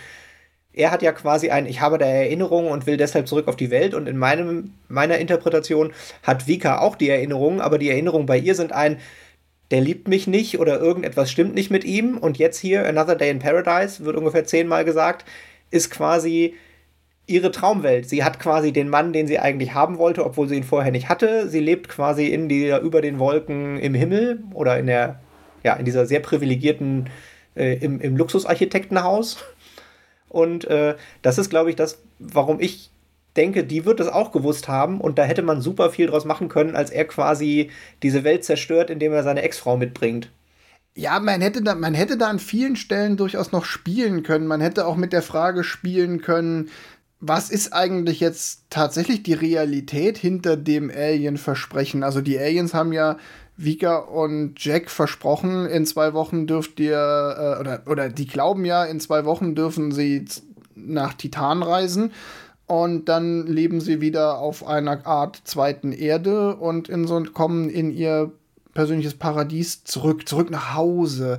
er 0.74 0.92
hat 0.92 1.02
ja 1.02 1.12
quasi 1.12 1.50
ein, 1.50 1.66
ich 1.66 1.82
habe 1.82 1.98
da 1.98 2.06
Erinnerungen 2.06 2.72
und 2.72 2.86
will 2.86 2.98
deshalb 2.98 3.28
zurück 3.28 3.48
auf 3.48 3.56
die 3.56 3.72
Welt. 3.72 3.94
Und 3.94 4.08
in 4.08 4.18
meinem, 4.18 4.74
meiner 4.88 5.18
Interpretation 5.18 5.92
hat 6.24 6.48
Vika 6.48 6.80
auch 6.80 6.96
die 6.96 7.10
Erinnerungen, 7.10 7.60
aber 7.60 7.78
die 7.78 7.90
Erinnerungen 7.90 8.26
bei 8.26 8.38
ihr 8.38 8.56
sind 8.56 8.72
ein, 8.72 8.98
der 9.72 9.82
liebt 9.82 10.08
mich 10.08 10.28
nicht 10.28 10.60
oder 10.60 10.80
irgendetwas 10.80 11.32
stimmt 11.32 11.56
nicht 11.56 11.72
mit 11.72 11.84
ihm. 11.84 12.18
Und 12.18 12.38
jetzt 12.38 12.60
hier, 12.60 12.86
Another 12.88 13.16
Day 13.16 13.30
in 13.30 13.40
Paradise, 13.40 14.04
wird 14.06 14.16
ungefähr 14.16 14.46
zehnmal 14.46 14.86
gesagt, 14.86 15.26
ist 15.72 15.92
quasi 15.92 16.56
ihre 17.32 17.52
Traumwelt. 17.52 18.08
Sie 18.08 18.24
hat 18.24 18.40
quasi 18.40 18.72
den 18.72 18.90
Mann, 18.90 19.14
den 19.14 19.28
sie 19.28 19.40
eigentlich 19.40 19.74
haben 19.74 19.98
wollte, 19.98 20.26
obwohl 20.26 20.48
sie 20.48 20.56
ihn 20.56 20.64
vorher 20.64 20.92
nicht 20.92 21.10
hatte. 21.10 21.50
Sie 21.50 21.60
lebt 21.60 21.90
quasi 21.90 22.28
in 22.28 22.50
dieser, 22.50 22.82
über 22.82 23.02
den 23.02 23.18
Wolken 23.20 23.80
im 23.80 23.94
Himmel 23.94 24.44
oder 24.54 24.78
in 24.78 24.88
der, 24.88 25.20
ja, 25.64 25.74
in 25.74 25.86
dieser 25.86 26.06
sehr 26.06 26.20
privilegierten, 26.20 27.10
äh, 27.56 27.78
im, 27.78 28.00
im 28.00 28.18
Luxusarchitektenhaus 28.18 29.38
und 30.32 30.66
äh, 30.66 30.96
das 31.22 31.38
ist, 31.38 31.50
glaube 31.50 31.70
ich, 31.70 31.76
das, 31.76 32.02
warum 32.20 32.62
ich 32.62 32.90
denke, 33.36 33.66
die 33.66 33.86
wird 33.86 34.00
es 34.00 34.08
auch 34.08 34.32
gewusst 34.32 34.70
haben 34.70 35.02
und 35.02 35.18
da 35.18 35.24
hätte 35.24 35.42
man 35.42 35.62
super 35.62 35.90
viel 35.90 36.08
draus 36.08 36.24
machen 36.24 36.48
können, 36.48 36.76
als 36.76 36.90
er 36.90 37.06
quasi 37.06 37.70
diese 38.02 38.24
Welt 38.24 38.46
zerstört, 38.46 38.90
indem 38.90 39.12
er 39.12 39.24
seine 39.24 39.42
Ex-Frau 39.42 39.76
mitbringt. 39.76 40.30
Ja, 40.96 41.20
man 41.20 41.42
hätte, 41.42 41.62
da, 41.62 41.76
man 41.76 41.94
hätte 41.94 42.18
da 42.18 42.28
an 42.28 42.40
vielen 42.40 42.78
Stellen 42.78 43.18
durchaus 43.18 43.52
noch 43.52 43.66
spielen 43.66 44.24
können. 44.24 44.48
Man 44.48 44.62
hätte 44.62 44.86
auch 44.86 44.96
mit 44.96 45.14
der 45.14 45.22
Frage 45.22 45.64
spielen 45.64 46.22
können, 46.22 46.70
was 47.22 47.52
ist 47.52 47.72
eigentlich 47.72 48.20
jetzt 48.20 48.64
tatsächlich 48.72 49.22
die 49.22 49.34
Realität 49.34 50.18
hinter 50.18 50.58
dem 50.58 50.90
Alien-Versprechen? 50.90 52.04
Also 52.04 52.20
die 52.20 52.38
Aliens 52.38 52.74
haben 52.74 52.92
ja 52.92 53.18
Vika 53.56 53.98
und 53.98 54.54
Jack 54.58 54.90
versprochen, 54.90 55.68
in 55.68 55.86
zwei 55.86 56.14
Wochen 56.14 56.48
dürft 56.48 56.80
ihr, 56.80 56.96
äh, 56.98 57.60
oder, 57.60 57.84
oder 57.86 58.10
die 58.10 58.26
glauben 58.26 58.66
ja, 58.66 58.84
in 58.84 59.00
zwei 59.00 59.24
Wochen 59.24 59.54
dürfen 59.54 59.92
sie 59.92 60.26
nach 60.76 61.14
Titan 61.14 61.62
reisen. 61.62 62.12
Und 62.66 63.06
dann 63.06 63.46
leben 63.48 63.82
sie 63.82 64.02
wieder 64.02 64.40
auf 64.40 64.66
einer 64.66 65.06
Art 65.06 65.42
zweiten 65.44 65.92
Erde 65.92 66.56
und 66.56 66.88
in 66.88 67.06
so, 67.06 67.22
kommen 67.22 67.70
in 67.70 67.92
ihr 67.92 68.32
persönliches 68.74 69.14
Paradies 69.14 69.84
zurück, 69.84 70.28
zurück 70.28 70.50
nach 70.50 70.74
Hause. 70.74 71.38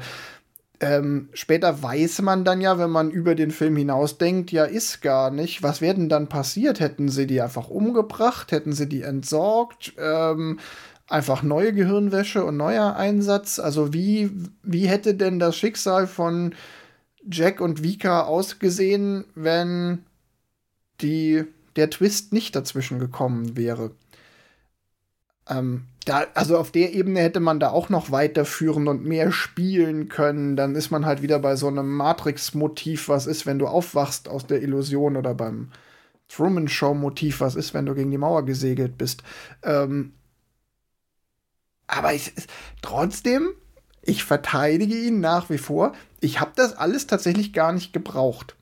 Ähm, 0.82 1.28
später 1.32 1.80
weiß 1.80 2.22
man 2.22 2.44
dann 2.44 2.60
ja, 2.60 2.76
wenn 2.76 2.90
man 2.90 3.12
über 3.12 3.36
den 3.36 3.52
Film 3.52 3.76
hinausdenkt, 3.76 4.50
ja, 4.50 4.64
ist 4.64 5.00
gar 5.00 5.30
nicht. 5.30 5.62
Was 5.62 5.80
wäre 5.80 5.94
denn 5.94 6.08
dann 6.08 6.28
passiert? 6.28 6.80
Hätten 6.80 7.08
sie 7.08 7.28
die 7.28 7.40
einfach 7.40 7.68
umgebracht? 7.68 8.50
Hätten 8.50 8.72
sie 8.72 8.88
die 8.88 9.02
entsorgt? 9.02 9.94
Ähm, 9.96 10.58
einfach 11.06 11.44
neue 11.44 11.72
Gehirnwäsche 11.72 12.44
und 12.44 12.56
neuer 12.56 12.96
Einsatz? 12.96 13.60
Also 13.60 13.94
wie, 13.94 14.32
wie 14.64 14.88
hätte 14.88 15.14
denn 15.14 15.38
das 15.38 15.56
Schicksal 15.56 16.08
von 16.08 16.52
Jack 17.30 17.60
und 17.60 17.84
Vika 17.84 18.22
ausgesehen, 18.22 19.24
wenn 19.36 20.04
die, 21.00 21.44
der 21.76 21.90
Twist 21.90 22.32
nicht 22.32 22.56
dazwischen 22.56 22.98
gekommen 22.98 23.56
wäre? 23.56 23.92
Ähm, 25.48 25.84
da, 26.04 26.26
also 26.34 26.58
auf 26.58 26.70
der 26.70 26.94
Ebene 26.94 27.20
hätte 27.20 27.40
man 27.40 27.60
da 27.60 27.70
auch 27.70 27.88
noch 27.88 28.10
weiterführen 28.10 28.88
und 28.88 29.04
mehr 29.04 29.30
spielen 29.32 30.08
können. 30.08 30.56
Dann 30.56 30.74
ist 30.74 30.90
man 30.90 31.06
halt 31.06 31.22
wieder 31.22 31.38
bei 31.38 31.56
so 31.56 31.68
einem 31.68 31.94
Matrix-Motiv, 31.96 33.08
was 33.08 33.26
ist, 33.26 33.46
wenn 33.46 33.58
du 33.58 33.66
aufwachst 33.66 34.28
aus 34.28 34.46
der 34.46 34.62
Illusion 34.62 35.16
oder 35.16 35.34
beim 35.34 35.70
Truman 36.28 36.68
Show-Motiv, 36.68 37.40
was 37.40 37.56
ist, 37.56 37.74
wenn 37.74 37.86
du 37.86 37.94
gegen 37.94 38.10
die 38.10 38.18
Mauer 38.18 38.44
gesegelt 38.44 38.96
bist. 38.96 39.22
Ähm, 39.62 40.14
aber 41.86 42.14
ich, 42.14 42.32
trotzdem, 42.80 43.52
ich 44.00 44.24
verteidige 44.24 44.96
ihn 44.96 45.20
nach 45.20 45.50
wie 45.50 45.58
vor. 45.58 45.92
Ich 46.20 46.40
habe 46.40 46.52
das 46.56 46.74
alles 46.76 47.06
tatsächlich 47.06 47.52
gar 47.52 47.72
nicht 47.72 47.92
gebraucht. 47.92 48.56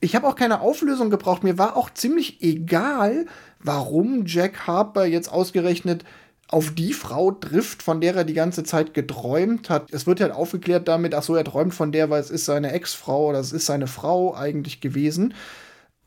Ich 0.00 0.14
habe 0.14 0.26
auch 0.26 0.34
keine 0.34 0.60
Auflösung 0.60 1.10
gebraucht. 1.10 1.44
Mir 1.44 1.58
war 1.58 1.76
auch 1.76 1.90
ziemlich 1.90 2.42
egal, 2.42 3.26
warum 3.60 4.26
Jack 4.26 4.66
Harper 4.66 5.06
jetzt 5.06 5.28
ausgerechnet 5.32 6.04
auf 6.48 6.74
die 6.74 6.92
Frau 6.92 7.32
trifft, 7.32 7.82
von 7.82 8.00
der 8.00 8.14
er 8.14 8.24
die 8.24 8.34
ganze 8.34 8.62
Zeit 8.62 8.94
geträumt 8.94 9.68
hat. 9.68 9.90
Es 9.92 10.06
wird 10.06 10.20
halt 10.20 10.32
aufgeklärt 10.32 10.86
damit, 10.88 11.14
ach 11.14 11.22
so, 11.22 11.34
er 11.34 11.44
träumt 11.44 11.74
von 11.74 11.92
der, 11.92 12.10
weil 12.10 12.20
es 12.20 12.30
ist 12.30 12.44
seine 12.44 12.72
Ex-Frau 12.72 13.28
oder 13.28 13.40
es 13.40 13.52
ist 13.52 13.66
seine 13.66 13.88
Frau 13.88 14.34
eigentlich 14.34 14.80
gewesen. 14.80 15.34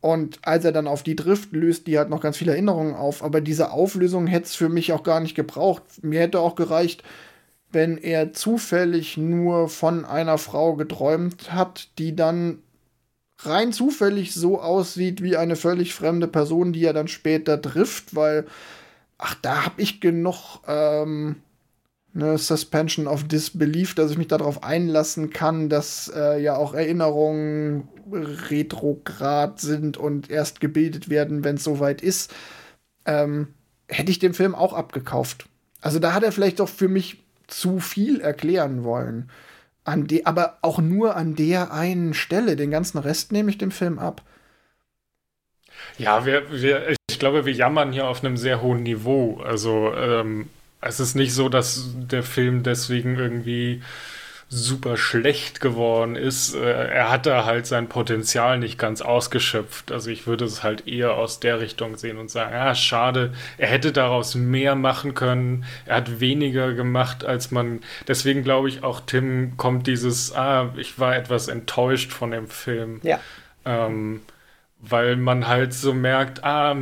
Und 0.01 0.39
als 0.43 0.63
er 0.63 0.71
dann 0.71 0.87
auf 0.87 1.03
die 1.03 1.15
trifft, 1.15 1.51
löst 1.51 1.87
die 1.87 1.97
halt 1.97 2.09
noch 2.09 2.21
ganz 2.21 2.37
viele 2.37 2.53
Erinnerungen 2.53 2.95
auf. 2.95 3.21
Aber 3.21 3.41
diese 3.41 3.71
Auflösung 3.71 4.27
hätte 4.27 4.45
es 4.45 4.55
für 4.55 4.69
mich 4.69 4.93
auch 4.93 5.03
gar 5.03 5.19
nicht 5.19 5.35
gebraucht. 5.35 5.83
Mir 6.01 6.21
hätte 6.21 6.39
auch 6.39 6.55
gereicht, 6.55 7.03
wenn 7.71 7.97
er 7.97 8.33
zufällig 8.33 9.17
nur 9.17 9.67
von 9.69 10.05
einer 10.05 10.37
Frau 10.37 10.75
geträumt 10.75 11.51
hat, 11.51 11.89
die 11.97 12.15
dann 12.15 12.59
rein 13.39 13.71
zufällig 13.73 14.33
so 14.33 14.61
aussieht 14.61 15.21
wie 15.21 15.37
eine 15.37 15.55
völlig 15.55 15.93
fremde 15.93 16.27
Person, 16.27 16.73
die 16.73 16.83
er 16.83 16.93
dann 16.93 17.07
später 17.07 17.61
trifft, 17.61 18.15
weil, 18.15 18.45
ach, 19.19 19.35
da 19.41 19.65
hab 19.65 19.79
ich 19.79 20.01
genug 20.01 20.61
ähm, 20.67 21.35
eine 22.15 22.37
Suspension 22.39 23.07
of 23.07 23.27
Disbelief, 23.27 23.93
dass 23.93 24.11
ich 24.11 24.17
mich 24.17 24.27
darauf 24.27 24.63
einlassen 24.63 25.29
kann, 25.29 25.69
dass 25.69 26.11
äh, 26.15 26.41
ja 26.41 26.55
auch 26.55 26.73
Erinnerungen 26.73 27.87
retrograd 28.11 29.59
sind 29.59 29.97
und 29.97 30.31
erst 30.31 30.59
gebildet 30.59 31.09
werden, 31.09 31.43
wenn 31.43 31.57
es 31.57 31.63
soweit 31.63 32.01
ist, 32.01 32.33
ähm, 33.05 33.49
hätte 33.87 34.09
ich 34.09 34.17
den 34.17 34.33
Film 34.33 34.55
auch 34.55 34.73
abgekauft. 34.73 35.45
Also 35.81 35.99
da 35.99 36.13
hat 36.13 36.23
er 36.23 36.31
vielleicht 36.31 36.59
doch 36.59 36.69
für 36.69 36.87
mich 36.87 37.23
zu 37.47 37.79
viel 37.79 38.21
erklären 38.21 38.83
wollen. 38.83 39.29
An 39.83 40.07
de 40.07 40.25
aber 40.25 40.57
auch 40.61 40.79
nur 40.79 41.15
an 41.15 41.35
der 41.35 41.71
einen 41.73 42.13
Stelle. 42.13 42.55
Den 42.55 42.71
ganzen 42.71 42.97
Rest 42.97 43.31
nehme 43.31 43.49
ich 43.49 43.57
dem 43.57 43.71
Film 43.71 43.97
ab. 43.97 44.23
Ja, 45.97 46.25
wir, 46.25 46.51
wir, 46.51 46.95
ich 47.19 47.21
glaube, 47.21 47.45
wir 47.45 47.51
jammern 47.51 47.91
hier 47.91 48.07
auf 48.07 48.23
einem 48.23 48.37
sehr 48.37 48.61
hohen 48.61 48.83
Niveau. 48.83 49.41
Also 49.43 49.93
ähm, 49.93 50.47
es 50.79 51.01
ist 51.01 51.15
nicht 51.15 51.33
so, 51.33 51.49
dass 51.49 51.93
der 51.97 52.23
Film 52.23 52.63
deswegen 52.63 53.17
irgendwie 53.17 53.81
super 54.47 54.95
schlecht 54.95 55.59
geworden 55.59 56.15
ist. 56.15 56.55
Äh, 56.55 56.87
er 56.87 57.11
hat 57.11 57.25
da 57.25 57.43
halt 57.43 57.67
sein 57.67 57.89
Potenzial 57.89 58.57
nicht 58.57 58.79
ganz 58.79 59.01
ausgeschöpft. 59.01 59.91
Also 59.91 60.09
ich 60.09 60.27
würde 60.27 60.45
es 60.45 60.63
halt 60.63 60.87
eher 60.87 61.15
aus 61.15 61.41
der 61.41 61.59
Richtung 61.59 61.97
sehen 61.97 62.17
und 62.17 62.31
sagen, 62.31 62.53
ja, 62.53 62.73
schade, 62.73 63.33
er 63.57 63.67
hätte 63.67 63.91
daraus 63.91 64.35
mehr 64.35 64.75
machen 64.75 65.13
können. 65.13 65.65
Er 65.85 65.97
hat 65.97 66.21
weniger 66.21 66.71
gemacht, 66.71 67.25
als 67.25 67.51
man. 67.51 67.81
Deswegen 68.07 68.45
glaube 68.45 68.69
ich 68.69 68.81
auch, 68.81 69.01
Tim 69.01 69.57
kommt 69.57 69.87
dieses, 69.87 70.33
ah, 70.33 70.69
ich 70.77 70.99
war 70.99 71.17
etwas 71.17 71.49
enttäuscht 71.49 72.13
von 72.13 72.31
dem 72.31 72.47
Film. 72.47 73.01
Ja. 73.03 73.19
Ähm, 73.65 74.21
weil 74.79 75.17
man 75.17 75.47
halt 75.47 75.73
so 75.73 75.93
merkt, 75.93 76.43
ah, 76.43 76.75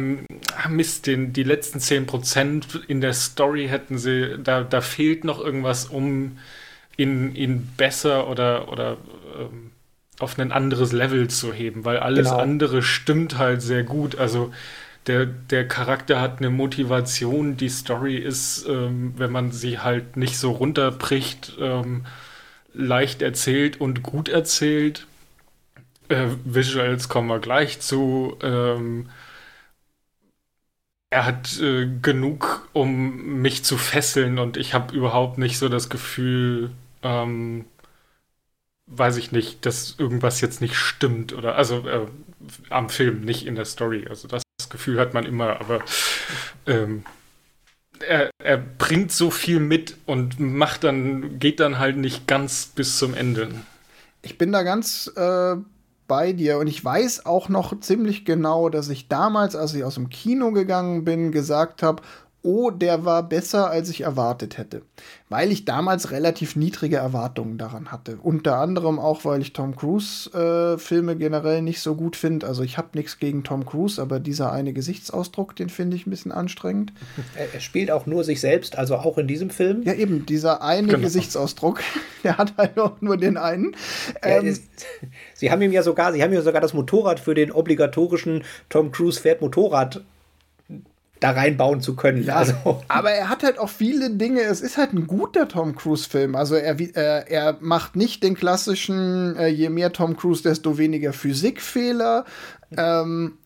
ah 0.57 0.69
Mist, 0.69 1.07
den, 1.07 1.33
die 1.33 1.43
letzten 1.43 1.79
10% 1.79 2.85
in 2.87 3.01
der 3.01 3.13
Story 3.13 3.67
hätten 3.67 3.97
sie, 3.97 4.37
da, 4.43 4.63
da 4.63 4.81
fehlt 4.81 5.23
noch 5.23 5.39
irgendwas, 5.39 5.85
um 5.85 6.37
ihn, 6.97 7.35
ihn 7.35 7.69
besser 7.77 8.27
oder, 8.27 8.71
oder 8.71 8.97
ähm, 9.39 9.71
auf 10.19 10.39
ein 10.39 10.51
anderes 10.51 10.91
Level 10.91 11.27
zu 11.27 11.53
heben, 11.53 11.85
weil 11.85 11.97
alles 11.97 12.29
genau. 12.29 12.39
andere 12.39 12.81
stimmt 12.81 13.37
halt 13.37 13.61
sehr 13.61 13.83
gut. 13.83 14.17
Also 14.17 14.51
der, 15.05 15.25
der 15.25 15.67
Charakter 15.67 16.19
hat 16.19 16.39
eine 16.39 16.49
Motivation, 16.49 17.55
die 17.55 17.69
Story 17.69 18.17
ist, 18.17 18.65
ähm, 18.67 19.13
wenn 19.17 19.31
man 19.31 19.51
sie 19.51 19.79
halt 19.79 20.17
nicht 20.17 20.37
so 20.37 20.51
runterbricht, 20.51 21.53
ähm, 21.59 22.05
leicht 22.73 23.21
erzählt 23.21 23.79
und 23.79 24.01
gut 24.01 24.27
erzählt. 24.27 25.05
Äh, 26.09 26.27
Visuals 26.45 27.09
kommen 27.09 27.27
wir 27.27 27.39
gleich 27.39 27.79
zu. 27.79 28.37
Ähm, 28.41 29.09
er 31.09 31.25
hat 31.25 31.59
äh, 31.59 31.87
genug, 32.01 32.67
um 32.73 33.41
mich 33.41 33.63
zu 33.63 33.77
fesseln 33.77 34.39
und 34.39 34.57
ich 34.57 34.73
habe 34.73 34.95
überhaupt 34.95 35.37
nicht 35.37 35.57
so 35.57 35.69
das 35.69 35.89
Gefühl, 35.89 36.71
ähm, 37.01 37.65
weiß 38.87 39.17
ich 39.17 39.31
nicht, 39.31 39.65
dass 39.65 39.95
irgendwas 39.97 40.41
jetzt 40.41 40.61
nicht 40.61 40.75
stimmt 40.75 41.33
oder 41.33 41.55
also 41.55 41.87
äh, 41.87 42.07
am 42.69 42.89
Film, 42.89 43.21
nicht 43.21 43.45
in 43.45 43.55
der 43.55 43.65
Story. 43.65 44.05
Also 44.09 44.27
das 44.27 44.43
Gefühl 44.69 44.99
hat 44.99 45.13
man 45.13 45.25
immer, 45.25 45.59
aber 45.59 45.81
ähm, 46.65 47.05
er, 47.99 48.29
er 48.39 48.57
bringt 48.57 49.11
so 49.11 49.31
viel 49.31 49.59
mit 49.59 49.97
und 50.05 50.39
macht 50.39 50.83
dann, 50.83 51.39
geht 51.39 51.59
dann 51.59 51.79
halt 51.79 51.97
nicht 51.97 52.27
ganz 52.27 52.67
bis 52.67 52.97
zum 52.97 53.13
Ende. 53.13 53.49
Ich 54.21 54.37
bin 54.37 54.51
da 54.51 54.63
ganz 54.63 55.11
äh, 55.15 55.55
bei 56.07 56.33
dir. 56.33 56.57
Und 56.57 56.67
ich 56.67 56.83
weiß 56.83 57.25
auch 57.25 57.49
noch 57.49 57.79
ziemlich 57.79 58.25
genau, 58.25 58.69
dass 58.69 58.89
ich 58.89 59.07
damals, 59.07 59.55
als 59.55 59.73
ich 59.73 59.83
aus 59.83 59.95
dem 59.95 60.09
Kino 60.09 60.51
gegangen 60.51 61.03
bin, 61.03 61.31
gesagt 61.31 61.83
habe, 61.83 62.01
oh, 62.47 62.71
der 62.71 63.03
war 63.03 63.23
besser, 63.23 63.69
als 63.69 63.89
ich 63.89 64.01
erwartet 64.01 64.57
hätte. 64.57 64.81
Weil 65.27 65.51
ich 65.51 65.65
damals 65.65 66.11
relativ 66.11 66.55
niedrige 66.55 66.95
Erwartungen 66.95 67.57
daran 67.57 67.91
hatte. 67.91 68.17
Unter 68.23 68.57
anderem 68.57 68.99
auch, 68.99 69.25
weil 69.25 69.41
ich 69.41 69.51
Tom 69.51 69.75
Cruise-Filme 69.75 71.11
äh, 71.11 71.15
generell 71.15 71.61
nicht 71.61 71.81
so 71.81 71.95
gut 71.95 72.15
finde. 72.15 72.47
Also 72.47 72.63
ich 72.63 72.77
habe 72.77 72.89
nichts 72.93 73.19
gegen 73.19 73.43
Tom 73.43 73.65
Cruise, 73.65 74.01
aber 74.01 74.21
dieser 74.21 74.53
eine 74.53 74.71
Gesichtsausdruck, 74.71 75.57
den 75.57 75.67
finde 75.67 75.97
ich 75.97 76.07
ein 76.07 76.09
bisschen 76.09 76.31
anstrengend. 76.31 76.93
Er, 77.35 77.53
er, 77.53 77.59
spielt 77.59 77.91
auch 77.91 78.05
nur 78.05 78.23
sich 78.23 78.39
selbst, 78.39 78.77
also 78.77 78.95
auch 78.95 79.17
in 79.17 79.27
diesem 79.27 79.49
Film. 79.49 79.83
Ja, 79.83 79.93
eben, 79.93 80.25
dieser 80.25 80.61
eine 80.61 80.87
genau. 80.87 81.03
Gesichtsausdruck, 81.03 81.81
der 82.23 82.37
hat 82.37 82.55
halt 82.55 82.79
auch 82.79 83.01
nur 83.01 83.17
den 83.17 83.35
einen. 83.35 83.75
Ähm, 84.21 84.57
Sie 85.33 85.51
haben 85.51 85.61
ihm 85.61 85.73
ja 85.73 85.83
sogar, 85.83 86.13
sie 86.13 86.23
haben 86.23 86.31
ihm 86.31 86.41
sogar 86.41 86.61
das 86.61 86.73
Motorrad 86.73 87.19
für 87.19 87.33
den 87.33 87.51
obligatorischen 87.51 88.45
Tom 88.69 88.91
Cruise 88.93 89.19
fährt 89.19 89.41
Motorrad 89.41 90.01
da 91.19 91.31
reinbauen 91.31 91.81
zu 91.81 91.95
können. 91.95 92.23
Ja, 92.23 92.35
also. 92.35 92.83
Aber 92.87 93.11
er 93.11 93.29
hat 93.29 93.43
halt 93.43 93.59
auch 93.59 93.69
viele 93.69 94.11
Dinge. 94.11 94.41
Es 94.41 94.61
ist 94.61 94.77
halt 94.77 94.93
ein 94.93 95.07
guter 95.07 95.47
Tom 95.47 95.75
Cruise-Film. 95.75 96.35
Also 96.35 96.55
er, 96.55 96.79
äh, 96.79 97.25
er 97.27 97.57
macht 97.59 97.95
nicht 97.95 98.23
den 98.23 98.35
klassischen, 98.35 99.35
äh, 99.35 99.47
je 99.47 99.69
mehr 99.69 99.93
Tom 99.93 100.15
Cruise, 100.17 100.43
desto 100.43 100.77
weniger 100.77 101.13
Physikfehler. 101.13 102.25
Ähm, 102.75 103.37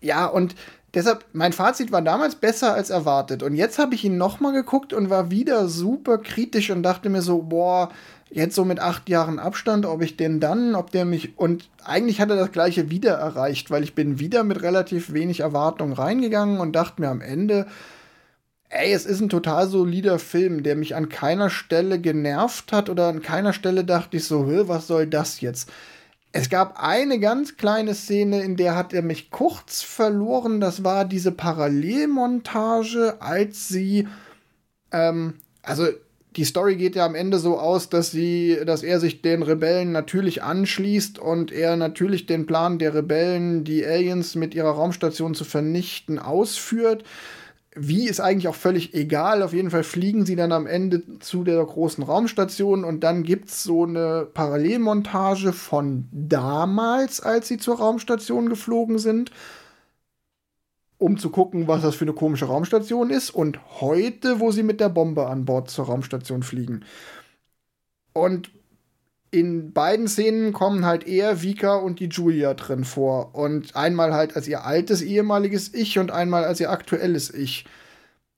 ja, 0.00 0.26
und 0.26 0.54
deshalb, 0.94 1.24
mein 1.32 1.52
Fazit 1.52 1.92
war 1.92 2.02
damals 2.02 2.36
besser 2.36 2.74
als 2.74 2.90
erwartet. 2.90 3.42
Und 3.42 3.54
jetzt 3.54 3.78
habe 3.78 3.94
ich 3.94 4.04
ihn 4.04 4.16
noch 4.16 4.40
mal 4.40 4.52
geguckt 4.52 4.92
und 4.92 5.10
war 5.10 5.30
wieder 5.30 5.68
super 5.68 6.18
kritisch 6.18 6.70
und 6.70 6.82
dachte 6.82 7.08
mir 7.10 7.22
so, 7.22 7.42
boah, 7.42 7.90
jetzt 8.36 8.54
so 8.54 8.64
mit 8.64 8.80
acht 8.80 9.08
Jahren 9.08 9.38
Abstand, 9.38 9.86
ob 9.86 10.02
ich 10.02 10.16
den 10.16 10.40
dann, 10.40 10.74
ob 10.74 10.90
der 10.90 11.06
mich 11.06 11.38
und 11.38 11.70
eigentlich 11.82 12.20
hat 12.20 12.28
er 12.28 12.36
das 12.36 12.52
gleiche 12.52 12.90
wieder 12.90 13.14
erreicht, 13.14 13.70
weil 13.70 13.82
ich 13.82 13.94
bin 13.94 14.18
wieder 14.18 14.44
mit 14.44 14.62
relativ 14.62 15.12
wenig 15.12 15.40
Erwartung 15.40 15.92
reingegangen 15.92 16.60
und 16.60 16.76
dachte 16.76 17.00
mir 17.00 17.08
am 17.08 17.22
Ende, 17.22 17.66
ey, 18.68 18.92
es 18.92 19.06
ist 19.06 19.20
ein 19.20 19.30
total 19.30 19.68
solider 19.68 20.18
Film, 20.18 20.62
der 20.62 20.76
mich 20.76 20.94
an 20.94 21.08
keiner 21.08 21.48
Stelle 21.48 21.98
genervt 21.98 22.72
hat 22.72 22.90
oder 22.90 23.08
an 23.08 23.22
keiner 23.22 23.54
Stelle 23.54 23.84
dachte 23.84 24.18
ich 24.18 24.24
so, 24.24 24.46
was 24.68 24.86
soll 24.86 25.06
das 25.06 25.40
jetzt? 25.40 25.70
Es 26.32 26.50
gab 26.50 26.82
eine 26.82 27.18
ganz 27.18 27.56
kleine 27.56 27.94
Szene, 27.94 28.42
in 28.42 28.56
der 28.56 28.76
hat 28.76 28.92
er 28.92 29.00
mich 29.00 29.30
kurz 29.30 29.80
verloren. 29.80 30.60
Das 30.60 30.84
war 30.84 31.06
diese 31.06 31.32
Parallelmontage, 31.32 33.16
als 33.20 33.68
sie, 33.68 34.06
ähm, 34.92 35.34
also 35.62 35.86
die 36.36 36.44
Story 36.44 36.76
geht 36.76 36.96
ja 36.96 37.06
am 37.06 37.14
Ende 37.14 37.38
so 37.38 37.58
aus, 37.58 37.88
dass 37.88 38.10
sie, 38.10 38.58
dass 38.66 38.82
er 38.82 39.00
sich 39.00 39.22
den 39.22 39.42
Rebellen 39.42 39.90
natürlich 39.90 40.42
anschließt 40.42 41.18
und 41.18 41.50
er 41.50 41.76
natürlich 41.76 42.26
den 42.26 42.46
Plan 42.46 42.78
der 42.78 42.94
Rebellen, 42.94 43.64
die 43.64 43.86
Aliens 43.86 44.34
mit 44.34 44.54
ihrer 44.54 44.70
Raumstation 44.70 45.34
zu 45.34 45.44
vernichten, 45.44 46.18
ausführt. 46.18 47.04
Wie 47.74 48.06
ist 48.08 48.20
eigentlich 48.20 48.48
auch 48.48 48.54
völlig 48.54 48.94
egal. 48.94 49.42
Auf 49.42 49.52
jeden 49.52 49.70
Fall 49.70 49.84
fliegen 49.84 50.26
sie 50.26 50.36
dann 50.36 50.52
am 50.52 50.66
Ende 50.66 51.02
zu 51.20 51.42
der 51.42 51.62
großen 51.64 52.04
Raumstation 52.04 52.84
und 52.84 53.00
dann 53.00 53.22
gibt 53.22 53.48
es 53.48 53.62
so 53.62 53.84
eine 53.84 54.26
Parallelmontage 54.32 55.52
von 55.52 56.06
damals, 56.12 57.20
als 57.20 57.48
sie 57.48 57.58
zur 57.58 57.78
Raumstation 57.78 58.48
geflogen 58.48 58.98
sind 58.98 59.30
um 60.98 61.18
zu 61.18 61.30
gucken, 61.30 61.68
was 61.68 61.82
das 61.82 61.94
für 61.94 62.04
eine 62.04 62.12
komische 62.14 62.46
Raumstation 62.46 63.10
ist. 63.10 63.30
Und 63.30 63.58
heute, 63.80 64.40
wo 64.40 64.50
sie 64.50 64.62
mit 64.62 64.80
der 64.80 64.88
Bombe 64.88 65.26
an 65.26 65.44
Bord 65.44 65.70
zur 65.70 65.86
Raumstation 65.86 66.42
fliegen. 66.42 66.84
Und 68.12 68.50
in 69.30 69.72
beiden 69.72 70.08
Szenen 70.08 70.52
kommen 70.52 70.86
halt 70.86 71.06
er, 71.06 71.42
Vika 71.42 71.76
und 71.76 72.00
die 72.00 72.08
Julia 72.08 72.54
drin 72.54 72.84
vor. 72.84 73.34
Und 73.34 73.76
einmal 73.76 74.14
halt 74.14 74.36
als 74.36 74.48
ihr 74.48 74.64
altes 74.64 75.02
ehemaliges 75.02 75.74
Ich 75.74 75.98
und 75.98 76.10
einmal 76.10 76.44
als 76.44 76.60
ihr 76.60 76.70
aktuelles 76.70 77.32
Ich. 77.34 77.66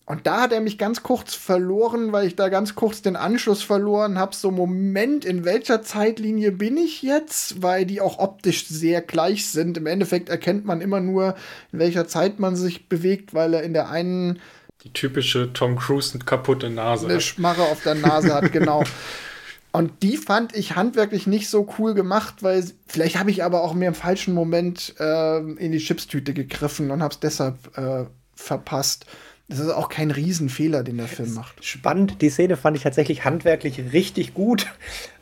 Und 0.09 0.27
da 0.27 0.41
hat 0.41 0.53
er 0.53 0.63
mich 0.63 0.79
ganz 0.79 1.03
kurz 1.03 1.35
verloren, 1.35 2.13
weil 2.13 2.27
ich 2.27 2.35
da 2.35 2.49
ganz 2.49 2.75
kurz 2.75 3.03
den 3.03 3.15
Anschluss 3.15 3.63
verloren 3.63 4.19
habe. 4.19 4.35
So, 4.35 4.51
Moment, 4.51 5.27
in 5.27 5.45
welcher 5.45 5.83
Zeitlinie 5.83 6.51
bin 6.51 6.79
ich 6.79 7.03
jetzt? 7.03 7.61
Weil 7.63 7.85
die 7.85 8.01
auch 8.01 8.19
optisch 8.19 8.67
sehr 8.69 9.03
gleich 9.03 9.51
sind. 9.51 9.77
Im 9.77 9.85
Endeffekt 9.85 10.31
erkennt 10.31 10.65
man 10.65 10.81
immer 10.81 11.01
nur, 11.01 11.35
in 11.73 11.79
welcher 11.79 12.09
Zeit 12.09 12.39
man 12.39 12.57
sich 12.57 12.89
bewegt, 12.89 13.35
weil 13.35 13.53
er 13.53 13.63
in 13.63 13.75
der 13.75 13.91
einen. 13.91 14.41
Die 14.83 14.95
typische 14.95 15.53
Tom 15.53 15.77
Cruise 15.77 16.19
kaputte 16.21 16.71
Nase. 16.71 17.07
Eine 17.07 17.21
Schmarre 17.21 17.65
auf 17.65 17.83
der 17.83 17.97
Nase 17.97 18.33
hat, 18.33 18.51
genau. 18.51 18.85
Und 19.73 20.03
die 20.03 20.17
fand 20.17 20.57
ich 20.57 20.75
handwerklich 20.75 21.27
nicht 21.27 21.51
so 21.51 21.69
cool 21.79 21.93
gemacht, 21.93 22.37
weil 22.43 22.65
vielleicht 22.87 23.19
habe 23.19 23.31
ich 23.31 23.45
aber 23.45 23.63
auch 23.63 23.75
mir 23.75 23.89
im 23.89 23.95
falschen 23.95 24.33
Moment 24.33 24.95
äh, 24.99 25.39
in 25.41 25.71
die 25.71 25.79
Chipstüte 25.79 26.33
gegriffen 26.33 26.91
und 26.91 27.03
habe 27.03 27.13
es 27.13 27.21
deshalb 27.21 27.77
äh, 27.77 28.07
verpasst. 28.35 29.05
Das 29.51 29.61
ist 29.61 29.71
auch 29.71 29.89
kein 29.89 30.11
Riesenfehler, 30.11 30.83
den 30.83 30.99
der 30.99 31.07
Film 31.07 31.33
macht. 31.33 31.65
Spannend, 31.65 32.21
die 32.21 32.29
Szene 32.29 32.59
fand 32.59 32.77
ich 32.77 32.83
tatsächlich 32.83 33.25
handwerklich 33.25 33.95
richtig 33.95 34.35
gut. 34.35 34.67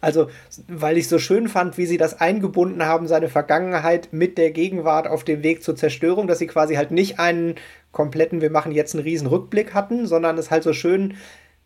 Also, 0.01 0.29
weil 0.66 0.99
ich 0.99 1.07
so 1.07 1.20
schön 1.20 1.49
fand, 1.49 1.79
wie 1.79 1.87
sie 1.87 1.97
das 1.97 2.20
eingebunden 2.20 2.85
haben, 2.85 3.07
seine 3.07 3.29
Vergangenheit 3.29 4.09
mit 4.12 4.37
der 4.37 4.51
Gegenwart 4.51 5.07
auf 5.07 5.22
dem 5.22 5.45
Weg 5.45 5.62
zur 5.62 5.77
Zerstörung, 5.77 6.27
dass 6.27 6.41
sie 6.41 6.49
quasi 6.49 6.74
halt 6.74 6.91
nicht 6.91 7.20
einen 7.20 7.55
kompletten, 7.93 8.41
wir 8.41 8.51
machen 8.51 8.72
jetzt 8.72 8.95
einen 8.95 9.05
riesen 9.05 9.29
Rückblick 9.29 9.74
hatten, 9.74 10.09
sondern 10.09 10.37
es 10.39 10.51
halt 10.51 10.64
so 10.64 10.72
schön 10.72 11.14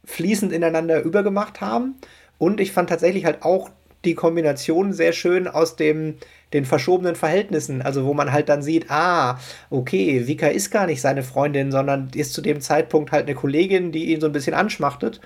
fließend 0.04 0.52
ineinander 0.52 1.02
übergemacht 1.02 1.62
haben. 1.62 1.94
Und 2.36 2.61
ich 2.61 2.72
fand 2.72 2.90
tatsächlich 2.90 3.24
halt 3.24 3.42
auch 3.42 3.70
die 4.05 4.14
Kombination 4.14 4.92
sehr 4.92 5.12
schön 5.12 5.46
aus 5.46 5.76
dem 5.76 6.16
den 6.53 6.64
verschobenen 6.64 7.14
Verhältnissen. 7.14 7.82
Also 7.82 8.05
wo 8.05 8.14
man 8.14 8.32
halt 8.32 8.48
dann 8.48 8.62
sieht, 8.62 8.90
ah, 8.90 9.38
okay, 9.70 10.26
Vika 10.26 10.48
ist 10.48 10.70
gar 10.70 10.86
nicht 10.86 11.01
seine 11.01 11.22
Freundin, 11.22 11.70
sondern 11.70 12.11
ist 12.14 12.32
zu 12.32 12.42
dem 12.42 12.61
Zeitpunkt 12.61 13.12
halt 13.12 13.26
eine 13.26 13.34
Kollegin, 13.34 13.92
die 13.92 14.12
ihn 14.12 14.20
so 14.20 14.26
ein 14.26 14.32
bisschen 14.32 14.55
anschmachtet. 14.55 15.20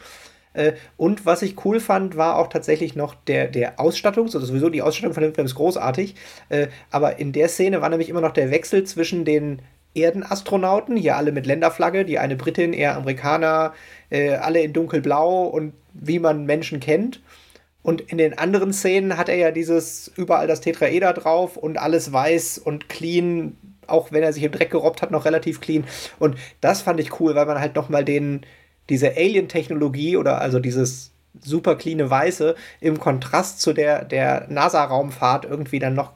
Äh, 0.53 0.73
und 0.97 1.27
was 1.27 1.43
ich 1.43 1.65
cool 1.65 1.81
fand, 1.81 2.17
war 2.17 2.37
auch 2.39 2.49
tatsächlich 2.49 2.97
noch 2.97 3.15
der, 3.15 3.49
der 3.49 3.81
Ausstattung, 3.81 4.27
also 4.27 4.41
sowieso 4.41 4.71
die 4.71 4.83
Ausstattung 4.83 5.15
von 5.15 5.23
dem 5.23 5.35
Film 5.35 5.47
ist 5.47 5.57
großartig, 5.57 6.15
äh, 6.49 6.69
aber 6.91 7.19
in 7.19 7.33
der 7.33 7.49
Szene 7.49 7.81
war 7.81 7.89
nämlich 7.89 8.09
immer 8.09 8.21
noch 8.21 8.33
der 8.33 8.51
Wechsel 8.51 8.85
zwischen 8.85 9.25
den 9.25 9.63
Erdenastronauten, 9.95 10.97
hier 10.97 11.17
alle 11.17 11.33
mit 11.33 11.47
Länderflagge, 11.47 12.05
die 12.05 12.19
eine 12.19 12.37
Britin, 12.37 12.73
er 12.73 12.97
Amerikaner, 12.97 13.75
äh, 14.11 14.35
alle 14.35 14.61
in 14.63 14.73
dunkelblau 14.73 15.45
und 15.45 15.73
wie 15.93 16.19
man 16.19 16.47
Menschen 16.47 16.81
kennt. 16.81 17.21
Und 17.85 18.01
in 18.01 18.17
den 18.17 18.37
anderen 18.39 18.73
Szenen 18.73 19.19
hat 19.19 19.29
er 19.29 19.37
ja 19.37 19.51
dieses 19.51 20.11
überall 20.17 20.47
das 20.47 20.63
Tetraeder 20.63 21.13
drauf 21.13 21.59
und 21.59 21.77
alles 21.79 22.13
weiß 22.13 22.57
und 22.57 22.89
clean, 22.89 23.59
auch 23.87 24.11
wenn 24.11 24.23
er 24.23 24.33
sich 24.33 24.43
im 24.43 24.53
Dreck 24.53 24.71
gerobbt 24.71 25.03
hat, 25.03 25.11
noch 25.11 25.27
relativ 25.27 25.61
clean. 25.61 25.85
Und 26.19 26.39
das 26.63 26.81
fand 26.81 26.99
ich 26.99 27.21
cool, 27.21 27.35
weil 27.35 27.45
man 27.45 27.61
halt 27.61 27.77
nochmal 27.77 28.03
den, 28.03 28.41
diese 28.89 29.11
Alien-Technologie 29.11 30.17
oder 30.17 30.41
also 30.41 30.61
dieses 30.61 31.13
super 31.43 31.77
cleane 31.77 32.09
Weiße 32.09 32.55
im 32.81 32.99
Kontrast 32.99 33.61
zu 33.61 33.75
der, 33.75 34.07
der 34.07 34.47
NASA-Raumfahrt 34.49 35.45
irgendwie 35.45 35.79
dann 35.79 35.95
noch, 35.95 36.13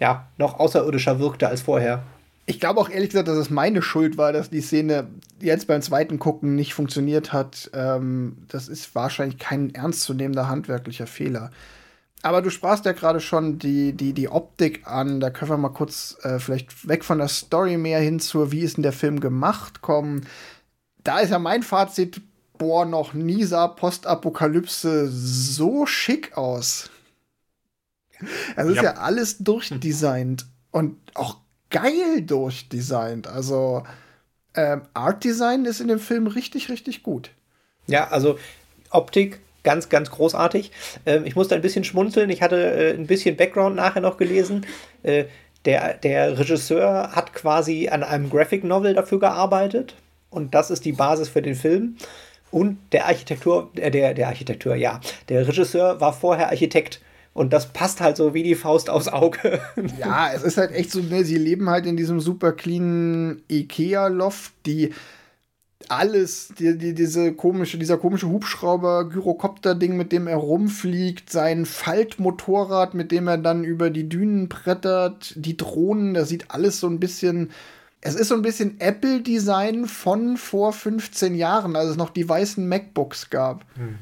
ja, 0.00 0.28
noch 0.36 0.60
außerirdischer 0.60 1.18
wirkte 1.18 1.48
als 1.48 1.62
vorher. 1.62 2.02
Ich 2.50 2.58
glaube 2.58 2.80
auch 2.80 2.90
ehrlich 2.90 3.10
gesagt, 3.10 3.28
dass 3.28 3.36
es 3.36 3.48
meine 3.48 3.80
Schuld 3.80 4.18
war, 4.18 4.32
dass 4.32 4.50
die 4.50 4.60
Szene 4.60 5.06
jetzt 5.40 5.68
beim 5.68 5.82
zweiten 5.82 6.18
Gucken 6.18 6.56
nicht 6.56 6.74
funktioniert 6.74 7.32
hat. 7.32 7.70
Ähm, 7.74 8.38
das 8.48 8.66
ist 8.66 8.92
wahrscheinlich 8.96 9.38
kein 9.38 9.72
ernstzunehmender 9.72 10.48
handwerklicher 10.48 11.06
Fehler. 11.06 11.52
Aber 12.22 12.42
du 12.42 12.50
sprachst 12.50 12.86
ja 12.86 12.92
gerade 12.92 13.20
schon 13.20 13.60
die, 13.60 13.92
die, 13.92 14.14
die 14.14 14.28
Optik 14.28 14.84
an. 14.88 15.20
Da 15.20 15.30
können 15.30 15.52
wir 15.52 15.58
mal 15.58 15.68
kurz 15.68 16.18
äh, 16.22 16.40
vielleicht 16.40 16.88
weg 16.88 17.04
von 17.04 17.18
der 17.18 17.28
Story 17.28 17.76
mehr 17.76 18.00
hin 18.00 18.18
zur, 18.18 18.50
wie 18.50 18.62
ist 18.62 18.78
denn 18.78 18.82
der 18.82 18.92
Film 18.92 19.20
gemacht, 19.20 19.80
kommen. 19.80 20.26
Da 21.04 21.20
ist 21.20 21.30
ja 21.30 21.38
mein 21.38 21.62
Fazit, 21.62 22.20
boah, 22.58 22.84
noch 22.84 23.14
nie 23.14 23.44
sah 23.44 23.68
Postapokalypse 23.68 25.08
so 25.08 25.86
schick 25.86 26.36
aus. 26.36 26.90
Es 28.56 28.66
ist 28.66 28.76
ja. 28.78 28.82
ja 28.82 28.94
alles 28.94 29.38
durchdesignt 29.38 30.46
und 30.72 30.96
auch 31.14 31.36
geil 31.70 32.22
durchdesignt. 32.22 33.26
Also 33.26 33.84
ähm, 34.54 34.82
Art 34.94 35.24
Design 35.24 35.64
ist 35.64 35.80
in 35.80 35.88
dem 35.88 35.98
Film 35.98 36.26
richtig, 36.26 36.68
richtig 36.68 37.02
gut. 37.02 37.30
Ja, 37.86 38.08
also 38.08 38.38
Optik 38.90 39.40
ganz, 39.62 39.88
ganz 39.88 40.10
großartig. 40.10 40.70
Ähm, 41.06 41.24
ich 41.24 41.36
musste 41.36 41.54
ein 41.54 41.62
bisschen 41.62 41.84
schmunzeln. 41.84 42.30
Ich 42.30 42.42
hatte 42.42 42.56
äh, 42.56 42.94
ein 42.94 43.06
bisschen 43.06 43.36
Background 43.36 43.76
nachher 43.76 44.00
noch 44.00 44.16
gelesen. 44.16 44.66
Äh, 45.02 45.24
der, 45.64 45.94
der 45.94 46.38
Regisseur 46.38 47.12
hat 47.12 47.34
quasi 47.34 47.88
an 47.88 48.02
einem 48.02 48.30
Graphic 48.30 48.64
Novel 48.64 48.94
dafür 48.94 49.20
gearbeitet 49.20 49.94
und 50.30 50.54
das 50.54 50.70
ist 50.70 50.84
die 50.84 50.92
Basis 50.92 51.28
für 51.28 51.42
den 51.42 51.54
Film. 51.54 51.96
Und 52.50 52.78
der 52.92 53.06
Architektur, 53.06 53.70
äh, 53.76 53.90
der, 53.90 54.14
der 54.14 54.28
Architektur, 54.28 54.74
ja, 54.74 55.00
der 55.28 55.46
Regisseur 55.46 56.00
war 56.00 56.12
vorher 56.12 56.48
Architekt. 56.48 57.00
Und 57.32 57.52
das 57.52 57.72
passt 57.72 58.00
halt 58.00 58.16
so 58.16 58.34
wie 58.34 58.42
die 58.42 58.54
Faust 58.54 58.90
aufs 58.90 59.08
Auge. 59.08 59.60
Ja, 59.98 60.32
es 60.32 60.42
ist 60.42 60.56
halt 60.56 60.72
echt 60.72 60.90
so, 60.90 61.00
ne, 61.00 61.24
sie 61.24 61.38
leben 61.38 61.70
halt 61.70 61.86
in 61.86 61.96
diesem 61.96 62.20
super 62.20 62.52
cleanen 62.52 63.42
Ikea-Loft, 63.48 64.52
die 64.66 64.92
alles, 65.88 66.52
die, 66.58 66.76
die, 66.76 66.94
diese 66.94 67.32
komische, 67.32 67.78
dieser 67.78 67.98
komische 67.98 68.28
Hubschrauber, 68.28 69.08
Gyrokopter-Ding, 69.08 69.96
mit 69.96 70.12
dem 70.12 70.26
er 70.26 70.36
rumfliegt, 70.36 71.30
sein 71.30 71.66
Faltmotorrad, 71.66 72.94
mit 72.94 73.12
dem 73.12 73.28
er 73.28 73.38
dann 73.38 73.64
über 73.64 73.90
die 73.90 74.08
Dünen 74.08 74.48
brettert, 74.48 75.32
die 75.36 75.56
Drohnen, 75.56 76.14
das 76.14 76.28
sieht 76.28 76.50
alles 76.50 76.80
so 76.80 76.88
ein 76.88 77.00
bisschen 77.00 77.50
es 78.02 78.14
ist 78.14 78.28
so 78.28 78.34
ein 78.34 78.42
bisschen 78.42 78.80
Apple-Design 78.80 79.86
von 79.86 80.36
vor 80.36 80.72
15 80.72 81.34
Jahren, 81.34 81.76
als 81.76 81.90
es 81.90 81.96
noch 81.96 82.10
die 82.10 82.26
weißen 82.26 82.66
MacBooks 82.66 83.28
gab. 83.30 83.64
Hm. 83.74 83.98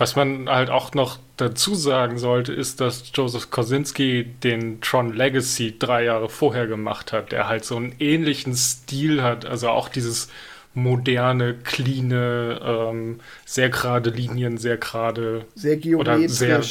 Was 0.00 0.16
man 0.16 0.48
halt 0.48 0.70
auch 0.70 0.94
noch 0.94 1.18
dazu 1.36 1.74
sagen 1.74 2.16
sollte, 2.16 2.54
ist, 2.54 2.80
dass 2.80 3.12
Joseph 3.12 3.50
Kosinski 3.50 4.24
den 4.24 4.80
Tron 4.80 5.12
Legacy 5.12 5.78
drei 5.78 6.04
Jahre 6.04 6.30
vorher 6.30 6.66
gemacht 6.66 7.12
hat, 7.12 7.32
der 7.32 7.48
halt 7.48 7.66
so 7.66 7.76
einen 7.76 7.94
ähnlichen 7.98 8.56
Stil 8.56 9.22
hat, 9.22 9.44
also 9.44 9.68
auch 9.68 9.90
dieses 9.90 10.28
moderne, 10.72 11.52
clean, 11.52 12.12
ähm, 12.12 13.20
sehr 13.44 13.68
gerade 13.68 14.08
Linien, 14.08 14.56
sehr 14.56 14.78
gerade. 14.78 15.44
Sehr 15.54 15.76
geometrisch. 15.76 16.32
Sehr, 16.32 16.62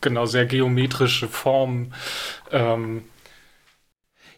genau, 0.00 0.26
sehr 0.26 0.46
geometrische 0.46 1.26
Formen. 1.26 1.92
Ähm, 2.52 3.02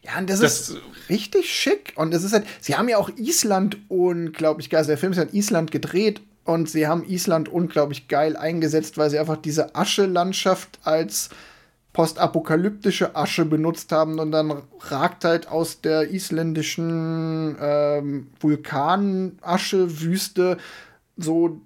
ja, 0.01 0.17
und 0.17 0.31
das, 0.31 0.41
das, 0.41 0.71
ist 0.71 0.79
richtig 1.11 1.53
schick. 1.53 1.93
Und 1.97 2.15
es 2.15 2.25
ist 2.25 2.33
halt, 2.33 2.47
sie 2.63 2.77
haben 2.77 2.89
ja 2.89 2.97
auch 2.97 3.11
Island 3.15 3.77
unglaublich 3.89 4.71
geil. 4.71 4.79
Also 4.79 4.89
der 4.89 4.97
Film 4.97 5.13
ist 5.13 5.19
ja 5.19 5.25
in 5.25 5.35
Island 5.35 5.71
gedreht 5.71 6.23
und 6.49 6.69
sie 6.71 6.87
haben 6.87 7.05
Island 7.05 7.51
unglaublich 7.51 8.09
geil 8.09 8.35
eingesetzt, 8.35 8.97
weil 8.97 9.11
sie 9.11 9.19
einfach 9.19 9.37
diese 9.37 9.75
Aschelandschaft 9.75 10.79
als 10.83 11.29
postapokalyptische 11.93 13.15
Asche 13.15 13.45
benutzt 13.45 13.93
haben 13.93 14.19
und 14.19 14.33
dann 14.33 14.63
ragt 14.81 15.25
halt 15.25 15.49
aus 15.49 15.83
der 15.83 16.11
isländischen 16.11 17.55
ähm, 17.61 18.29
Vulkanaschewüste 18.41 20.57
so 21.19 21.61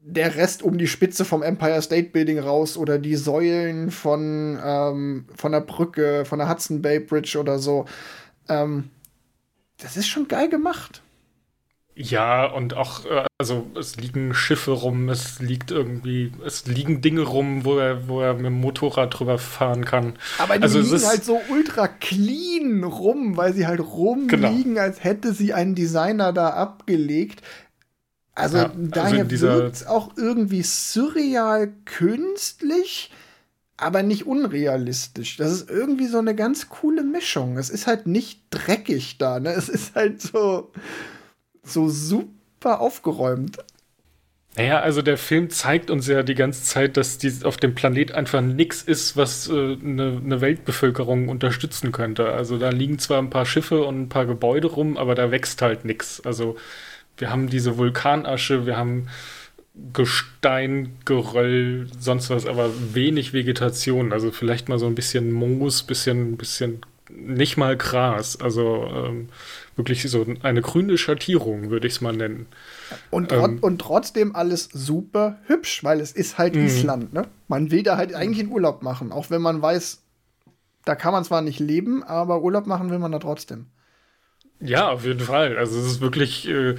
der 0.00 0.36
Rest 0.36 0.62
um 0.62 0.76
die 0.76 0.88
Spitze 0.88 1.24
vom 1.24 1.42
Empire 1.42 1.80
State 1.80 2.10
Building 2.10 2.40
raus 2.40 2.76
oder 2.76 2.98
die 2.98 3.16
Säulen 3.16 3.90
von, 3.90 4.60
ähm, 4.62 5.24
von 5.34 5.52
der 5.52 5.60
Brücke, 5.60 6.26
von 6.26 6.40
der 6.40 6.50
Hudson 6.50 6.82
Bay 6.82 7.00
Bridge 7.00 7.38
oder 7.38 7.58
so. 7.58 7.86
Ähm, 8.50 8.90
das 9.78 9.96
ist 9.96 10.08
schon 10.08 10.28
geil 10.28 10.50
gemacht. 10.50 11.00
Ja, 11.94 12.46
und 12.46 12.74
auch, 12.74 13.04
äh, 13.04 13.26
also 13.38 13.66
es 13.78 13.96
liegen 13.96 14.32
Schiffe 14.32 14.70
rum, 14.70 15.10
es 15.10 15.40
liegt 15.40 15.70
irgendwie, 15.70 16.32
es 16.44 16.66
liegen 16.66 17.02
Dinge 17.02 17.22
rum, 17.22 17.66
wo 17.66 17.78
er, 17.78 18.08
wo 18.08 18.22
er 18.22 18.34
mit 18.34 18.46
dem 18.46 18.60
Motorrad 18.60 19.18
drüber 19.18 19.38
fahren 19.38 19.84
kann. 19.84 20.14
Aber 20.38 20.56
die 20.56 20.62
also 20.62 20.80
liegen 20.80 21.06
halt 21.06 21.24
so 21.24 21.38
ultra 21.50 21.88
clean 21.88 22.82
rum, 22.82 23.36
weil 23.36 23.52
sie 23.52 23.66
halt 23.66 23.80
rumliegen, 23.80 24.74
genau. 24.74 24.80
als 24.80 25.04
hätte 25.04 25.34
sie 25.34 25.52
ein 25.52 25.74
Designer 25.74 26.32
da 26.32 26.50
abgelegt. 26.50 27.42
Also 28.34 28.56
ja, 28.56 28.72
daher 28.74 29.24
also 29.24 29.40
wirkt 29.40 29.76
es 29.76 29.86
auch 29.86 30.16
irgendwie 30.16 30.62
surreal 30.62 31.74
künstlich, 31.84 33.10
aber 33.76 34.02
nicht 34.02 34.26
unrealistisch. 34.26 35.36
Das 35.36 35.52
ist 35.52 35.68
irgendwie 35.68 36.06
so 36.06 36.18
eine 36.18 36.34
ganz 36.34 36.70
coole 36.70 37.02
Mischung. 37.02 37.58
Es 37.58 37.68
ist 37.68 37.86
halt 37.86 38.06
nicht 38.06 38.44
dreckig 38.48 39.18
da, 39.18 39.40
ne? 39.40 39.50
Es 39.50 39.68
ist 39.68 39.94
halt 39.94 40.22
so, 40.22 40.72
so 41.62 41.88
super 41.88 42.80
aufgeräumt. 42.80 43.58
Naja, 44.56 44.80
also 44.80 45.00
der 45.00 45.16
Film 45.16 45.48
zeigt 45.48 45.90
uns 45.90 46.06
ja 46.06 46.22
die 46.22 46.34
ganze 46.34 46.62
Zeit, 46.64 46.98
dass 46.98 47.16
die, 47.16 47.32
auf 47.44 47.56
dem 47.56 47.74
Planet 47.74 48.12
einfach 48.12 48.42
nichts 48.42 48.82
ist, 48.82 49.16
was 49.16 49.48
äh, 49.48 49.52
eine, 49.52 50.20
eine 50.22 50.40
Weltbevölkerung 50.42 51.28
unterstützen 51.28 51.90
könnte. 51.90 52.32
Also 52.32 52.58
da 52.58 52.68
liegen 52.68 52.98
zwar 52.98 53.18
ein 53.18 53.30
paar 53.30 53.46
Schiffe 53.46 53.82
und 53.84 54.02
ein 54.02 54.08
paar 54.10 54.26
Gebäude 54.26 54.68
rum, 54.68 54.98
aber 54.98 55.14
da 55.14 55.30
wächst 55.30 55.62
halt 55.62 55.86
nichts. 55.86 56.20
Also 56.26 56.56
wir 57.16 57.30
haben 57.30 57.48
diese 57.48 57.78
Vulkanasche, 57.78 58.66
wir 58.66 58.76
haben 58.76 59.08
Gestein, 59.94 60.96
Geröll, 61.06 61.88
sonst 61.98 62.28
was, 62.28 62.46
aber 62.46 62.70
wenig 62.92 63.32
Vegetation. 63.32 64.12
Also 64.12 64.30
vielleicht 64.30 64.68
mal 64.68 64.78
so 64.78 64.86
ein 64.86 64.94
bisschen 64.94 65.32
Moos, 65.32 65.82
bisschen, 65.82 66.36
bisschen 66.36 66.82
nicht 67.14 67.56
mal 67.56 67.76
Gras. 67.76 68.40
Also 68.40 68.86
ähm, 68.92 69.28
wirklich 69.76 70.02
so 70.02 70.26
eine 70.42 70.62
grüne 70.62 70.98
Schattierung, 70.98 71.70
würde 71.70 71.86
ich 71.86 71.94
es 71.94 72.00
mal 72.00 72.12
nennen. 72.12 72.46
Und, 73.10 73.32
ähm, 73.32 73.58
und 73.60 73.80
trotzdem 73.80 74.34
alles 74.34 74.68
super 74.72 75.38
hübsch, 75.46 75.82
weil 75.84 76.00
es 76.00 76.12
ist 76.12 76.38
halt 76.38 76.54
mhm. 76.54 76.66
Island, 76.66 77.12
ne? 77.12 77.26
Man 77.48 77.70
will 77.70 77.82
da 77.82 77.96
halt 77.96 78.14
eigentlich 78.14 78.40
einen 78.40 78.52
Urlaub 78.52 78.82
machen, 78.82 79.12
auch 79.12 79.30
wenn 79.30 79.42
man 79.42 79.62
weiß, 79.62 80.02
da 80.84 80.94
kann 80.94 81.12
man 81.12 81.24
zwar 81.24 81.42
nicht 81.42 81.60
leben, 81.60 82.02
aber 82.02 82.42
Urlaub 82.42 82.66
machen 82.66 82.90
will 82.90 82.98
man 82.98 83.12
da 83.12 83.18
trotzdem. 83.18 83.66
Ja, 84.60 84.90
auf 84.90 85.04
jeden 85.04 85.20
Fall. 85.20 85.56
Also 85.58 85.78
es 85.78 85.86
ist 85.86 86.00
wirklich 86.00 86.48
äh, 86.48 86.76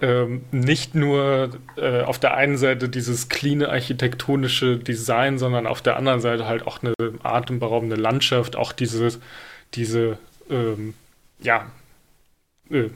ähm, 0.00 0.44
nicht 0.50 0.94
nur 0.94 1.50
äh, 1.76 2.02
auf 2.02 2.18
der 2.18 2.34
einen 2.34 2.56
Seite 2.56 2.88
dieses 2.88 3.28
cleane 3.28 3.68
architektonische 3.68 4.78
Design, 4.78 5.38
sondern 5.38 5.66
auf 5.66 5.82
der 5.82 5.96
anderen 5.96 6.20
Seite 6.20 6.46
halt 6.46 6.66
auch 6.66 6.80
eine 6.82 6.94
atemberaubende 7.22 7.96
Landschaft, 7.96 8.56
auch 8.56 8.72
diese, 8.72 9.18
diese 9.74 10.18
ähm, 10.48 10.94
ja, 11.40 11.66
äh, 12.70 12.90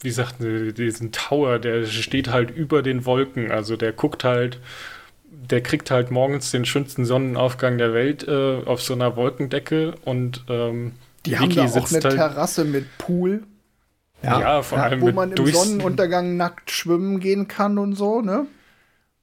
wie 0.00 0.10
sagt 0.10 0.40
man, 0.40 0.74
diesen 0.74 1.12
Tower, 1.12 1.58
der 1.58 1.84
steht 1.86 2.28
halt 2.28 2.50
über 2.50 2.82
den 2.82 3.04
Wolken, 3.04 3.50
also 3.50 3.76
der 3.76 3.92
guckt 3.92 4.24
halt, 4.24 4.60
der 5.30 5.60
kriegt 5.62 5.90
halt 5.90 6.10
morgens 6.10 6.50
den 6.50 6.64
schönsten 6.64 7.04
Sonnenaufgang 7.04 7.78
der 7.78 7.92
Welt 7.92 8.26
äh, 8.26 8.62
auf 8.64 8.82
so 8.82 8.94
einer 8.94 9.16
Wolkendecke 9.16 9.94
und 10.04 10.44
ähm, 10.48 10.92
die 11.26 11.32
Vicky 11.32 11.40
haben 11.40 11.54
da 11.54 11.80
auch 11.80 11.90
eine 11.90 12.00
halt 12.04 12.14
Terrasse 12.14 12.64
mit 12.64 12.98
Pool. 12.98 13.42
Ja, 14.22 14.40
ja 14.40 14.62
vor 14.62 14.78
allem. 14.78 15.00
Wo 15.00 15.10
man 15.12 15.32
im 15.32 15.46
Sonnenuntergang 15.46 16.36
nackt 16.36 16.70
schwimmen 16.70 17.20
gehen 17.20 17.48
kann 17.48 17.78
und 17.78 17.94
so, 17.94 18.20
ne? 18.20 18.46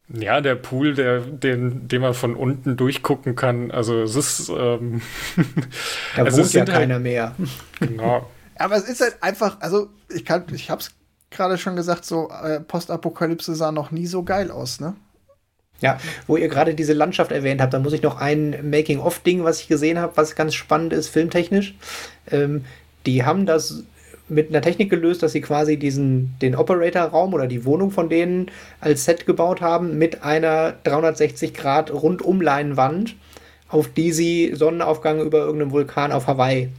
Ja, 0.07 0.39
der 0.39 0.55
Pool, 0.55 0.93
der, 0.93 1.19
den, 1.19 1.87
den 1.87 2.01
man 2.01 2.13
von 2.13 2.35
unten 2.35 2.77
durchgucken 2.77 3.35
kann. 3.35 3.71
Also 3.71 4.03
es 4.03 4.15
ist. 4.15 4.49
Ähm, 4.49 5.01
da 6.15 6.23
also 6.23 6.43
wohnt 6.43 6.53
ja 6.53 6.61
halt, 6.61 6.69
keiner 6.69 6.99
mehr. 6.99 7.35
Genau. 7.79 8.29
Aber 8.57 8.75
es 8.75 8.87
ist 8.87 9.01
halt 9.01 9.17
einfach, 9.21 9.59
also 9.59 9.89
ich 10.09 10.23
kann, 10.23 10.45
ich 10.53 10.69
hab's 10.69 10.91
gerade 11.29 11.57
schon 11.57 11.75
gesagt, 11.75 12.05
so 12.05 12.29
äh, 12.29 12.61
Postapokalypse 12.61 13.53
sah 13.53 13.71
noch 13.73 13.91
nie 13.91 14.07
so 14.07 14.23
geil 14.23 14.49
aus, 14.49 14.79
ne? 14.79 14.95
Ja, 15.81 15.99
wo 16.25 16.37
ihr 16.37 16.47
gerade 16.47 16.73
diese 16.73 16.93
Landschaft 16.93 17.33
erwähnt 17.33 17.61
habt, 17.61 17.73
da 17.73 17.79
muss 17.79 17.91
ich 17.91 18.01
noch 18.01 18.21
ein 18.21 18.69
Making-of-Ding, 18.69 19.43
was 19.43 19.59
ich 19.59 19.67
gesehen 19.67 19.99
habe, 19.99 20.15
was 20.15 20.35
ganz 20.35 20.55
spannend 20.55 20.93
ist, 20.93 21.09
filmtechnisch. 21.09 21.75
Ähm, 22.31 22.63
die 23.05 23.25
haben 23.25 23.45
das 23.45 23.83
mit 24.27 24.49
einer 24.49 24.61
Technik 24.61 24.89
gelöst, 24.89 25.21
dass 25.23 25.33
sie 25.33 25.41
quasi 25.41 25.77
diesen, 25.77 26.35
den 26.41 26.55
Operator-Raum 26.55 27.33
oder 27.33 27.47
die 27.47 27.65
Wohnung 27.65 27.91
von 27.91 28.09
denen 28.09 28.51
als 28.79 29.05
Set 29.05 29.25
gebaut 29.25 29.61
haben 29.61 29.97
mit 29.97 30.23
einer 30.23 30.73
360 30.83 31.53
Grad 31.53 31.91
Rundumleinwand, 31.91 33.15
auf 33.69 33.89
die 33.89 34.11
sie 34.11 34.53
Sonnenaufgang 34.55 35.21
über 35.21 35.39
irgendeinem 35.39 35.71
Vulkan 35.71 36.11
auf 36.11 36.27
Hawaii 36.27 36.69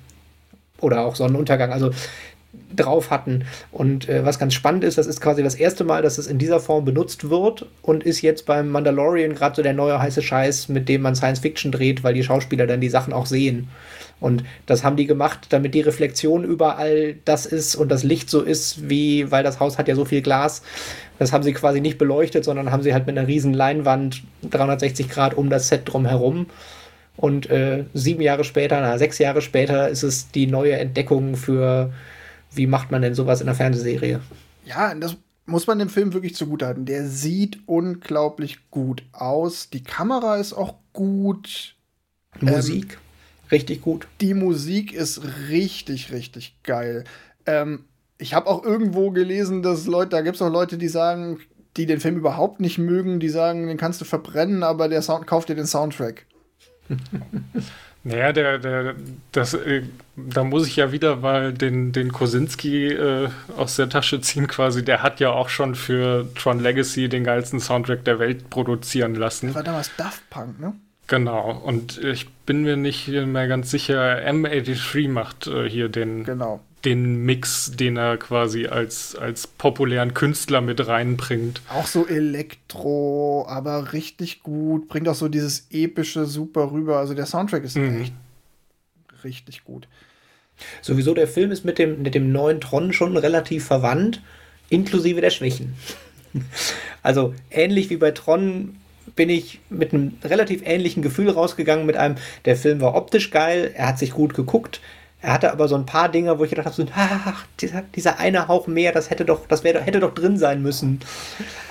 oder 0.81 1.05
auch 1.05 1.15
Sonnenuntergang, 1.15 1.73
also 1.73 1.91
drauf 2.75 3.11
hatten. 3.11 3.45
Und 3.71 4.09
äh, 4.09 4.25
was 4.25 4.39
ganz 4.39 4.55
spannend 4.55 4.85
ist, 4.85 4.99
das 4.99 5.07
ist 5.07 5.21
quasi 5.21 5.43
das 5.43 5.55
erste 5.55 5.85
Mal, 5.85 6.03
dass 6.03 6.19
es 6.19 6.27
in 6.27 6.39
dieser 6.39 6.61
Form 6.61 6.85
benutzt 6.85 7.31
wird 7.31 7.67
und 7.83 8.05
ist 8.05 8.23
jetzt 8.23 8.47
beim 8.47 8.71
Mandalorian 8.71 9.35
gerade 9.35 9.57
so 9.57 9.63
der 9.63 9.75
neue 9.75 10.01
heiße 10.01 10.23
Scheiß, 10.23 10.69
mit 10.69 10.89
dem 10.89 11.03
man 11.03 11.15
Science 11.15 11.41
Fiction 11.41 11.73
dreht, 11.73 12.03
weil 12.03 12.15
die 12.15 12.25
Schauspieler 12.25 12.67
dann 12.67 12.81
die 12.81 12.89
Sachen 12.89 13.13
auch 13.13 13.27
sehen. 13.27 13.69
Und 14.19 14.45
das 14.65 14.83
haben 14.83 14.97
die 14.97 15.07
gemacht, 15.07 15.49
damit 15.51 15.75
die 15.75 15.83
Reflexion 15.83 16.43
überall 16.45 17.17
das 17.25 17.45
ist 17.45 17.77
und 17.77 17.91
das 17.91 18.03
Licht 18.03 18.31
so 18.31 18.41
ist, 18.41 18.89
wie, 18.89 19.31
weil 19.31 19.45
das 19.45 19.61
Haus 19.61 19.77
hat 19.77 19.89
ja 19.89 19.95
so 19.95 20.07
viel 20.07 20.23
Glas. 20.23 20.63
Das 21.19 21.33
haben 21.33 21.45
sie 21.45 21.53
quasi 21.53 21.81
nicht 21.81 21.99
beleuchtet, 21.99 22.45
sondern 22.45 22.73
haben 22.73 22.83
sie 22.83 22.95
halt 22.95 23.07
mit 23.07 23.17
einer 23.17 23.29
riesen 23.29 23.53
Leinwand 23.53 24.23
360 24.51 25.11
Grad 25.11 25.35
um 25.35 25.51
das 25.51 25.69
Set 25.69 25.83
drumherum. 25.85 26.47
Und 27.17 27.49
äh, 27.51 27.85
sieben 27.95 28.21
Jahre 28.21 28.45
später, 28.45 28.81
na, 28.81 28.99
sechs 28.99 29.19
Jahre 29.19 29.41
später 29.41 29.89
ist 29.89 30.03
es 30.03 30.31
die 30.31 30.47
neue 30.47 30.75
Entdeckung 30.75 31.37
für, 31.37 31.93
wie 32.57 32.67
macht 32.67 32.91
man 32.91 33.03
denn 33.03 33.15
sowas 33.15 33.41
in 33.41 33.49
einer 33.49 33.57
Fernsehserie? 33.57 34.21
Ja, 34.65 34.95
das 34.95 35.17
muss 35.47 35.67
man 35.67 35.79
dem 35.79 35.89
Film 35.89 36.13
wirklich 36.13 36.35
zugutehalten. 36.35 36.85
Der 36.85 37.07
sieht 37.07 37.61
unglaublich 37.67 38.71
gut 38.71 39.05
aus. 39.13 39.71
Die 39.71 39.83
Kamera 39.83 40.37
ist 40.37 40.53
auch 40.53 40.75
gut. 40.93 41.77
Musik, 42.41 42.95
ähm, 42.95 43.49
richtig 43.51 43.81
gut. 43.81 44.09
Die 44.21 44.35
Musik 44.35 44.93
ist 44.93 45.23
richtig, 45.49 46.13
richtig 46.13 46.57
geil. 46.65 47.05
Ähm, 47.47 47.85
ich 48.19 48.35
habe 48.35 48.49
auch 48.49 48.65
irgendwo 48.65 49.11
gelesen, 49.11 49.63
dass 49.63 49.87
Leute, 49.87 50.11
da 50.11 50.21
gibt 50.23 50.37
es 50.37 50.43
auch 50.43 50.51
Leute, 50.51 50.79
die 50.79 50.89
sagen, 50.89 51.39
die 51.77 51.87
den 51.87 52.01
Film 52.01 52.17
überhaupt 52.17 52.61
nicht 52.61 52.79
mögen, 52.79 53.21
die 53.21 53.29
sagen, 53.29 53.67
den 53.67 53.77
kannst 53.77 54.01
du 54.01 54.05
verbrennen, 54.05 54.63
aber 54.63 54.89
der 54.89 55.03
Sound 55.03 55.27
kauft 55.27 55.49
dir 55.49 55.55
den 55.55 55.67
Soundtrack. 55.67 56.27
Naja, 58.07 58.33
der, 58.33 58.59
der, 58.59 58.95
das, 59.33 59.55
äh, 59.55 59.83
da 60.15 60.45
muss 60.45 60.69
ich 60.69 60.77
ja 60.77 60.93
wieder 60.93 61.17
mal 61.17 61.53
den, 61.53 61.91
den 61.91 62.13
Kosinski 62.13 62.87
äh, 62.93 63.29
aus 63.57 63.75
der 63.75 63.89
Tasche 63.89 64.21
ziehen, 64.21 64.47
quasi. 64.47 64.85
Der 64.85 65.03
hat 65.03 65.19
ja 65.19 65.31
auch 65.31 65.49
schon 65.49 65.75
für 65.75 66.29
Tron 66.37 66.61
Legacy 66.61 67.09
den 67.09 67.25
geilsten 67.25 67.59
Soundtrack 67.59 68.05
der 68.05 68.21
Welt 68.21 68.49
produzieren 68.49 69.17
lassen. 69.17 69.49
Das 69.49 69.57
war 69.57 69.65
damals 69.65 69.91
Daft 69.97 70.31
Punk, 70.31 70.61
ne? 70.61 70.75
Genau, 71.09 71.51
und 71.51 71.99
ich 71.99 72.29
bin 72.47 72.63
mir 72.63 72.77
nicht 72.77 73.09
mehr 73.09 73.49
ganz 73.49 73.73
sicher, 73.73 74.19
M83 74.25 75.09
macht 75.09 75.49
äh, 75.49 75.69
hier 75.69 75.89
den, 75.89 76.23
genau 76.23 76.61
den 76.87 77.25
Mix, 77.25 77.73
den 77.75 77.97
er 77.97 78.17
quasi 78.17 78.67
als, 78.67 79.17
als 79.17 79.49
populären 79.49 80.15
Künstler 80.15 80.61
mit 80.61 80.87
reinbringt. 80.87 81.61
Auch 81.69 81.87
so 81.87 82.07
Elektro, 82.07 83.45
aber 83.49 83.93
richtig 83.93 84.43
gut. 84.45 84.89
Bringt 84.89 85.09
auch 85.09 85.15
so 85.17 85.29
dieses 85.29 85.67
epische 85.71 86.27
super 86.27 86.71
rüber. 86.71 86.99
Also 86.99 87.15
der 87.15 87.27
Soundtrack 87.27 87.65
ist 87.65 87.77
mhm. 87.77 88.03
echt 88.03 88.15
richtig 89.25 89.65
gut. 89.65 89.89
Sowieso 90.81 91.13
der 91.13 91.27
Film 91.27 91.51
ist 91.51 91.65
mit 91.65 91.79
dem, 91.79 92.03
mit 92.03 92.15
dem 92.15 92.31
neuen 92.31 92.61
Tron 92.61 92.93
schon 92.93 93.17
relativ 93.17 93.67
verwandt, 93.67 94.23
inklusive 94.71 95.21
der 95.21 95.31
Schwächen. 95.31 95.75
also 97.03 97.35
ähnlich 97.51 97.91
wie 97.91 97.97
bei 97.97 98.13
Tron 98.13 98.77
bin 99.17 99.29
ich 99.29 99.59
mit 99.71 99.93
einem 99.93 100.19
relativ 100.23 100.63
ähnlichen 100.65 101.03
Gefühl 101.03 101.31
rausgegangen, 101.31 101.85
mit 101.85 101.97
einem, 101.97 102.15
der 102.45 102.57
Film 102.57 102.81
war 102.81 102.95
optisch 102.95 103.31
geil, 103.31 103.73
er 103.75 103.89
hat 103.89 103.99
sich 103.99 104.13
gut 104.13 104.35
geguckt, 104.35 104.81
er 105.23 105.33
hatte 105.33 105.51
aber 105.51 105.67
so 105.67 105.75
ein 105.75 105.87
paar 105.87 106.09
Dinge, 106.09 106.39
wo 106.39 106.45
ich 106.45 106.51
gedacht 106.51 106.67
habe, 106.67 106.77
so, 106.77 106.87
ach, 106.95 107.47
dieser, 107.61 107.83
dieser 107.83 108.19
eine 108.19 108.49
Hauch 108.49 108.67
mehr, 108.67 108.93
das 108.93 109.11
hätte 109.11 109.25
doch, 109.25 109.47
das 109.47 109.65
wäre, 109.65 109.81
hätte 109.81 110.01
doch 110.01 110.15
drin 110.15 110.39
sein 110.39 110.63
müssen. 110.63 111.01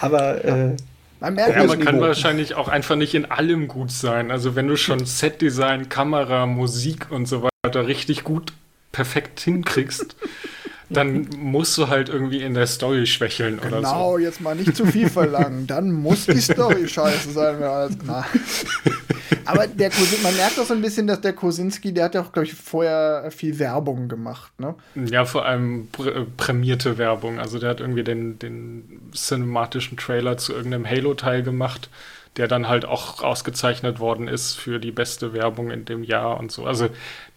Aber 0.01 0.43
äh, 0.43 0.75
man 1.19 1.35
merkt 1.35 1.55
ja, 1.55 1.63
man 1.63 1.79
kann 1.79 2.01
wahrscheinlich 2.01 2.55
auch 2.55 2.67
einfach 2.67 2.95
nicht 2.95 3.13
in 3.13 3.25
allem 3.25 3.67
gut 3.67 3.91
sein. 3.91 4.31
Also 4.31 4.55
wenn 4.55 4.67
du 4.67 4.75
schon 4.75 5.05
Setdesign, 5.05 5.89
Kamera, 5.89 6.45
Musik 6.45 7.11
und 7.11 7.27
so 7.27 7.47
weiter 7.63 7.87
richtig 7.87 8.23
gut 8.23 8.51
perfekt 8.91 9.39
hinkriegst, 9.39 10.15
dann 10.89 11.27
musst 11.38 11.77
du 11.77 11.88
halt 11.88 12.09
irgendwie 12.09 12.41
in 12.41 12.53
der 12.53 12.67
Story 12.67 13.05
schwächeln 13.05 13.59
genau, 13.61 13.67
oder 13.67 13.88
so. 13.88 13.93
Genau, 13.93 14.17
jetzt 14.17 14.41
mal 14.41 14.55
nicht 14.55 14.75
zu 14.75 14.86
viel 14.86 15.09
verlangen. 15.09 15.67
Dann 15.75 15.91
muss 15.91 16.25
die 16.25 16.39
Story 16.39 16.88
scheiße 16.88 17.31
sein. 17.31 17.61
Als, 17.63 17.97
na. 18.05 18.25
Aber 19.45 19.67
der 19.67 19.89
Kosin, 19.89 20.21
man 20.23 20.36
merkt 20.36 20.59
auch 20.59 20.65
so 20.65 20.73
ein 20.73 20.81
bisschen, 20.81 21.07
dass 21.07 21.21
der 21.21 21.33
Kosinski, 21.33 21.93
der 21.93 22.05
hat 22.05 22.15
ja 22.15 22.21
auch, 22.21 22.31
glaube 22.31 22.47
ich, 22.47 22.53
vorher 22.53 23.29
viel 23.31 23.57
Werbung 23.59 24.07
gemacht, 24.07 24.51
ne? 24.59 24.75
Ja, 24.95 25.25
vor 25.25 25.45
allem 25.45 25.88
prä 25.91 26.25
prämierte 26.38 26.97
Werbung. 26.97 27.39
Also 27.39 27.59
der 27.59 27.69
hat 27.69 27.79
irgendwie 27.79 28.03
den, 28.03 28.39
den 28.39 29.01
cinematischen 29.13 29.97
Trailer 29.97 30.38
zu 30.38 30.53
irgendeinem 30.53 30.88
Halo-Teil 30.88 31.43
gemacht 31.43 31.89
der 32.38 32.47
dann 32.47 32.67
halt 32.67 32.86
auch 32.86 33.23
ausgezeichnet 33.23 33.99
worden 33.99 34.27
ist 34.27 34.55
für 34.55 34.79
die 34.79 34.91
beste 34.91 35.33
Werbung 35.33 35.71
in 35.71 35.86
dem 35.86 36.03
Jahr 36.03 36.38
und 36.39 36.51
so. 36.51 36.65
Also 36.65 36.89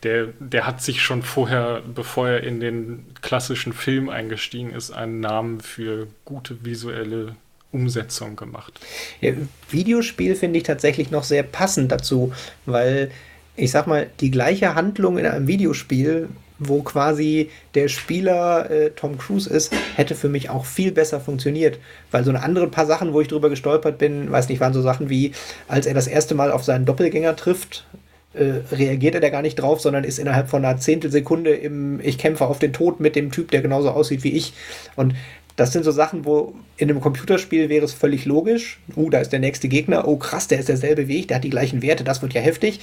der, 0.03 0.29
der 0.41 0.67
hat 0.67 0.83
sich 0.83 1.03
schon 1.03 1.23
vorher, 1.23 1.83
bevor 1.95 2.29
er 2.29 2.43
in 2.43 2.61
den 2.61 3.07
klassischen 3.23 3.73
Film 3.73 4.09
eingestiegen 4.09 4.73
ist, 4.73 4.91
einen 4.91 5.21
Namen 5.21 5.61
für 5.61 6.09
gute 6.25 6.65
visuelle 6.65 7.37
Umsetzung 7.71 8.35
gemacht. 8.35 8.81
Ja, 9.21 9.33
Videospiel 9.71 10.35
finde 10.35 10.59
ich 10.59 10.65
tatsächlich 10.65 11.11
noch 11.11 11.25
sehr 11.25 11.43
passend 11.43 11.93
dazu, 11.93 12.33
weil 12.67 13.11
ich 13.57 13.71
sag 13.71 13.87
mal, 13.87 14.09
die 14.21 14.31
gleiche 14.31 14.75
Handlung 14.75 15.19
in 15.19 15.27
einem 15.27 15.47
Videospiel 15.47 16.29
wo 16.59 16.83
quasi 16.83 17.51
der 17.75 17.89
Spieler 17.89 18.71
äh, 18.71 18.91
Tom 18.91 19.19
Cruise 19.19 19.49
ist, 19.49 19.73
hätte 19.97 20.15
für 20.15 20.29
mich 20.29 20.51
auch 20.51 20.65
viel 20.65 20.93
besser 20.93 21.21
funktioniert. 21.21 21.79
Weil 22.11 22.25
so 22.25 22.31
eine 22.31 22.43
andere 22.43 22.69
paar 22.69 22.87
Sachen, 22.87 23.13
wo 23.13 23.21
ich 23.21 23.29
drüber 23.29 23.51
gestolpert 23.51 23.99
bin, 23.99 24.31
weiß 24.31 24.49
nicht, 24.49 24.61
waren 24.61 24.73
so 24.73 24.83
Sachen 24.83 25.09
wie, 25.09 25.33
als 25.69 25.87
er 25.87 25.95
das 25.95 26.07
erste 26.07 26.35
Mal 26.35 26.53
auf 26.53 26.65
seinen 26.65 26.85
Doppelgänger 26.85 27.37
trifft, 27.37 27.87
äh, 28.35 28.61
reagiert 28.73 29.15
er 29.15 29.21
da 29.21 29.31
gar 29.31 29.43
nicht 29.43 29.57
drauf, 29.57 29.81
sondern 29.81 30.05
ist 30.05 30.19
innerhalb 30.19 30.49
von 30.49 30.65
einer 30.65 30.79
Zehntelsekunde 30.79 31.55
im 31.55 32.01
Ich 32.03 32.19
kämpfe 32.19 32.47
auf 32.47 32.59
den 32.59 32.73
Tod 32.73 33.01
mit 33.01 33.17
dem 33.17 33.33
Typ, 33.33 33.51
der 33.51 33.63
genauso 33.63 33.91
aussieht 33.91 34.25
wie 34.25 34.33
ich. 34.33 34.53
Und 34.97 35.15
das 35.57 35.73
sind 35.73 35.85
so 35.85 35.91
Sachen, 35.91 36.25
wo 36.25 36.55
in 36.77 36.89
einem 36.89 37.01
Computerspiel 37.01 37.69
wäre 37.69 37.85
es 37.85 37.93
völlig 37.93 38.27
logisch. 38.27 38.79
Uh, 38.95 39.11
da 39.11 39.19
ist 39.19 39.33
der 39.33 39.41
nächste 39.41 39.67
Gegner. 39.67 40.07
Oh, 40.07 40.17
krass, 40.17 40.47
der 40.47 40.61
ist 40.61 40.69
derselbe 40.69 41.09
Weg, 41.09 41.29
der 41.29 41.39
hat 41.39 41.45
die 41.45 41.51
gleichen 41.51 41.83
Werte, 41.83 42.05
das 42.05 42.23
wird 42.23 42.33
ja 42.33 42.41
heftig. 42.41 42.79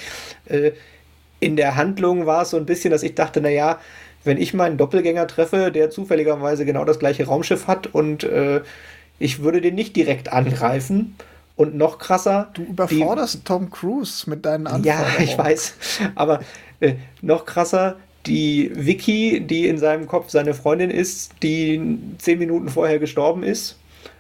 Äh, 0.45 0.71
in 1.39 1.55
der 1.55 1.75
Handlung 1.75 2.25
war 2.25 2.43
es 2.43 2.51
so 2.51 2.57
ein 2.57 2.65
bisschen, 2.65 2.91
dass 2.91 3.03
ich 3.03 3.15
dachte, 3.15 3.41
naja, 3.41 3.79
wenn 4.23 4.37
ich 4.37 4.53
meinen 4.53 4.77
Doppelgänger 4.77 5.27
treffe, 5.27 5.71
der 5.71 5.89
zufälligerweise 5.89 6.65
genau 6.65 6.85
das 6.85 6.99
gleiche 6.99 7.25
Raumschiff 7.25 7.67
hat 7.67 7.87
und 7.87 8.23
äh, 8.23 8.61
ich 9.19 9.41
würde 9.41 9.61
den 9.61 9.75
nicht 9.75 9.95
direkt 9.95 10.31
angreifen. 10.31 11.15
Und 11.57 11.73
noch 11.73 11.99
krasser. 11.99 12.49
Du 12.53 12.63
überforderst 12.63 13.35
die, 13.35 13.43
Tom 13.45 13.71
Cruise 13.71 14.29
mit 14.29 14.45
deinen 14.45 14.67
Anforderungen. 14.67 15.13
Ja, 15.17 15.23
ich 15.23 15.37
weiß. 15.37 15.75
Aber 16.15 16.41
äh, 16.81 16.95
noch 17.21 17.45
krasser, 17.45 17.95
die 18.25 18.71
Vicky, 18.73 19.39
die 19.39 19.67
in 19.67 19.77
seinem 19.77 20.05
Kopf 20.05 20.29
seine 20.29 20.53
Freundin 20.53 20.89
ist, 20.89 21.31
die 21.43 21.97
zehn 22.17 22.39
Minuten 22.39 22.67
vorher 22.67 22.99
gestorben 22.99 23.43
ist. 23.43 23.77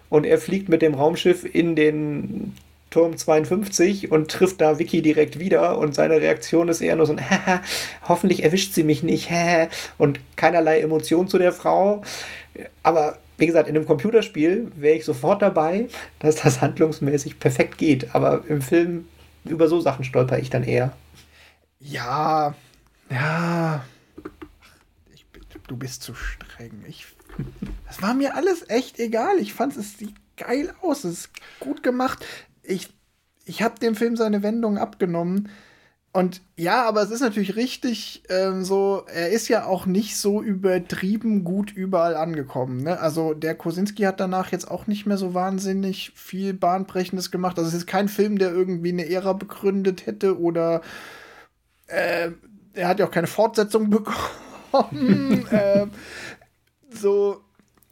Und 0.09 0.25
er 0.25 0.37
fliegt 0.37 0.69
mit 0.69 0.81
dem 0.81 0.93
Raumschiff 0.93 1.43
in 1.43 1.75
den 1.75 2.53
Turm 2.95 3.17
52 3.17 4.09
und 4.09 4.31
trifft 4.31 4.61
da 4.61 4.79
Vicky 4.79 5.01
direkt 5.01 5.37
wieder 5.37 5.77
und 5.77 5.93
seine 5.93 6.21
Reaktion 6.21 6.69
ist 6.69 6.79
eher 6.79 6.95
nur 6.95 7.05
so 7.05 7.11
ein 7.11 7.29
Haha, 7.29 7.61
hoffentlich 8.07 8.41
erwischt 8.41 8.71
sie 8.71 8.85
mich 8.85 9.03
nicht, 9.03 9.29
Haha, 9.29 9.67
und 9.97 10.21
keinerlei 10.37 10.79
Emotion 10.79 11.27
zu 11.27 11.37
der 11.37 11.51
Frau. 11.51 12.03
Aber 12.83 13.17
wie 13.37 13.47
gesagt, 13.47 13.67
in 13.67 13.75
einem 13.75 13.85
Computerspiel 13.85 14.71
wäre 14.77 14.95
ich 14.95 15.03
sofort 15.03 15.41
dabei, 15.41 15.89
dass 16.19 16.37
das 16.37 16.61
handlungsmäßig 16.61 17.37
perfekt 17.37 17.77
geht. 17.77 18.15
Aber 18.15 18.45
im 18.47 18.61
Film 18.61 19.09
über 19.43 19.67
so 19.67 19.81
Sachen 19.81 20.05
stolper 20.05 20.39
ich 20.39 20.49
dann 20.49 20.63
eher. 20.63 20.93
Ja, 21.81 22.55
ja. 23.09 23.83
Ich, 25.13 25.25
du 25.67 25.75
bist 25.75 26.01
zu 26.01 26.15
streng. 26.15 26.85
Ich, 26.87 27.07
das 27.87 28.01
war 28.01 28.13
mir 28.13 28.35
alles 28.35 28.69
echt 28.69 28.99
egal. 28.99 29.37
Ich 29.39 29.53
fand 29.53 29.75
es 29.75 29.97
sieht 29.97 30.15
geil 30.37 30.73
aus. 30.81 31.03
Es 31.03 31.19
ist 31.19 31.29
gut 31.59 31.83
gemacht 31.83 32.25
ich, 32.67 32.89
ich 33.45 33.61
habe 33.61 33.79
dem 33.79 33.95
Film 33.95 34.15
seine 34.15 34.43
Wendung 34.43 34.77
abgenommen. 34.77 35.49
Und 36.15 36.41
ja, 36.55 36.85
aber 36.87 37.01
es 37.01 37.11
ist 37.11 37.19
natürlich 37.19 37.57
richtig 37.57 38.23
ähm, 38.29 38.63
so, 38.63 39.03
er 39.13 39.31
ist 39.31 39.49
ja 39.49 39.65
auch 39.65 39.85
nicht 39.85 40.15
so 40.15 40.41
übertrieben 40.41 41.43
gut 41.43 41.73
überall 41.73 42.15
angekommen. 42.15 42.83
Ne? 42.83 42.97
Also 43.01 43.33
der 43.33 43.53
Kosinski 43.53 44.03
hat 44.03 44.21
danach 44.21 44.53
jetzt 44.53 44.71
auch 44.71 44.87
nicht 44.87 45.05
mehr 45.05 45.17
so 45.17 45.33
wahnsinnig 45.33 46.13
viel 46.15 46.53
Bahnbrechendes 46.53 47.31
gemacht. 47.31 47.57
Also 47.57 47.67
es 47.67 47.75
ist 47.75 47.87
kein 47.87 48.07
Film, 48.07 48.37
der 48.37 48.51
irgendwie 48.51 48.93
eine 48.93 49.09
Ära 49.09 49.33
begründet 49.33 50.05
hätte 50.05 50.39
oder 50.39 50.81
äh, 51.87 52.31
er 52.73 52.87
hat 52.87 52.99
ja 52.99 53.07
auch 53.07 53.11
keine 53.11 53.27
Fortsetzung 53.27 53.89
bekommen. 54.71 55.45
äh, 55.51 55.87
so, 56.89 57.41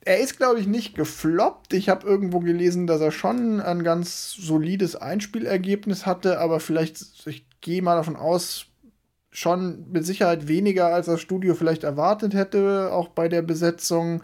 er 0.05 0.19
ist, 0.19 0.37
glaube 0.37 0.59
ich, 0.59 0.67
nicht 0.67 0.95
gefloppt. 0.95 1.73
Ich 1.73 1.89
habe 1.89 2.05
irgendwo 2.05 2.39
gelesen, 2.39 2.87
dass 2.87 3.01
er 3.01 3.11
schon 3.11 3.61
ein 3.61 3.83
ganz 3.83 4.33
solides 4.33 4.95
Einspielergebnis 4.95 6.05
hatte, 6.05 6.39
aber 6.39 6.59
vielleicht, 6.59 7.25
ich 7.25 7.45
gehe 7.61 7.81
mal 7.81 7.95
davon 7.95 8.15
aus, 8.15 8.65
schon 9.31 9.89
mit 9.91 10.05
Sicherheit 10.05 10.47
weniger, 10.47 10.87
als 10.87 11.07
das 11.07 11.21
Studio 11.21 11.55
vielleicht 11.55 11.83
erwartet 11.83 12.33
hätte, 12.33 12.91
auch 12.91 13.09
bei 13.09 13.27
der 13.27 13.41
Besetzung. 13.41 14.21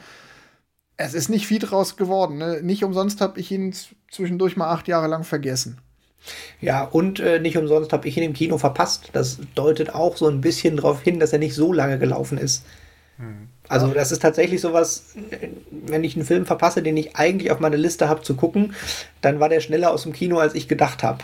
Es 0.98 1.14
ist 1.14 1.30
nicht 1.30 1.48
viel 1.48 1.60
draus 1.60 1.96
geworden. 1.96 2.38
Ne? 2.38 2.60
Nicht 2.62 2.84
umsonst 2.84 3.22
habe 3.22 3.40
ich 3.40 3.52
ihn 3.52 3.74
zwischendurch 4.12 4.58
mal 4.58 4.70
acht 4.70 4.88
Jahre 4.88 5.08
lang 5.08 5.24
vergessen. 5.24 5.80
Ja, 6.60 6.84
und 6.84 7.22
äh, 7.22 7.40
nicht 7.40 7.58
umsonst 7.58 7.94
habe 7.94 8.08
ich 8.08 8.18
ihn 8.18 8.24
im 8.24 8.34
Kino 8.34 8.58
verpasst. 8.58 9.10
Das 9.14 9.40
deutet 9.56 9.96
auch 9.96 10.18
so 10.18 10.28
ein 10.28 10.42
bisschen 10.42 10.76
darauf 10.76 11.02
hin, 11.02 11.20
dass 11.20 11.32
er 11.32 11.40
nicht 11.40 11.56
so 11.56 11.72
lange 11.72 11.98
gelaufen 11.98 12.38
ist. 12.38 12.66
Also 13.70 13.88
das 13.94 14.12
ist 14.12 14.22
tatsächlich 14.22 14.62
sowas, 14.62 15.14
wenn 15.72 16.04
ich 16.04 16.16
einen 16.16 16.26
Film 16.26 16.46
verpasse, 16.48 16.82
den 16.82 16.98
ich 16.98 17.16
eigentlich 17.16 17.52
auf 17.52 17.60
meiner 17.60 17.78
Liste 17.78 18.10
habe 18.10 18.24
zu 18.24 18.36
gucken, 18.36 18.74
dann 19.22 19.40
war 19.40 19.48
der 19.48 19.62
schneller 19.62 19.92
aus 19.92 20.04
dem 20.04 20.12
Kino, 20.12 20.40
als 20.40 20.56
ich 20.56 20.68
gedacht 20.68 21.04
habe. 21.04 21.24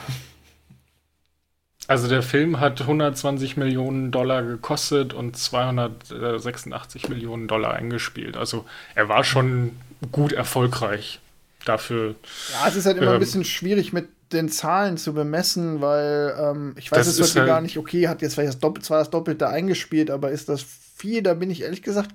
Also 1.88 2.08
der 2.08 2.24
Film 2.24 2.60
hat 2.60 2.82
120 2.82 3.58
Millionen 3.58 4.12
Dollar 4.12 4.44
gekostet 4.44 5.14
und 5.14 5.38
286 5.38 7.10
Millionen 7.10 7.48
Dollar 7.48 7.74
eingespielt. 7.74 8.38
Also 8.38 8.66
er 8.96 9.10
war 9.10 9.24
schon 9.24 9.72
gut 10.12 10.32
erfolgreich 10.32 11.20
dafür. 11.64 12.16
Ja, 12.54 12.68
es 12.68 12.76
ist 12.76 12.86
halt 12.86 12.98
immer 12.98 13.08
ähm, 13.08 13.14
ein 13.14 13.20
bisschen 13.20 13.44
schwierig 13.44 13.92
mit 13.92 14.08
den 14.32 14.50
Zahlen 14.50 14.98
zu 14.98 15.14
bemessen, 15.14 15.82
weil 15.82 16.36
ähm, 16.40 16.76
ich 16.78 16.92
weiß 16.92 17.08
es 17.08 17.36
halt 17.36 17.48
gar 17.48 17.62
nicht, 17.62 17.78
okay, 17.78 18.08
hat 18.08 18.22
jetzt 18.22 18.34
vielleicht 18.36 18.54
das 18.54 18.60
Doppel, 18.60 18.84
zwar 18.84 19.00
das 19.00 19.10
Doppelte 19.10 19.48
eingespielt, 19.48 20.10
aber 20.10 20.32
ist 20.32 20.50
das 20.50 20.64
viel? 20.96 21.22
Da 21.22 21.34
bin 21.36 21.52
ich 21.52 21.62
ehrlich 21.62 21.84
gesagt, 21.84 22.10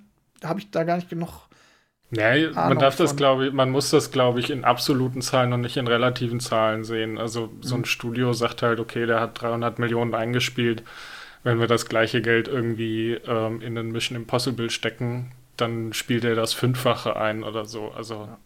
habe 0.44 0.60
ich 0.60 0.70
da 0.70 0.84
gar 0.84 0.96
nicht 0.96 1.10
genug. 1.10 1.48
Nee, 2.10 2.48
man 2.48 2.78
darf 2.78 2.96
von. 2.96 3.06
das, 3.06 3.14
glaube 3.14 3.46
ich, 3.46 3.52
man 3.52 3.70
muss 3.70 3.90
das, 3.90 4.10
glaube 4.10 4.40
ich, 4.40 4.50
in 4.50 4.64
absoluten 4.64 5.22
Zahlen 5.22 5.52
und 5.52 5.60
nicht 5.60 5.76
in 5.76 5.86
relativen 5.86 6.40
Zahlen 6.40 6.82
sehen. 6.82 7.18
Also 7.18 7.50
so 7.60 7.76
ein 7.76 7.82
mhm. 7.82 7.84
Studio 7.84 8.32
sagt 8.32 8.62
halt, 8.62 8.80
okay, 8.80 9.06
der 9.06 9.20
hat 9.20 9.40
300 9.40 9.78
Millionen 9.78 10.14
eingespielt. 10.14 10.82
Wenn 11.44 11.60
wir 11.60 11.68
das 11.68 11.86
gleiche 11.86 12.20
Geld 12.20 12.48
irgendwie 12.48 13.12
ähm, 13.12 13.62
in 13.62 13.76
den 13.76 13.92
Mission 13.92 14.16
Impossible 14.16 14.70
stecken, 14.70 15.32
dann 15.56 15.92
spielt 15.92 16.24
er 16.24 16.34
das 16.34 16.52
Fünffache 16.52 17.16
ein 17.16 17.44
oder 17.44 17.64
so. 17.64 17.92
Also 17.92 18.14
ja. 18.14 18.38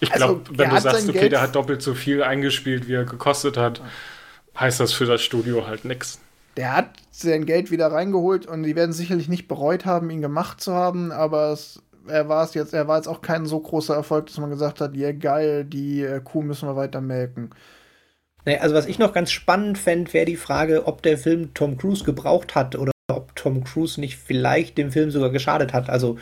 ich 0.00 0.10
glaube, 0.10 0.40
also, 0.40 0.58
wenn 0.58 0.70
du 0.70 0.80
sagst, 0.80 1.08
okay, 1.08 1.18
Geld 1.20 1.32
der 1.32 1.42
hat 1.42 1.54
doppelt 1.54 1.82
so 1.82 1.94
viel 1.94 2.22
eingespielt, 2.22 2.88
wie 2.88 2.94
er 2.94 3.04
gekostet 3.04 3.58
hat, 3.58 3.78
ja. 3.78 4.60
heißt 4.60 4.80
das 4.80 4.94
für 4.94 5.04
das 5.04 5.22
Studio 5.22 5.66
halt 5.66 5.84
nichts 5.84 6.18
der 6.56 6.76
hat 6.76 6.90
sein 7.10 7.46
Geld 7.46 7.70
wieder 7.70 7.90
reingeholt 7.90 8.46
und 8.46 8.62
die 8.62 8.76
werden 8.76 8.92
sicherlich 8.92 9.28
nicht 9.28 9.48
bereut 9.48 9.84
haben, 9.86 10.10
ihn 10.10 10.20
gemacht 10.20 10.60
zu 10.60 10.74
haben, 10.74 11.12
aber 11.12 11.52
es, 11.52 11.82
er 12.06 12.28
war 12.28 12.44
es 12.44 12.54
jetzt, 12.54 12.74
er 12.74 12.88
war 12.88 12.96
jetzt 12.96 13.08
auch 13.08 13.22
kein 13.22 13.46
so 13.46 13.60
großer 13.60 13.94
Erfolg, 13.94 14.26
dass 14.26 14.38
man 14.38 14.50
gesagt 14.50 14.80
hat, 14.80 14.94
ja 14.94 15.08
yeah, 15.08 15.12
geil, 15.12 15.64
die 15.64 16.02
äh, 16.02 16.20
Kuh 16.20 16.42
müssen 16.42 16.68
wir 16.68 16.76
weiter 16.76 17.00
melken. 17.00 17.50
Nee, 18.44 18.58
also 18.58 18.74
was 18.74 18.86
ich 18.86 18.98
noch 18.98 19.12
ganz 19.12 19.30
spannend 19.30 19.78
fände, 19.78 20.12
wäre 20.12 20.26
die 20.26 20.36
Frage, 20.36 20.86
ob 20.86 21.02
der 21.02 21.16
Film 21.16 21.54
Tom 21.54 21.78
Cruise 21.78 22.04
gebraucht 22.04 22.54
hat 22.54 22.76
oder 22.76 22.92
ob 23.08 23.36
Tom 23.36 23.62
Cruise 23.62 24.00
nicht 24.00 24.16
vielleicht 24.16 24.78
dem 24.78 24.90
Film 24.90 25.10
sogar 25.10 25.30
geschadet 25.30 25.72
hat. 25.72 25.88
Also 25.88 26.18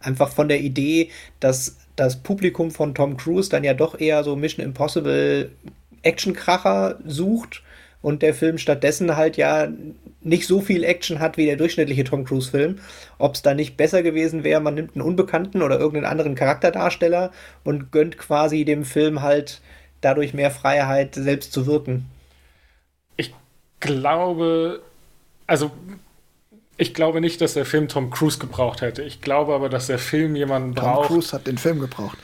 einfach 0.00 0.28
von 0.28 0.48
der 0.48 0.60
Idee, 0.60 1.10
dass 1.40 1.78
das 1.96 2.22
Publikum 2.22 2.70
von 2.70 2.94
Tom 2.94 3.16
Cruise 3.16 3.48
dann 3.48 3.64
ja 3.64 3.72
doch 3.74 3.98
eher 3.98 4.22
so 4.22 4.36
Mission 4.36 4.64
Impossible 4.64 5.50
Actionkracher 6.02 6.98
sucht 7.06 7.62
und 8.02 8.22
der 8.22 8.34
Film 8.34 8.58
stattdessen 8.58 9.16
halt 9.16 9.36
ja 9.36 9.68
nicht 10.20 10.46
so 10.46 10.60
viel 10.60 10.84
Action 10.84 11.20
hat 11.20 11.36
wie 11.36 11.46
der 11.46 11.56
durchschnittliche 11.56 12.04
Tom 12.04 12.24
Cruise-Film. 12.24 12.78
Ob 13.18 13.34
es 13.34 13.42
da 13.42 13.54
nicht 13.54 13.76
besser 13.76 14.02
gewesen 14.02 14.44
wäre, 14.44 14.60
man 14.60 14.74
nimmt 14.74 14.94
einen 14.94 15.02
Unbekannten 15.02 15.62
oder 15.62 15.78
irgendeinen 15.78 16.10
anderen 16.10 16.34
Charakterdarsteller 16.34 17.30
und 17.64 17.92
gönnt 17.92 18.18
quasi 18.18 18.64
dem 18.64 18.84
Film 18.84 19.22
halt 19.22 19.60
dadurch 20.00 20.34
mehr 20.34 20.50
Freiheit, 20.50 21.14
selbst 21.14 21.52
zu 21.52 21.66
wirken. 21.66 22.06
Ich 23.16 23.32
glaube, 23.80 24.82
also 25.46 25.70
ich 26.76 26.94
glaube 26.94 27.20
nicht, 27.20 27.40
dass 27.40 27.54
der 27.54 27.64
Film 27.64 27.88
Tom 27.88 28.10
Cruise 28.10 28.38
gebraucht 28.38 28.80
hätte. 28.80 29.02
Ich 29.02 29.20
glaube 29.20 29.54
aber, 29.54 29.68
dass 29.68 29.86
der 29.86 29.98
Film 29.98 30.34
jemanden 30.34 30.74
Tom 30.74 30.84
braucht. 30.84 31.08
Tom 31.08 31.16
Cruise 31.16 31.32
hat 31.32 31.46
den 31.46 31.58
Film 31.58 31.78
gebraucht. 31.78 32.18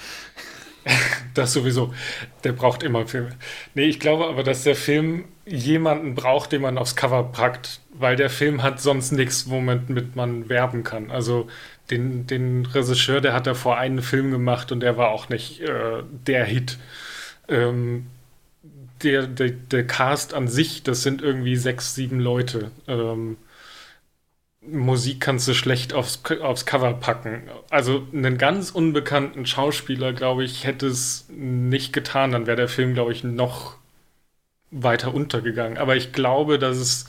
das 1.34 1.52
sowieso. 1.52 1.94
Der 2.44 2.52
braucht 2.52 2.82
immer 2.82 3.06
Filme. 3.06 3.30
Nee, 3.74 3.86
ich 3.86 4.00
glaube 4.00 4.26
aber, 4.26 4.42
dass 4.42 4.64
der 4.64 4.76
Film 4.76 5.24
jemanden 5.46 6.14
braucht, 6.14 6.52
den 6.52 6.62
man 6.62 6.78
aufs 6.78 6.96
Cover 6.96 7.24
packt, 7.24 7.80
weil 7.92 8.16
der 8.16 8.30
Film 8.30 8.62
hat 8.62 8.80
sonst 8.80 9.12
nichts, 9.12 9.48
womit 9.48 10.16
man 10.16 10.48
werben 10.48 10.84
kann. 10.84 11.10
Also 11.10 11.48
den, 11.90 12.26
den 12.26 12.66
Regisseur, 12.66 13.20
der 13.20 13.32
hat 13.32 13.46
davor 13.46 13.78
einen 13.78 14.02
Film 14.02 14.30
gemacht 14.30 14.72
und 14.72 14.80
der 14.80 14.96
war 14.96 15.08
auch 15.10 15.28
nicht 15.28 15.60
äh, 15.60 16.02
der 16.26 16.44
Hit. 16.44 16.78
Ähm, 17.48 18.06
der, 19.02 19.26
der, 19.26 19.50
der 19.50 19.86
Cast 19.86 20.34
an 20.34 20.48
sich, 20.48 20.82
das 20.82 21.02
sind 21.02 21.22
irgendwie 21.22 21.56
sechs, 21.56 21.94
sieben 21.94 22.20
Leute. 22.20 22.72
Ähm, 22.86 23.36
Musik 24.70 25.20
kannst 25.20 25.48
du 25.48 25.54
schlecht 25.54 25.92
aufs, 25.92 26.20
aufs 26.40 26.66
Cover 26.66 26.94
packen. 26.94 27.42
Also 27.70 28.02
einen 28.12 28.38
ganz 28.38 28.70
unbekannten 28.70 29.46
Schauspieler, 29.46 30.12
glaube 30.12 30.44
ich, 30.44 30.64
hätte 30.64 30.86
es 30.86 31.26
nicht 31.30 31.92
getan. 31.92 32.32
Dann 32.32 32.46
wäre 32.46 32.56
der 32.56 32.68
Film, 32.68 32.94
glaube 32.94 33.12
ich, 33.12 33.24
noch 33.24 33.76
weiter 34.70 35.14
untergegangen. 35.14 35.78
Aber 35.78 35.96
ich 35.96 36.12
glaube, 36.12 36.58
dass 36.58 36.76
es 36.76 37.06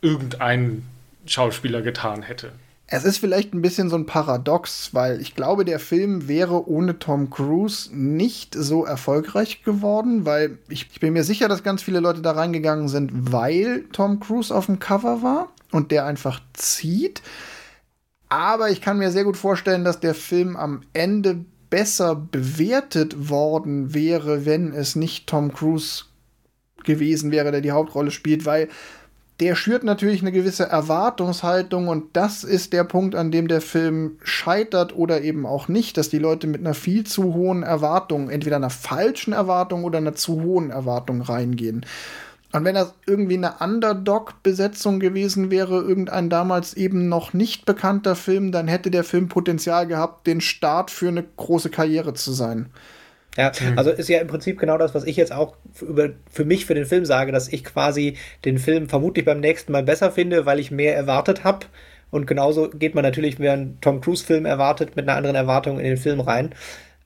irgendein 0.00 0.84
Schauspieler 1.26 1.82
getan 1.82 2.22
hätte. 2.22 2.52
Es 2.88 3.04
ist 3.04 3.18
vielleicht 3.18 3.52
ein 3.52 3.62
bisschen 3.62 3.90
so 3.90 3.96
ein 3.96 4.06
Paradox, 4.06 4.94
weil 4.94 5.20
ich 5.20 5.34
glaube, 5.34 5.64
der 5.64 5.80
Film 5.80 6.28
wäre 6.28 6.68
ohne 6.68 7.00
Tom 7.00 7.30
Cruise 7.30 7.90
nicht 7.92 8.54
so 8.54 8.84
erfolgreich 8.84 9.64
geworden, 9.64 10.24
weil 10.24 10.58
ich, 10.68 10.86
ich 10.92 11.00
bin 11.00 11.12
mir 11.12 11.24
sicher, 11.24 11.48
dass 11.48 11.64
ganz 11.64 11.82
viele 11.82 11.98
Leute 11.98 12.22
da 12.22 12.30
reingegangen 12.30 12.86
sind, 12.86 13.32
weil 13.32 13.84
Tom 13.92 14.20
Cruise 14.20 14.54
auf 14.54 14.66
dem 14.66 14.78
Cover 14.78 15.20
war 15.22 15.48
und 15.76 15.90
der 15.92 16.06
einfach 16.06 16.40
zieht. 16.54 17.22
Aber 18.28 18.70
ich 18.70 18.80
kann 18.80 18.98
mir 18.98 19.10
sehr 19.10 19.24
gut 19.24 19.36
vorstellen, 19.36 19.84
dass 19.84 20.00
der 20.00 20.14
Film 20.14 20.56
am 20.56 20.82
Ende 20.92 21.44
besser 21.70 22.14
bewertet 22.16 23.28
worden 23.28 23.94
wäre, 23.94 24.46
wenn 24.46 24.72
es 24.72 24.96
nicht 24.96 25.28
Tom 25.28 25.52
Cruise 25.52 26.04
gewesen 26.84 27.30
wäre, 27.30 27.52
der 27.52 27.60
die 27.60 27.72
Hauptrolle 27.72 28.10
spielt, 28.10 28.46
weil 28.46 28.68
der 29.40 29.54
schürt 29.54 29.84
natürlich 29.84 30.22
eine 30.22 30.32
gewisse 30.32 30.64
Erwartungshaltung 30.64 31.88
und 31.88 32.16
das 32.16 32.42
ist 32.42 32.72
der 32.72 32.84
Punkt, 32.84 33.14
an 33.14 33.30
dem 33.30 33.48
der 33.48 33.60
Film 33.60 34.16
scheitert 34.22 34.96
oder 34.96 35.20
eben 35.20 35.44
auch 35.44 35.68
nicht, 35.68 35.98
dass 35.98 36.08
die 36.08 36.18
Leute 36.18 36.46
mit 36.46 36.62
einer 36.62 36.72
viel 36.72 37.04
zu 37.04 37.34
hohen 37.34 37.62
Erwartung, 37.62 38.30
entweder 38.30 38.56
einer 38.56 38.70
falschen 38.70 39.34
Erwartung 39.34 39.84
oder 39.84 39.98
einer 39.98 40.14
zu 40.14 40.42
hohen 40.42 40.70
Erwartung 40.70 41.20
reingehen. 41.20 41.84
Und 42.56 42.64
wenn 42.64 42.74
das 42.74 42.94
irgendwie 43.06 43.36
eine 43.36 43.56
Underdog-Besetzung 43.60 44.98
gewesen 44.98 45.50
wäre, 45.50 45.82
irgendein 45.82 46.30
damals 46.30 46.72
eben 46.72 47.06
noch 47.06 47.34
nicht 47.34 47.66
bekannter 47.66 48.16
Film, 48.16 48.50
dann 48.50 48.66
hätte 48.66 48.90
der 48.90 49.04
Film 49.04 49.28
Potenzial 49.28 49.86
gehabt, 49.86 50.26
den 50.26 50.40
Start 50.40 50.90
für 50.90 51.08
eine 51.08 51.22
große 51.22 51.68
Karriere 51.68 52.14
zu 52.14 52.32
sein. 52.32 52.70
Ja, 53.36 53.52
mhm. 53.60 53.78
also 53.78 53.90
ist 53.90 54.08
ja 54.08 54.20
im 54.20 54.26
Prinzip 54.26 54.58
genau 54.58 54.78
das, 54.78 54.94
was 54.94 55.04
ich 55.04 55.16
jetzt 55.16 55.32
auch 55.32 55.56
für, 55.74 56.14
für 56.30 56.46
mich 56.46 56.64
für 56.64 56.74
den 56.74 56.86
Film 56.86 57.04
sage, 57.04 57.30
dass 57.30 57.48
ich 57.48 57.62
quasi 57.62 58.16
den 58.46 58.56
Film 58.56 58.88
vermutlich 58.88 59.26
beim 59.26 59.40
nächsten 59.40 59.72
Mal 59.72 59.82
besser 59.82 60.10
finde, 60.10 60.46
weil 60.46 60.58
ich 60.58 60.70
mehr 60.70 60.96
erwartet 60.96 61.44
habe. 61.44 61.66
Und 62.10 62.26
genauso 62.26 62.70
geht 62.70 62.94
man 62.94 63.02
natürlich, 63.02 63.38
wenn 63.38 63.50
einen 63.50 63.80
Tom 63.82 64.00
Cruise-Film 64.00 64.46
erwartet, 64.46 64.96
mit 64.96 65.06
einer 65.06 65.18
anderen 65.18 65.36
Erwartung 65.36 65.78
in 65.78 65.84
den 65.84 65.98
Film 65.98 66.20
rein. 66.20 66.54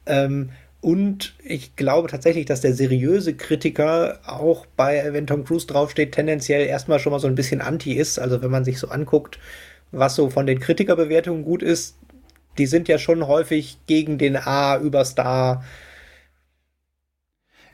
Ähm, 0.06 0.50
und 0.80 1.34
ich 1.44 1.76
glaube 1.76 2.08
tatsächlich, 2.08 2.46
dass 2.46 2.62
der 2.62 2.74
seriöse 2.74 3.34
Kritiker 3.34 4.20
auch 4.26 4.66
bei, 4.66 5.12
wenn 5.12 5.26
Tom 5.26 5.44
Cruise 5.44 5.66
draufsteht, 5.66 6.12
tendenziell 6.12 6.66
erstmal 6.66 6.98
schon 6.98 7.12
mal 7.12 7.20
so 7.20 7.26
ein 7.28 7.34
bisschen 7.34 7.60
anti 7.60 7.92
ist. 7.94 8.18
Also 8.18 8.42
wenn 8.42 8.50
man 8.50 8.64
sich 8.64 8.78
so 8.78 8.88
anguckt, 8.88 9.38
was 9.92 10.14
so 10.16 10.30
von 10.30 10.46
den 10.46 10.60
Kritikerbewertungen 10.60 11.44
gut 11.44 11.62
ist, 11.62 11.96
die 12.58 12.66
sind 12.66 12.88
ja 12.88 12.98
schon 12.98 13.26
häufig 13.26 13.78
gegen 13.86 14.18
den 14.18 14.36
A-Überstar 14.36 15.64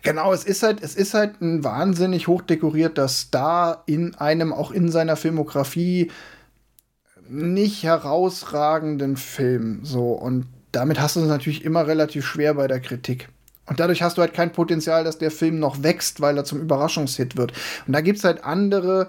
Genau, 0.03 0.33
es 0.33 0.45
ist 0.45 0.63
halt, 0.63 0.83
es 0.85 0.95
ist 0.95 1.15
halt 1.15 1.41
ein 1.41 1.65
wahnsinnig 1.65 2.29
hochdekorierter 2.29 3.09
Star 3.09 3.83
in 3.87 4.15
einem, 4.15 4.53
auch 4.53 4.71
in 4.71 4.89
seiner 4.91 5.17
Filmografie, 5.17 6.13
nicht 7.29 7.83
herausragenden 7.83 9.17
Film. 9.17 9.85
So, 9.85 10.13
und 10.13 10.47
damit 10.73 11.01
hast 11.01 11.17
du 11.17 11.21
es 11.21 11.29
natürlich 11.29 11.65
immer 11.65 11.87
relativ 11.87 12.27
schwer 12.27 12.55
bei 12.55 12.67
der 12.67 12.81
Kritik. 12.81 13.29
Und 13.67 13.81
dadurch 13.81 14.03
hast 14.03 14.17
du 14.17 14.23
halt 14.23 14.33
kein 14.33 14.53
Potenzial, 14.53 15.05
dass 15.05 15.19
der 15.19 15.31
Film 15.31 15.59
noch 15.59 15.83
wächst, 15.83 16.21
weil 16.21 16.37
er 16.37 16.45
zum 16.45 16.61
Überraschungshit 16.61 17.37
wird. 17.37 17.53
Und 17.87 17.93
da 17.93 18.01
gibt 18.01 18.19
es 18.19 18.25
halt 18.25 18.45
andere 18.45 19.09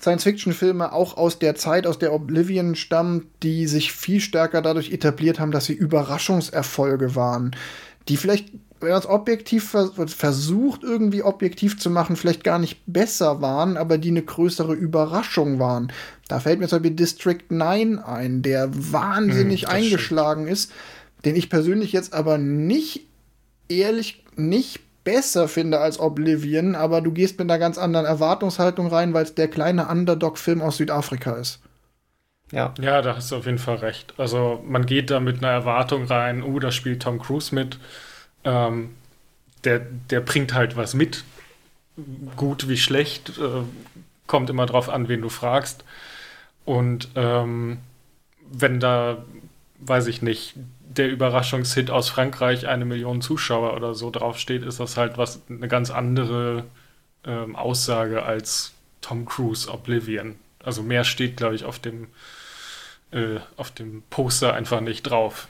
Science-Fiction-Filme, 0.00 0.92
auch 0.92 1.16
aus 1.16 1.38
der 1.38 1.54
Zeit, 1.54 1.86
aus 1.86 1.98
der 1.98 2.12
Oblivion 2.12 2.74
stammt, 2.74 3.26
die 3.44 3.68
sich 3.68 3.92
viel 3.92 4.20
stärker 4.20 4.60
dadurch 4.60 4.90
etabliert 4.90 5.38
haben, 5.38 5.52
dass 5.52 5.66
sie 5.66 5.74
Überraschungserfolge 5.74 7.14
waren. 7.14 7.52
Die 8.08 8.16
vielleicht 8.16 8.50
wenn 8.82 8.90
man 8.90 8.98
es 8.98 9.08
objektiv 9.08 9.76
versucht, 10.06 10.82
irgendwie 10.82 11.22
objektiv 11.22 11.78
zu 11.78 11.88
machen, 11.88 12.16
vielleicht 12.16 12.44
gar 12.44 12.58
nicht 12.58 12.82
besser 12.86 13.40
waren, 13.40 13.76
aber 13.76 13.96
die 13.96 14.10
eine 14.10 14.22
größere 14.22 14.74
Überraschung 14.74 15.58
waren. 15.58 15.92
Da 16.32 16.40
fällt 16.40 16.60
mir 16.60 16.68
zum 16.68 16.78
Beispiel 16.78 16.96
District 16.96 17.42
9 17.50 17.98
ein, 17.98 18.40
der 18.40 18.70
wahnsinnig 18.72 19.64
hm, 19.64 19.68
eingeschlagen 19.68 20.44
stimmt. 20.44 20.52
ist, 20.52 20.72
den 21.26 21.36
ich 21.36 21.50
persönlich 21.50 21.92
jetzt 21.92 22.14
aber 22.14 22.38
nicht, 22.38 23.02
ehrlich, 23.68 24.24
nicht 24.34 24.80
besser 25.04 25.46
finde 25.46 25.80
als 25.80 26.00
Oblivion, 26.00 26.74
aber 26.74 27.02
du 27.02 27.12
gehst 27.12 27.38
mit 27.38 27.50
einer 27.50 27.58
ganz 27.58 27.76
anderen 27.76 28.06
Erwartungshaltung 28.06 28.86
rein, 28.86 29.12
weil 29.12 29.24
es 29.24 29.34
der 29.34 29.48
kleine 29.48 29.88
Underdog-Film 29.88 30.62
aus 30.62 30.78
Südafrika 30.78 31.32
ist. 31.32 31.60
Ja. 32.50 32.72
ja, 32.80 33.02
da 33.02 33.16
hast 33.16 33.30
du 33.30 33.36
auf 33.36 33.44
jeden 33.44 33.58
Fall 33.58 33.76
recht. 33.76 34.14
Also 34.16 34.64
man 34.66 34.86
geht 34.86 35.10
da 35.10 35.20
mit 35.20 35.38
einer 35.38 35.52
Erwartung 35.52 36.04
rein, 36.04 36.42
uh, 36.42 36.58
da 36.60 36.72
spielt 36.72 37.02
Tom 37.02 37.18
Cruise 37.18 37.54
mit 37.54 37.78
ähm, 38.44 38.94
der, 39.64 39.80
der 39.80 40.20
bringt 40.20 40.54
halt 40.54 40.76
was 40.78 40.94
mit. 40.94 41.24
Gut 42.36 42.68
wie 42.68 42.78
schlecht, 42.78 43.38
äh, 43.38 43.62
kommt 44.26 44.48
immer 44.50 44.66
drauf 44.66 44.88
an, 44.88 45.08
wen 45.08 45.20
du 45.20 45.28
fragst. 45.28 45.84
Und 46.64 47.08
ähm, 47.16 47.78
wenn 48.50 48.80
da 48.80 49.24
weiß 49.82 50.06
ich 50.06 50.22
nicht, 50.22 50.54
der 50.80 51.10
Überraschungshit 51.10 51.90
aus 51.90 52.08
Frankreich 52.08 52.68
eine 52.68 52.84
Million 52.84 53.20
Zuschauer 53.20 53.74
oder 53.74 53.94
so 53.94 54.10
draufsteht, 54.10 54.62
ist 54.62 54.80
das 54.80 54.96
halt 54.96 55.18
was 55.18 55.40
eine 55.48 55.68
ganz 55.68 55.90
andere 55.90 56.64
ähm, 57.24 57.56
Aussage 57.56 58.22
als 58.22 58.72
Tom 59.00 59.24
Cruise 59.24 59.70
Oblivion. 59.70 60.36
Also 60.62 60.82
mehr 60.82 61.04
steht, 61.04 61.36
glaube 61.36 61.54
ich, 61.54 61.64
auf 61.64 61.78
dem, 61.78 62.08
äh, 63.10 63.40
auf 63.56 63.70
dem 63.72 64.02
Poster 64.10 64.54
einfach 64.54 64.80
nicht 64.80 65.02
drauf, 65.02 65.48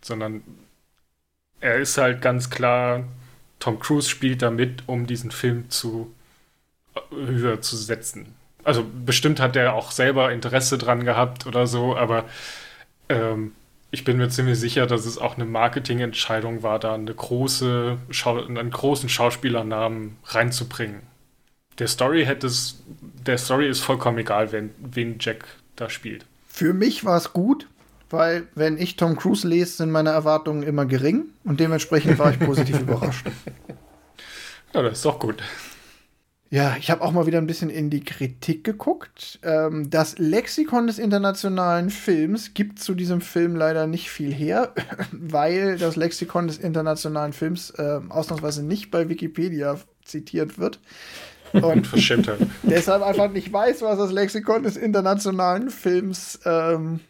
sondern 0.00 0.42
er 1.60 1.76
ist 1.76 1.98
halt 1.98 2.22
ganz 2.22 2.50
klar, 2.50 3.04
Tom 3.58 3.78
Cruise 3.78 4.08
spielt 4.08 4.42
damit, 4.42 4.84
um 4.86 5.06
diesen 5.06 5.30
Film 5.30 5.68
zu 5.70 6.14
äh, 6.94 7.00
höher 7.14 7.60
zu 7.60 7.76
setzen. 7.76 8.34
Also 8.64 8.84
bestimmt 9.04 9.40
hat 9.40 9.56
er 9.56 9.74
auch 9.74 9.90
selber 9.90 10.32
Interesse 10.32 10.78
dran 10.78 11.04
gehabt 11.04 11.46
oder 11.46 11.66
so, 11.66 11.96
aber 11.96 12.24
ähm, 13.08 13.52
ich 13.90 14.04
bin 14.04 14.16
mir 14.16 14.28
ziemlich 14.28 14.58
sicher, 14.58 14.86
dass 14.86 15.06
es 15.06 15.18
auch 15.18 15.36
eine 15.36 15.44
Marketingentscheidung 15.44 16.62
war, 16.62 16.78
da 16.78 16.94
eine 16.94 17.14
große 17.14 17.98
Schau 18.10 18.44
einen 18.44 18.70
großen 18.70 19.08
Schauspielernamen 19.08 20.16
reinzubringen. 20.24 21.02
Der 21.78 21.88
Story 21.88 22.24
hätte 22.24 22.46
es, 22.46 22.82
der 23.26 23.38
Story 23.38 23.68
ist 23.68 23.80
vollkommen 23.80 24.18
egal, 24.18 24.50
wenn, 24.50 24.70
wen 24.78 25.16
Jack 25.20 25.44
da 25.76 25.90
spielt. 25.90 26.24
Für 26.48 26.72
mich 26.72 27.04
war 27.04 27.16
es 27.16 27.32
gut, 27.32 27.68
weil 28.10 28.48
wenn 28.54 28.78
ich 28.78 28.96
Tom 28.96 29.16
Cruise 29.16 29.46
lese, 29.46 29.76
sind 29.76 29.90
meine 29.90 30.10
Erwartungen 30.10 30.62
immer 30.62 30.86
gering 30.86 31.26
und 31.44 31.60
dementsprechend 31.60 32.18
war 32.18 32.32
ich 32.32 32.38
positiv 32.38 32.80
überrascht. 32.80 33.26
Ja, 34.72 34.82
das 34.82 34.94
ist 34.94 35.04
doch 35.04 35.18
gut. 35.18 35.42
Ja, 36.54 36.76
ich 36.78 36.88
habe 36.88 37.02
auch 37.02 37.10
mal 37.10 37.26
wieder 37.26 37.38
ein 37.38 37.48
bisschen 37.48 37.68
in 37.68 37.90
die 37.90 38.04
Kritik 38.04 38.62
geguckt. 38.62 39.40
Ähm, 39.42 39.90
das 39.90 40.18
Lexikon 40.18 40.86
des 40.86 41.00
internationalen 41.00 41.90
Films 41.90 42.54
gibt 42.54 42.78
zu 42.78 42.94
diesem 42.94 43.20
Film 43.20 43.56
leider 43.56 43.88
nicht 43.88 44.08
viel 44.08 44.32
her, 44.32 44.72
weil 45.10 45.76
das 45.78 45.96
Lexikon 45.96 46.46
des 46.46 46.58
internationalen 46.58 47.32
Films 47.32 47.70
äh, 47.70 47.98
ausnahmsweise 48.08 48.64
nicht 48.64 48.92
bei 48.92 49.08
Wikipedia 49.08 49.80
zitiert 50.04 50.56
wird. 50.56 50.78
Und 51.54 51.90
deshalb 52.62 53.02
einfach 53.02 53.32
nicht 53.32 53.52
weiß, 53.52 53.82
was 53.82 53.98
das 53.98 54.12
Lexikon 54.12 54.62
des 54.62 54.76
internationalen 54.76 55.70
Films 55.70 56.38
ähm, 56.44 57.00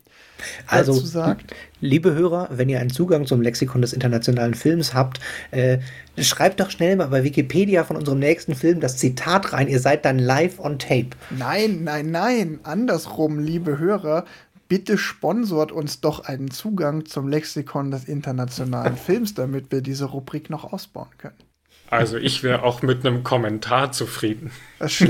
also, 0.67 0.95
sagt. 0.95 1.55
liebe 1.81 2.15
Hörer, 2.15 2.49
wenn 2.53 2.69
ihr 2.69 2.81
einen 2.81 2.91
Zugang 2.91 3.27
zum 3.27 3.41
Lexikon 3.41 3.83
des 3.83 3.93
internationalen 3.93 4.55
Films 4.55 4.95
habt, 4.95 5.21
äh, 5.51 5.79
schreibt 6.19 6.61
doch 6.61 6.71
schnell 6.71 6.97
mal 6.97 7.09
bei 7.09 7.25
Wikipedia 7.25 7.85
von 7.85 7.97
unserem 7.97 8.19
nächsten 8.19 8.55
Film 8.55 8.81
das 8.81 8.97
Zitat 8.97 9.53
rein. 9.53 9.69
Ihr 9.69 9.81
seid 9.81 10.05
dann 10.05 10.19
live 10.19 10.59
on 10.61 10.79
tape. 10.79 11.11
Nein, 11.31 11.85
nein, 11.85 12.11
nein. 12.11 12.61
Andersrum, 12.63 13.39
liebe 13.39 13.79
Hörer. 13.79 14.25
Bitte 14.69 14.97
sponsort 14.97 15.73
uns 15.73 16.01
doch 16.01 16.25
einen 16.25 16.51
Zugang 16.51 17.05
zum 17.05 17.29
Lexikon 17.29 17.91
des 17.91 18.05
internationalen 18.05 18.97
Films, 19.07 19.35
damit 19.35 19.71
wir 19.71 19.83
diese 19.83 20.07
Rubrik 20.07 20.51
noch 20.51 20.73
ausbauen 20.73 21.11
können. 21.19 21.37
Also 21.95 22.17
ich 22.17 22.43
wäre 22.43 22.65
auch 22.65 22.83
mit 22.83 23.07
einem 23.07 23.23
Kommentar 23.23 23.93
zufrieden. 23.93 24.51
Das 24.81 25.05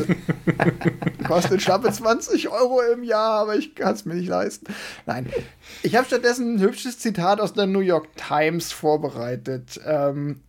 Kostet 1.26 1.62
schlappe 1.62 1.91
20 1.91 2.51
Euro 2.51 2.80
im 2.93 3.03
Jahr, 3.05 3.41
aber 3.41 3.57
ich 3.57 3.74
kann 3.74 3.95
es 3.95 4.05
mir 4.05 4.14
nicht 4.14 4.28
leisten. 4.28 4.66
Nein. 5.07 5.30
Ich 5.82 5.97
habe 5.97 6.07
stattdessen 6.07 6.57
ein 6.57 6.61
hübsches 6.61 6.99
Zitat 6.99 7.41
aus 7.41 7.55
der 7.55 7.66
New 7.66 7.80
York 7.80 8.09
Times 8.16 8.72
vorbereitet. 8.72 9.80
Ähm, 9.87 10.43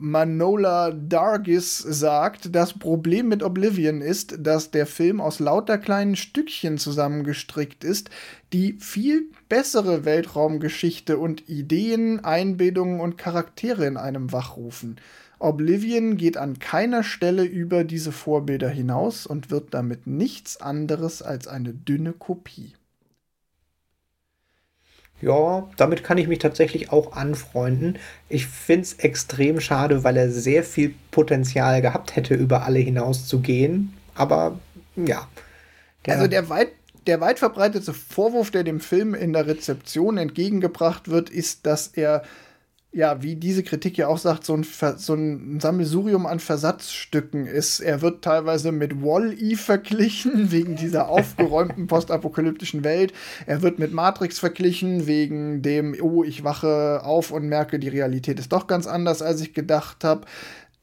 Manola 0.00 0.92
Dargis 0.92 1.78
sagt, 1.78 2.54
das 2.54 2.72
Problem 2.72 3.28
mit 3.28 3.42
Oblivion 3.42 4.00
ist, 4.00 4.36
dass 4.38 4.70
der 4.70 4.86
Film 4.86 5.20
aus 5.20 5.40
lauter 5.40 5.76
kleinen 5.76 6.16
Stückchen 6.16 6.78
zusammengestrickt 6.78 7.84
ist, 7.84 8.08
die 8.52 8.74
viel 8.74 9.28
bessere 9.48 10.04
Weltraumgeschichte 10.04 11.18
und 11.18 11.48
Ideen, 11.48 12.24
Einbildungen 12.24 13.00
und 13.00 13.18
Charaktere 13.18 13.86
in 13.86 13.96
einem 13.96 14.32
wachrufen. 14.32 14.96
Oblivion 15.38 16.16
geht 16.16 16.36
an 16.36 16.58
keiner 16.58 17.02
Stelle 17.04 17.44
über 17.44 17.84
diese 17.84 18.12
Vorbilder 18.12 18.68
hinaus 18.68 19.26
und 19.26 19.50
wird 19.50 19.72
damit 19.74 20.06
nichts 20.06 20.60
anderes 20.60 21.22
als 21.22 21.46
eine 21.46 21.72
dünne 21.72 22.12
Kopie. 22.12 22.74
Ja, 25.20 25.68
damit 25.76 26.04
kann 26.04 26.18
ich 26.18 26.28
mich 26.28 26.38
tatsächlich 26.38 26.92
auch 26.92 27.12
anfreunden. 27.12 27.98
Ich 28.28 28.46
finde 28.46 28.82
es 28.82 28.94
extrem 28.94 29.60
schade, 29.60 30.04
weil 30.04 30.16
er 30.16 30.30
sehr 30.30 30.62
viel 30.62 30.94
Potenzial 31.10 31.82
gehabt 31.82 32.14
hätte, 32.14 32.34
über 32.34 32.62
alle 32.64 32.78
hinaus 32.78 33.26
zu 33.26 33.40
gehen. 33.40 33.94
Aber 34.14 34.60
ja. 34.94 35.26
Der 36.06 36.14
also 36.14 36.28
der 36.28 36.48
weit, 36.48 36.68
der 37.08 37.20
weit 37.20 37.40
verbreitete 37.40 37.94
Vorwurf, 37.94 38.52
der 38.52 38.62
dem 38.62 38.80
Film 38.80 39.14
in 39.14 39.32
der 39.32 39.46
Rezeption 39.48 40.18
entgegengebracht 40.18 41.08
wird, 41.08 41.30
ist, 41.30 41.66
dass 41.66 41.88
er 41.88 42.22
ja, 42.90 43.22
wie 43.22 43.36
diese 43.36 43.62
Kritik 43.62 43.98
ja 43.98 44.08
auch 44.08 44.16
sagt, 44.16 44.44
so 44.44 44.54
ein, 44.54 44.64
so 44.96 45.14
ein 45.14 45.60
Sammelsurium 45.60 46.24
an 46.24 46.40
Versatzstücken 46.40 47.46
ist. 47.46 47.80
Er 47.80 48.00
wird 48.00 48.24
teilweise 48.24 48.72
mit 48.72 49.02
Wall-E 49.02 49.56
verglichen, 49.56 50.50
wegen 50.52 50.74
dieser 50.74 51.08
aufgeräumten 51.08 51.86
postapokalyptischen 51.86 52.84
Welt. 52.84 53.12
Er 53.46 53.60
wird 53.60 53.78
mit 53.78 53.92
Matrix 53.92 54.38
verglichen, 54.38 55.06
wegen 55.06 55.60
dem, 55.60 55.94
oh, 56.00 56.24
ich 56.24 56.44
wache 56.44 57.02
auf 57.04 57.30
und 57.30 57.46
merke, 57.46 57.78
die 57.78 57.88
Realität 57.88 58.38
ist 58.38 58.52
doch 58.52 58.66
ganz 58.66 58.86
anders, 58.86 59.20
als 59.20 59.42
ich 59.42 59.52
gedacht 59.52 60.02
habe. 60.02 60.22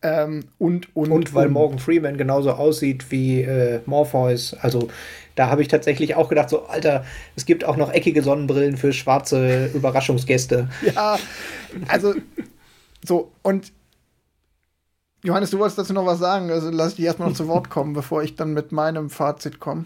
Ähm, 0.03 0.43
und, 0.59 0.95
und, 0.95 1.11
und 1.11 1.33
weil 1.33 1.47
und. 1.47 1.53
Morgan 1.53 1.79
Freeman 1.79 2.17
genauso 2.17 2.51
aussieht 2.51 3.09
wie 3.09 3.41
äh, 3.41 3.79
Morpheus. 3.87 4.53
Also 4.53 4.89
da 5.35 5.49
habe 5.49 5.61
ich 5.61 5.67
tatsächlich 5.67 6.15
auch 6.15 6.29
gedacht, 6.29 6.49
so, 6.49 6.65
Alter, 6.65 7.05
es 7.35 7.45
gibt 7.45 7.65
auch 7.65 7.77
noch 7.77 7.91
eckige 7.91 8.23
Sonnenbrillen 8.23 8.77
für 8.77 8.93
schwarze 8.93 9.67
Überraschungsgäste. 9.73 10.69
Ja, 10.95 11.19
also 11.87 12.15
so, 13.05 13.31
und 13.41 13.71
Johannes, 15.23 15.49
du 15.49 15.59
wolltest 15.59 15.77
dazu 15.77 15.93
noch 15.93 16.05
was 16.05 16.19
sagen, 16.19 16.51
also 16.51 16.69
lass 16.69 16.91
ich 16.91 16.95
dich 16.97 17.05
erstmal 17.05 17.29
noch 17.29 17.35
zu 17.35 17.47
Wort 17.47 17.69
kommen, 17.69 17.93
bevor 17.93 18.23
ich 18.23 18.35
dann 18.35 18.53
mit 18.53 18.71
meinem 18.71 19.09
Fazit 19.09 19.59
komme. 19.59 19.85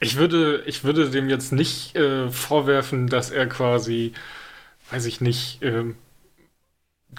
Ich 0.00 0.16
würde, 0.16 0.62
ich 0.66 0.84
würde 0.84 1.10
dem 1.10 1.28
jetzt 1.28 1.52
nicht 1.52 1.96
äh, 1.96 2.30
vorwerfen, 2.30 3.08
dass 3.08 3.30
er 3.30 3.48
quasi, 3.48 4.12
weiß 4.90 5.06
ich 5.06 5.20
nicht, 5.20 5.62
äh, 5.62 5.94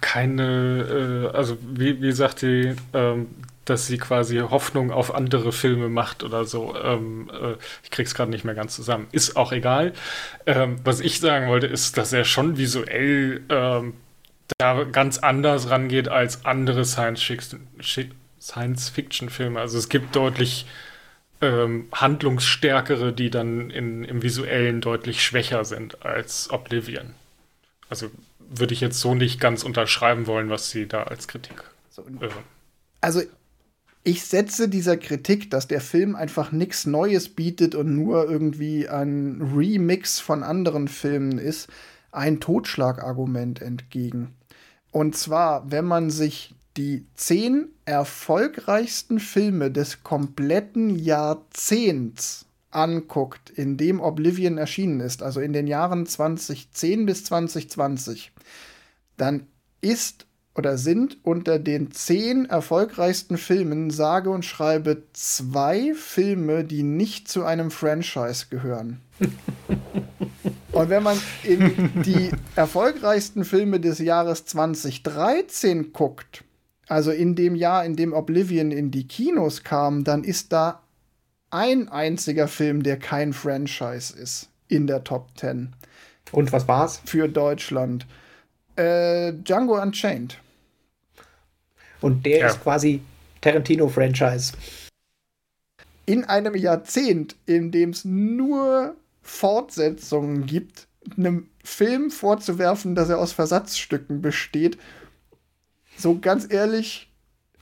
keine, 0.01 1.29
äh, 1.33 1.35
also 1.35 1.57
wie, 1.61 2.01
wie 2.01 2.11
sagt 2.13 2.41
die, 2.41 2.75
ähm, 2.93 3.27
dass 3.65 3.87
sie 3.87 3.97
quasi 3.97 4.37
Hoffnung 4.37 4.91
auf 4.91 5.15
andere 5.15 5.51
Filme 5.51 5.89
macht 5.89 6.23
oder 6.23 6.45
so. 6.45 6.75
Ähm, 6.75 7.29
äh, 7.31 7.55
ich 7.83 7.91
krieg's 7.91 8.15
gerade 8.15 8.31
nicht 8.31 8.45
mehr 8.45 8.55
ganz 8.55 8.75
zusammen. 8.75 9.07
Ist 9.11 9.35
auch 9.35 9.51
egal. 9.51 9.93
Ähm, 10.45 10.77
was 10.83 10.99
ich 10.99 11.19
sagen 11.19 11.47
wollte, 11.47 11.67
ist, 11.67 11.97
dass 11.97 12.13
er 12.13 12.25
schon 12.25 12.57
visuell 12.57 13.41
ähm, 13.49 13.93
da 14.57 14.83
ganz 14.83 15.19
anders 15.19 15.69
rangeht 15.69 16.09
als 16.09 16.45
andere 16.45 16.83
Science-Fiction-Filme. 16.85 19.59
Also 19.59 19.77
es 19.77 19.89
gibt 19.89 20.15
deutlich 20.15 20.65
ähm, 21.41 21.89
handlungsstärkere, 21.91 23.13
die 23.13 23.29
dann 23.29 23.69
in, 23.69 24.03
im 24.03 24.23
Visuellen 24.23 24.81
deutlich 24.81 25.23
schwächer 25.23 25.65
sind 25.65 26.03
als 26.05 26.49
Oblivion. 26.49 27.13
Also 27.89 28.09
würde 28.39 28.73
ich 28.73 28.81
jetzt 28.81 28.99
so 28.99 29.15
nicht 29.15 29.39
ganz 29.39 29.63
unterschreiben 29.63 30.27
wollen, 30.27 30.49
was 30.49 30.69
sie 30.69 30.87
da 30.87 31.03
als 31.03 31.27
Kritik. 31.27 31.63
So, 31.89 32.03
äh, 32.03 32.29
also 33.01 33.21
ich 34.03 34.23
setze 34.25 34.67
dieser 34.67 34.97
Kritik, 34.97 35.49
dass 35.49 35.67
der 35.67 35.81
Film 35.81 36.15
einfach 36.15 36.51
nichts 36.51 36.85
Neues 36.85 37.29
bietet 37.29 37.73
und 37.73 37.95
nur 37.95 38.29
irgendwie 38.29 38.89
ein 38.89 39.41
Remix 39.55 40.19
von 40.19 40.43
anderen 40.43 40.87
Filmen 40.87 41.37
ist, 41.37 41.69
ein 42.11 42.39
Totschlagargument 42.39 43.61
entgegen. 43.61 44.33
Und 44.91 45.15
zwar, 45.15 45.71
wenn 45.71 45.85
man 45.85 46.09
sich 46.09 46.53
die 46.75 47.05
zehn 47.15 47.69
erfolgreichsten 47.85 49.19
Filme 49.19 49.71
des 49.71 50.03
kompletten 50.03 50.89
Jahrzehnts 50.89 52.45
anguckt, 52.71 53.51
in 53.51 53.77
dem 53.77 54.01
Oblivion 54.01 54.57
erschienen 54.57 54.99
ist, 54.99 55.23
also 55.23 55.39
in 55.39 55.53
den 55.53 55.67
Jahren 55.67 56.05
2010 56.05 57.05
bis 57.05 57.23
2020, 57.25 58.31
dann 59.17 59.47
ist 59.81 60.25
oder 60.55 60.77
sind 60.77 61.17
unter 61.23 61.57
den 61.57 61.91
zehn 61.91 62.45
erfolgreichsten 62.45 63.37
Filmen 63.37 63.89
sage 63.89 64.29
und 64.29 64.45
schreibe 64.45 65.03
zwei 65.13 65.93
Filme, 65.95 66.63
die 66.63 66.83
nicht 66.83 67.27
zu 67.27 67.43
einem 67.43 67.71
Franchise 67.71 68.45
gehören. 68.49 69.01
und 70.71 70.89
wenn 70.89 71.03
man 71.03 71.19
in 71.43 72.03
die 72.03 72.29
erfolgreichsten 72.55 73.45
Filme 73.45 73.79
des 73.79 73.99
Jahres 73.99 74.45
2013 74.45 75.91
guckt, 75.91 76.43
also 76.87 77.11
in 77.11 77.35
dem 77.35 77.55
Jahr, 77.55 77.85
in 77.85 77.95
dem 77.95 78.13
Oblivion 78.13 78.71
in 78.71 78.91
die 78.91 79.07
Kinos 79.07 79.63
kam, 79.63 80.03
dann 80.03 80.23
ist 80.23 80.53
da 80.53 80.81
ein 81.49 81.89
einziger 81.89 82.47
Film, 82.47 82.83
der 82.83 82.97
kein 82.97 83.33
Franchise 83.33 84.15
ist 84.15 84.49
in 84.67 84.85
der 84.85 85.03
Top 85.03 85.29
10. 85.35 85.73
Und 86.31 86.51
was 86.51 86.67
war's? 86.67 87.01
Für 87.05 87.27
Deutschland. 87.27 88.05
Äh, 88.75 89.33
Django 89.33 89.79
Unchained. 89.79 90.39
Und 92.03 92.25
der 92.25 92.39
ja. 92.39 92.47
ist 92.47 92.61
quasi 92.61 93.01
Tarantino-Franchise. 93.39 94.51
In 96.05 96.25
einem 96.25 96.53
Jahrzehnt, 96.53 97.37
in 97.45 97.71
dem 97.71 97.91
es 97.91 98.03
nur 98.03 98.95
Fortsetzungen 99.21 100.45
gibt, 100.45 100.87
einem 101.15 101.47
Film 101.63 102.11
vorzuwerfen, 102.11 102.93
dass 102.93 103.07
er 103.07 103.19
aus 103.19 103.31
Versatzstücken 103.31 104.21
besteht. 104.21 104.77
So 105.97 106.19
ganz 106.19 106.51
ehrlich. 106.51 107.09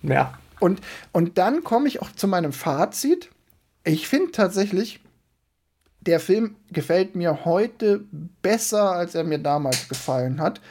Ja. 0.01 0.39
Und, 0.59 0.81
und 1.11 1.37
dann 1.37 1.63
komme 1.63 1.87
ich 1.87 2.01
auch 2.01 2.11
zu 2.11 2.27
meinem 2.27 2.51
Fazit. 2.51 3.29
Ich 3.83 4.07
finde 4.07 4.31
tatsächlich, 4.31 5.01
der 5.99 6.19
Film 6.19 6.55
gefällt 6.71 7.15
mir 7.15 7.45
heute 7.45 8.05
besser, 8.41 8.91
als 8.93 9.13
er 9.13 9.23
mir 9.23 9.37
damals 9.37 9.87
gefallen 9.87 10.41
hat, 10.41 10.61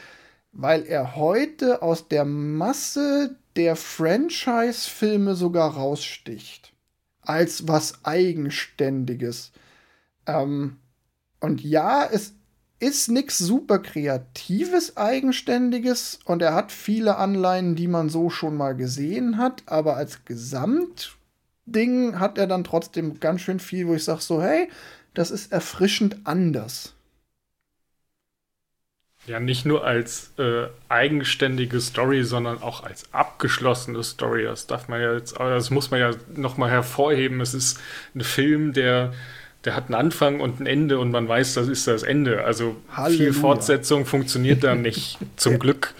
weil 0.51 0.83
er 0.83 1.15
heute 1.15 1.81
aus 1.81 2.09
der 2.09 2.25
Masse 2.25 3.37
der 3.55 3.75
Franchise-Filme 3.75 5.35
sogar 5.35 5.73
raussticht. 5.75 6.73
Als 7.21 7.67
was 7.67 8.03
Eigenständiges. 8.03 9.51
Ähm, 10.25 10.77
und 11.39 11.63
ja, 11.63 12.05
es 12.05 12.33
ist 12.81 13.09
nichts 13.09 13.37
super 13.37 13.79
Kreatives, 13.79 14.97
Eigenständiges 14.97 16.19
und 16.25 16.41
er 16.41 16.55
hat 16.55 16.71
viele 16.71 17.17
Anleihen, 17.17 17.75
die 17.75 17.87
man 17.87 18.09
so 18.09 18.31
schon 18.31 18.57
mal 18.57 18.75
gesehen 18.75 19.37
hat, 19.37 19.61
aber 19.67 19.97
als 19.97 20.25
Gesamtding 20.25 22.19
hat 22.19 22.39
er 22.39 22.47
dann 22.47 22.63
trotzdem 22.63 23.19
ganz 23.19 23.41
schön 23.41 23.59
viel, 23.59 23.87
wo 23.87 23.93
ich 23.93 24.03
sage 24.03 24.21
so, 24.21 24.41
hey, 24.41 24.67
das 25.13 25.29
ist 25.29 25.51
erfrischend 25.51 26.21
anders. 26.23 26.95
Ja, 29.27 29.39
nicht 29.39 29.65
nur 29.65 29.85
als 29.85 30.31
äh, 30.39 30.65
eigenständige 30.89 31.79
Story, 31.79 32.23
sondern 32.23 32.61
auch 32.61 32.83
als 32.83 33.05
abgeschlossene 33.11 34.03
Story. 34.03 34.43
Das 34.43 34.65
darf 34.65 34.87
man 34.87 34.99
ja 34.99 35.13
jetzt, 35.13 35.39
das 35.39 35.69
muss 35.69 35.91
man 35.91 35.99
ja 35.99 36.11
nochmal 36.35 36.71
hervorheben. 36.71 37.39
Es 37.39 37.53
ist 37.53 37.79
ein 38.15 38.21
Film, 38.21 38.73
der, 38.73 39.13
der 39.63 39.75
hat 39.75 39.85
einen 39.85 39.95
Anfang 39.95 40.39
und 40.39 40.59
ein 40.59 40.65
Ende 40.65 40.97
und 40.97 41.11
man 41.11 41.27
weiß, 41.27 41.53
das 41.53 41.67
ist 41.67 41.85
das 41.85 42.01
Ende. 42.01 42.43
Also 42.43 42.75
Halleluja. 42.91 43.25
viel 43.25 43.33
Fortsetzung 43.33 44.05
funktioniert 44.07 44.63
da 44.63 44.73
nicht, 44.75 45.19
zum 45.35 45.59
Glück, 45.59 45.93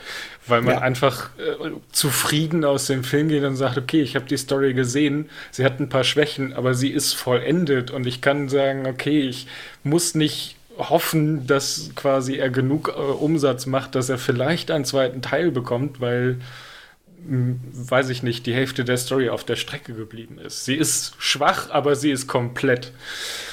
weil 0.47 0.63
man 0.63 0.75
ja. 0.75 0.81
einfach 0.81 1.29
äh, 1.37 1.69
zufrieden 1.91 2.65
aus 2.65 2.87
dem 2.87 3.03
Film 3.03 3.27
geht 3.27 3.43
und 3.43 3.55
sagt, 3.55 3.77
okay, 3.77 4.01
ich 4.01 4.15
habe 4.15 4.25
die 4.25 4.37
Story 4.37 4.73
gesehen, 4.73 5.29
sie 5.51 5.63
hat 5.63 5.79
ein 5.79 5.89
paar 5.89 6.03
Schwächen, 6.03 6.53
aber 6.53 6.73
sie 6.73 6.89
ist 6.89 7.13
vollendet 7.13 7.91
und 7.91 8.07
ich 8.07 8.19
kann 8.19 8.49
sagen, 8.49 8.87
okay, 8.87 9.21
ich 9.21 9.45
muss 9.83 10.15
nicht 10.15 10.55
hoffen, 10.77 11.47
dass 11.47 11.91
quasi 11.95 12.35
er 12.35 12.49
genug 12.49 12.89
äh, 12.89 12.99
Umsatz 12.99 13.65
macht, 13.65 13.95
dass 13.95 14.09
er 14.09 14.17
vielleicht 14.17 14.71
einen 14.71 14.85
zweiten 14.85 15.21
Teil 15.21 15.51
bekommt, 15.51 16.01
weil 16.01 16.39
weiß 17.23 18.09
ich 18.09 18.23
nicht, 18.23 18.45
die 18.45 18.53
Hälfte 18.53 18.83
der 18.83 18.97
Story 18.97 19.29
auf 19.29 19.43
der 19.43 19.55
Strecke 19.55 19.93
geblieben 19.93 20.39
ist. 20.39 20.65
Sie 20.65 20.75
ist 20.75 21.13
schwach, 21.19 21.69
aber 21.69 21.95
sie 21.95 22.11
ist 22.11 22.27
komplett. 22.27 22.91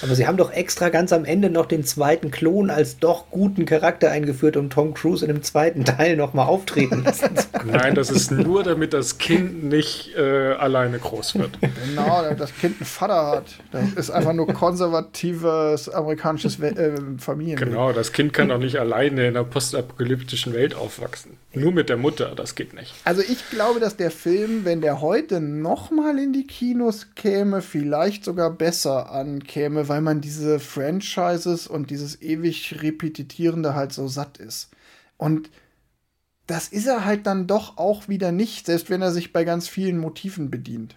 Aber 0.03 0.14
sie 0.14 0.27
haben 0.27 0.39
doch 0.39 0.51
extra 0.53 0.89
ganz 0.89 1.12
am 1.12 1.25
Ende 1.25 1.51
noch 1.51 1.66
den 1.66 1.85
zweiten 1.85 2.31
Klon 2.31 2.71
als 2.71 2.99
doch 2.99 3.31
guten 3.31 3.66
Charakter 3.66 4.11
eingeführt, 4.11 4.57
um 4.57 4.71
Tom 4.71 4.95
Cruise 4.95 5.25
in 5.25 5.33
dem 5.33 5.43
zweiten 5.43 5.85
Teil 5.85 6.16
nochmal 6.16 6.47
auftreten 6.47 7.05
lassen 7.05 7.37
zu 7.37 7.49
können. 7.49 7.73
Nein, 7.73 7.95
das 7.95 8.11
ist 8.11 8.31
nur, 8.31 8.62
damit 8.62 8.95
das 8.95 9.19
Kind 9.19 9.64
nicht 9.64 10.16
äh, 10.16 10.53
alleine 10.53 10.99
groß 10.99 11.35
wird. 11.35 11.59
Genau, 11.61 12.23
damit 12.23 12.41
das 12.41 12.55
Kind 12.57 12.77
einen 12.81 12.87
Vater 12.87 13.27
hat. 13.27 13.45
Das 13.71 13.93
ist 13.95 14.11
einfach 14.11 14.33
nur 14.33 14.47
konservatives 14.47 15.89
amerikanisches 15.91 16.61
We 16.61 16.69
äh, 16.69 16.97
Familienleben. 17.19 17.73
Genau, 17.73 17.93
das 17.93 18.12
Kind 18.12 18.33
kann 18.33 18.49
doch 18.49 18.59
nicht 18.59 18.77
alleine 18.77 19.29
in 19.29 19.37
einer 19.37 19.45
postapokalyptischen 19.45 20.55
Welt 20.55 20.75
aufwachsen. 20.75 21.37
Nur 21.55 21.73
mit 21.73 21.89
der 21.89 21.97
Mutter, 21.97 22.35
das 22.37 22.55
geht 22.55 22.75
nicht. 22.75 22.95
Also 23.05 23.23
ich 23.23 23.49
glaube, 23.59 23.80
dass 23.80 23.96
der 23.96 24.12
Film, 24.12 24.64
wenn 24.64 24.80
der 24.80 25.00
heute 25.00 25.40
noch 25.40 25.90
mal 25.90 26.16
in 26.20 26.32
die 26.32 26.46
Kinos 26.46 27.09
käme, 27.16 27.61
vielleicht 27.61 28.24
sogar 28.24 28.52
besser 28.52 29.11
ankäme, 29.11 29.88
weil 29.88 30.00
man 30.00 30.20
diese 30.20 30.61
Franchises 30.61 31.66
und 31.66 31.90
dieses 31.90 32.22
ewig 32.22 32.80
repetitierende 32.80 33.74
halt 33.74 33.92
so 33.92 34.06
satt 34.06 34.38
ist. 34.38 34.70
Und 35.16 35.50
das 36.46 36.68
ist 36.68 36.86
er 36.86 37.04
halt 37.04 37.26
dann 37.26 37.48
doch 37.48 37.78
auch 37.78 38.06
wieder 38.06 38.30
nicht, 38.30 38.66
selbst 38.66 38.90
wenn 38.90 39.02
er 39.02 39.11
sich 39.11 39.32
bei 39.32 39.42
ganz 39.42 39.66
vielen 39.66 39.98
Motiven 39.98 40.52
bedient. 40.52 40.94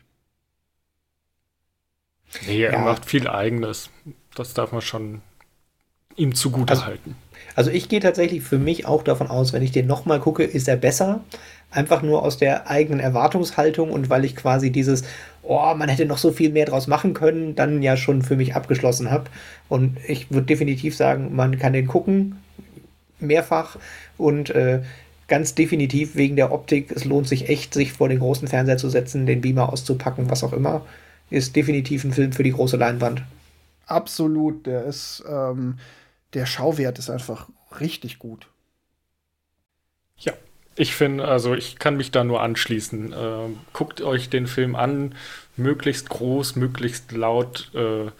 Nee, 2.45 2.61
er 2.61 2.73
ja. 2.73 2.77
macht 2.77 3.07
viel 3.07 3.27
Eigenes. 3.27 3.89
Das 4.35 4.53
darf 4.53 4.71
man 4.71 4.81
schon 4.81 5.23
ihm 6.15 6.35
zugute 6.35 6.71
also, 6.71 6.85
halten. 6.85 7.15
Also 7.55 7.71
ich 7.71 7.89
gehe 7.89 7.99
tatsächlich 7.99 8.43
für 8.43 8.57
mich 8.57 8.85
auch 8.85 9.03
davon 9.03 9.27
aus, 9.27 9.53
wenn 9.53 9.61
ich 9.61 9.71
den 9.71 9.87
nochmal 9.87 10.19
gucke, 10.19 10.43
ist 10.43 10.67
er 10.67 10.77
besser. 10.77 11.21
Einfach 11.69 12.01
nur 12.01 12.23
aus 12.23 12.37
der 12.37 12.69
eigenen 12.69 12.99
Erwartungshaltung 12.99 13.91
und 13.91 14.09
weil 14.09 14.25
ich 14.25 14.35
quasi 14.35 14.71
dieses, 14.71 15.03
oh, 15.41 15.73
man 15.75 15.89
hätte 15.89 16.05
noch 16.05 16.17
so 16.17 16.31
viel 16.31 16.51
mehr 16.51 16.65
draus 16.65 16.87
machen 16.87 17.13
können, 17.13 17.55
dann 17.55 17.81
ja 17.81 17.95
schon 17.95 18.21
für 18.21 18.35
mich 18.35 18.55
abgeschlossen 18.55 19.09
habe. 19.09 19.25
Und 19.69 19.97
ich 20.07 20.31
würde 20.31 20.47
definitiv 20.47 20.95
sagen, 20.95 21.35
man 21.35 21.57
kann 21.59 21.73
den 21.73 21.87
gucken, 21.87 22.37
mehrfach 23.19 23.77
und 24.17 24.49
äh, 24.49 24.81
ganz 25.27 25.55
definitiv 25.55 26.15
wegen 26.15 26.35
der 26.35 26.51
Optik. 26.51 26.91
Es 26.91 27.05
lohnt 27.05 27.27
sich 27.27 27.47
echt, 27.47 27.73
sich 27.73 27.93
vor 27.93 28.09
den 28.09 28.19
großen 28.19 28.49
Fernseher 28.49 28.77
zu 28.77 28.89
setzen, 28.89 29.25
den 29.25 29.39
Beamer 29.39 29.71
auszupacken, 29.71 30.29
was 30.29 30.43
auch 30.43 30.53
immer. 30.53 30.85
Ist 31.29 31.55
definitiv 31.55 32.03
ein 32.03 32.11
Film 32.11 32.33
für 32.33 32.43
die 32.43 32.51
große 32.51 32.75
Leinwand. 32.75 33.23
Absolut, 33.87 34.65
der 34.65 34.83
ist. 34.83 35.23
Ähm 35.29 35.75
der 36.33 36.45
Schauwert 36.45 36.99
ist 36.99 37.09
einfach 37.09 37.49
richtig 37.79 38.19
gut. 38.19 38.47
Ja, 40.17 40.33
ich 40.75 40.95
finde, 40.95 41.25
also 41.25 41.53
ich 41.53 41.79
kann 41.79 41.97
mich 41.97 42.11
da 42.11 42.23
nur 42.23 42.41
anschließen. 42.41 43.13
Äh, 43.13 43.49
guckt 43.73 44.01
euch 44.01 44.29
den 44.29 44.47
Film 44.47 44.75
an, 44.75 45.15
möglichst 45.57 46.09
groß, 46.09 46.55
möglichst 46.55 47.11
laut. 47.11 47.71
Äh, 47.73 48.11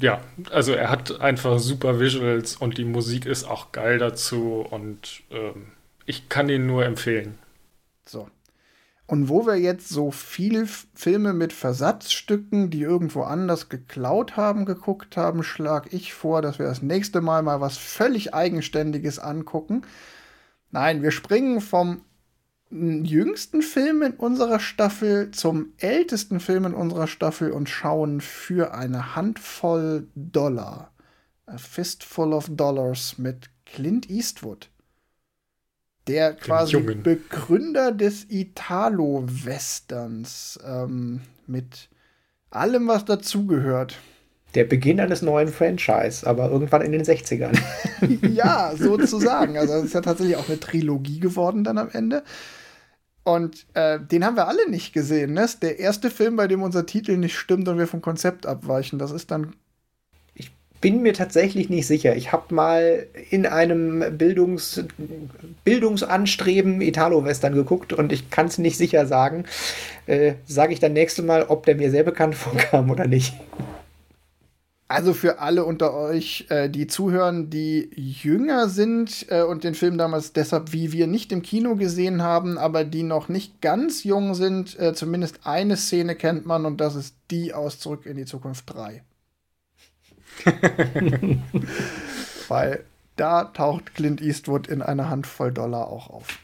ja, 0.00 0.22
also 0.50 0.72
er 0.72 0.90
hat 0.90 1.20
einfach 1.20 1.58
super 1.58 2.00
Visuals 2.00 2.56
und 2.56 2.78
die 2.78 2.84
Musik 2.84 3.26
ist 3.26 3.44
auch 3.44 3.72
geil 3.72 3.98
dazu 3.98 4.66
und 4.68 5.22
äh, 5.30 5.52
ich 6.06 6.28
kann 6.28 6.48
ihn 6.48 6.66
nur 6.66 6.84
empfehlen. 6.86 7.38
So. 8.06 8.30
Und 9.08 9.30
wo 9.30 9.46
wir 9.46 9.56
jetzt 9.56 9.88
so 9.88 10.10
viele 10.10 10.66
Filme 10.66 11.32
mit 11.32 11.54
Versatzstücken, 11.54 12.68
die 12.68 12.82
irgendwo 12.82 13.22
anders 13.22 13.70
geklaut 13.70 14.36
haben, 14.36 14.66
geguckt 14.66 15.16
haben, 15.16 15.42
schlage 15.42 15.88
ich 15.92 16.12
vor, 16.12 16.42
dass 16.42 16.58
wir 16.58 16.66
das 16.66 16.82
nächste 16.82 17.22
Mal 17.22 17.42
mal 17.42 17.62
was 17.62 17.78
völlig 17.78 18.34
Eigenständiges 18.34 19.18
angucken. 19.18 19.80
Nein, 20.72 21.02
wir 21.02 21.10
springen 21.10 21.62
vom 21.62 22.02
jüngsten 22.70 23.62
Film 23.62 24.02
in 24.02 24.12
unserer 24.12 24.60
Staffel 24.60 25.30
zum 25.30 25.72
ältesten 25.78 26.38
Film 26.38 26.66
in 26.66 26.74
unserer 26.74 27.06
Staffel 27.06 27.50
und 27.50 27.70
schauen 27.70 28.20
für 28.20 28.74
eine 28.74 29.16
Handvoll 29.16 30.06
Dollar, 30.16 30.92
A 31.46 31.56
Fistful 31.56 32.34
of 32.34 32.50
Dollars 32.50 33.16
mit 33.16 33.48
Clint 33.64 34.10
Eastwood 34.10 34.68
der 36.08 36.32
quasi 36.32 36.80
Begründer 36.80 37.92
des 37.92 38.26
Italo-Westerns 38.28 40.58
ähm, 40.66 41.20
mit 41.46 41.88
allem, 42.50 42.88
was 42.88 43.04
dazugehört. 43.04 43.96
Der 44.54 44.64
Beginn 44.64 44.98
eines 44.98 45.20
neuen 45.20 45.48
Franchise, 45.48 46.26
aber 46.26 46.50
irgendwann 46.50 46.80
in 46.82 46.92
den 46.92 47.02
60ern. 47.02 47.58
ja, 48.32 48.72
sozusagen. 48.76 49.58
Also 49.58 49.74
es 49.74 49.84
ist 49.84 49.94
ja 49.94 50.00
tatsächlich 50.00 50.36
auch 50.36 50.48
eine 50.48 50.58
Trilogie 50.58 51.20
geworden 51.20 51.64
dann 51.64 51.76
am 51.76 51.90
Ende. 51.92 52.22
Und 53.24 53.66
äh, 53.74 54.00
den 54.00 54.24
haben 54.24 54.36
wir 54.36 54.48
alle 54.48 54.70
nicht 54.70 54.94
gesehen. 54.94 55.34
Ne? 55.34 55.42
Das 55.42 55.52
ist 55.54 55.62
der 55.62 55.78
erste 55.78 56.10
Film, 56.10 56.36
bei 56.36 56.48
dem 56.48 56.62
unser 56.62 56.86
Titel 56.86 57.18
nicht 57.18 57.36
stimmt 57.36 57.68
und 57.68 57.76
wir 57.76 57.86
vom 57.86 58.00
Konzept 58.00 58.46
abweichen. 58.46 58.98
Das 58.98 59.10
ist 59.10 59.30
dann 59.30 59.54
bin 60.80 61.02
mir 61.02 61.12
tatsächlich 61.12 61.68
nicht 61.68 61.86
sicher. 61.86 62.16
Ich 62.16 62.32
habe 62.32 62.54
mal 62.54 63.06
in 63.30 63.46
einem 63.46 64.16
Bildungs 64.16 64.84
Bildungsanstreben 65.64 66.80
Italo-Western 66.80 67.54
geguckt 67.54 67.92
und 67.92 68.12
ich 68.12 68.30
kann 68.30 68.46
es 68.46 68.58
nicht 68.58 68.76
sicher 68.76 69.06
sagen. 69.06 69.44
Äh, 70.06 70.34
Sage 70.46 70.72
ich 70.72 70.80
dann 70.80 70.92
nächste 70.92 71.22
Mal, 71.22 71.44
ob 71.44 71.66
der 71.66 71.76
mir 71.76 71.90
sehr 71.90 72.04
bekannt 72.04 72.34
vorkam 72.36 72.90
oder 72.90 73.06
nicht. 73.06 73.34
Also 74.90 75.12
für 75.12 75.40
alle 75.40 75.66
unter 75.66 75.92
euch, 75.92 76.46
äh, 76.48 76.70
die 76.70 76.86
zuhören, 76.86 77.50
die 77.50 77.90
jünger 77.94 78.70
sind 78.70 79.26
äh, 79.28 79.42
und 79.42 79.62
den 79.62 79.74
Film 79.74 79.98
damals 79.98 80.32
deshalb 80.32 80.72
wie 80.72 80.92
wir 80.92 81.06
nicht 81.06 81.30
im 81.30 81.42
Kino 81.42 81.76
gesehen 81.76 82.22
haben, 82.22 82.56
aber 82.56 82.84
die 82.84 83.02
noch 83.02 83.28
nicht 83.28 83.60
ganz 83.60 84.02
jung 84.02 84.34
sind, 84.34 84.78
äh, 84.80 84.94
zumindest 84.94 85.40
eine 85.44 85.76
Szene 85.76 86.16
kennt 86.16 86.46
man 86.46 86.64
und 86.64 86.80
das 86.80 86.94
ist 86.94 87.16
die 87.30 87.52
aus 87.52 87.78
Zurück 87.78 88.06
in 88.06 88.16
die 88.16 88.24
Zukunft 88.24 88.64
3. 88.72 89.02
Weil 92.48 92.84
da 93.16 93.44
taucht 93.44 93.94
Clint 93.94 94.20
Eastwood 94.20 94.68
in 94.68 94.82
einer 94.82 95.10
Handvoll 95.10 95.52
Dollar 95.52 95.88
auch 95.88 96.10
auf. 96.10 96.38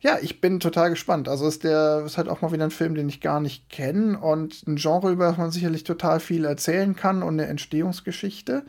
Ja, 0.00 0.18
ich 0.20 0.40
bin 0.40 0.60
total 0.60 0.90
gespannt. 0.90 1.28
Also 1.28 1.46
ist 1.46 1.62
der 1.62 2.04
ist 2.06 2.16
halt 2.16 2.28
auch 2.28 2.40
mal 2.40 2.52
wieder 2.52 2.64
ein 2.64 2.70
Film, 2.70 2.94
den 2.94 3.08
ich 3.08 3.20
gar 3.20 3.38
nicht 3.38 3.68
kenne 3.68 4.18
und 4.18 4.66
ein 4.66 4.76
Genre, 4.76 5.10
über 5.10 5.26
das 5.26 5.36
man 5.36 5.50
sicherlich 5.50 5.84
total 5.84 6.20
viel 6.20 6.46
erzählen 6.46 6.96
kann 6.96 7.22
und 7.22 7.34
eine 7.34 7.46
Entstehungsgeschichte. 7.46 8.64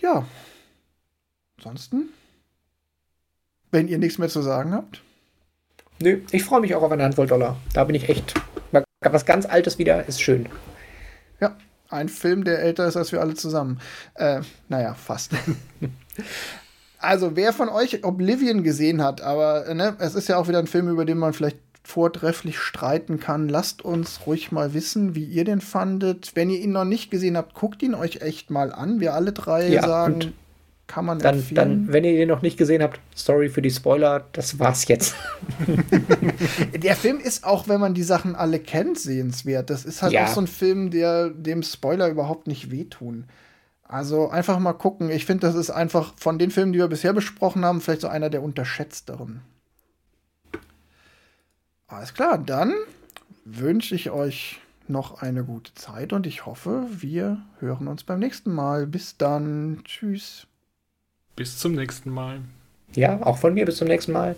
Ja. 0.00 0.26
Ansonsten, 1.56 2.10
wenn 3.70 3.88
ihr 3.88 3.98
nichts 3.98 4.18
mehr 4.18 4.28
zu 4.28 4.42
sagen 4.42 4.74
habt. 4.74 5.00
Nö, 6.02 6.20
ich 6.30 6.44
freue 6.44 6.60
mich 6.60 6.74
auch 6.74 6.82
auf 6.82 6.92
eine 6.92 7.04
Handvoll 7.04 7.26
Dollar. 7.26 7.56
Da 7.72 7.84
bin 7.84 7.94
ich 7.94 8.08
echt. 8.08 8.34
Was 9.00 9.24
ganz 9.26 9.46
Altes 9.46 9.78
wieder 9.78 10.06
ist 10.06 10.20
schön. 10.20 10.48
Ja, 11.40 11.56
ein 11.92 12.08
Film, 12.08 12.44
der 12.44 12.60
älter 12.60 12.86
ist 12.86 12.96
als 12.96 13.12
wir 13.12 13.20
alle 13.20 13.34
zusammen. 13.34 13.80
Äh, 14.14 14.40
naja, 14.68 14.94
fast. 14.94 15.32
also, 16.98 17.36
wer 17.36 17.52
von 17.52 17.68
euch 17.68 18.04
Oblivion 18.04 18.62
gesehen 18.62 19.02
hat, 19.02 19.20
aber 19.20 19.72
ne, 19.74 19.96
es 19.98 20.14
ist 20.14 20.28
ja 20.28 20.36
auch 20.36 20.48
wieder 20.48 20.58
ein 20.58 20.66
Film, 20.66 20.88
über 20.88 21.04
den 21.04 21.18
man 21.18 21.32
vielleicht 21.32 21.58
vortrefflich 21.84 22.58
streiten 22.58 23.18
kann. 23.18 23.48
Lasst 23.48 23.82
uns 23.84 24.20
ruhig 24.26 24.52
mal 24.52 24.72
wissen, 24.72 25.14
wie 25.14 25.24
ihr 25.24 25.44
den 25.44 25.60
fandet. 25.60 26.32
Wenn 26.34 26.48
ihr 26.48 26.60
ihn 26.60 26.72
noch 26.72 26.84
nicht 26.84 27.10
gesehen 27.10 27.36
habt, 27.36 27.54
guckt 27.54 27.82
ihn 27.82 27.94
euch 27.94 28.20
echt 28.22 28.50
mal 28.50 28.72
an. 28.72 29.00
Wir 29.00 29.14
alle 29.14 29.32
drei 29.32 29.68
ja, 29.68 29.82
sagen, 29.82 30.32
kann 30.92 31.06
man 31.06 31.18
dann, 31.18 31.42
dann, 31.52 31.90
wenn 31.90 32.04
ihr 32.04 32.12
den 32.12 32.28
noch 32.28 32.42
nicht 32.42 32.58
gesehen 32.58 32.82
habt, 32.82 33.00
sorry 33.14 33.48
für 33.48 33.62
die 33.62 33.70
Spoiler, 33.70 34.26
das 34.32 34.58
war's 34.58 34.86
jetzt. 34.88 35.14
der 36.76 36.96
Film 36.96 37.18
ist 37.18 37.44
auch, 37.44 37.66
wenn 37.66 37.80
man 37.80 37.94
die 37.94 38.02
Sachen 38.02 38.36
alle 38.36 38.58
kennt, 38.60 38.98
sehenswert. 38.98 39.70
Das 39.70 39.86
ist 39.86 40.02
halt 40.02 40.12
ja. 40.12 40.26
auch 40.26 40.28
so 40.28 40.42
ein 40.42 40.46
Film, 40.46 40.90
der 40.90 41.30
dem 41.30 41.62
Spoiler 41.62 42.08
überhaupt 42.08 42.46
nicht 42.46 42.70
wehtun. 42.70 43.24
Also 43.84 44.28
einfach 44.28 44.58
mal 44.58 44.74
gucken. 44.74 45.10
Ich 45.10 45.24
finde, 45.24 45.46
das 45.46 45.54
ist 45.54 45.70
einfach 45.70 46.12
von 46.18 46.38
den 46.38 46.50
Filmen, 46.50 46.74
die 46.74 46.78
wir 46.78 46.88
bisher 46.88 47.14
besprochen 47.14 47.64
haben, 47.64 47.80
vielleicht 47.80 48.02
so 48.02 48.08
einer 48.08 48.28
der 48.28 48.42
unterschätzteren. 48.42 49.40
Alles 51.86 52.12
klar, 52.12 52.36
dann 52.36 52.74
wünsche 53.46 53.94
ich 53.94 54.10
euch 54.10 54.60
noch 54.88 55.22
eine 55.22 55.42
gute 55.42 55.72
Zeit 55.72 56.12
und 56.12 56.26
ich 56.26 56.44
hoffe, 56.44 56.86
wir 56.90 57.38
hören 57.60 57.88
uns 57.88 58.04
beim 58.04 58.18
nächsten 58.18 58.52
Mal. 58.54 58.86
Bis 58.86 59.16
dann. 59.16 59.80
Tschüss. 59.84 60.46
Bis 61.36 61.58
zum 61.58 61.72
nächsten 61.72 62.10
Mal. 62.10 62.40
Ja, 62.94 63.22
auch 63.22 63.38
von 63.38 63.54
mir 63.54 63.64
bis 63.64 63.76
zum 63.76 63.88
nächsten 63.88 64.12
Mal. 64.12 64.36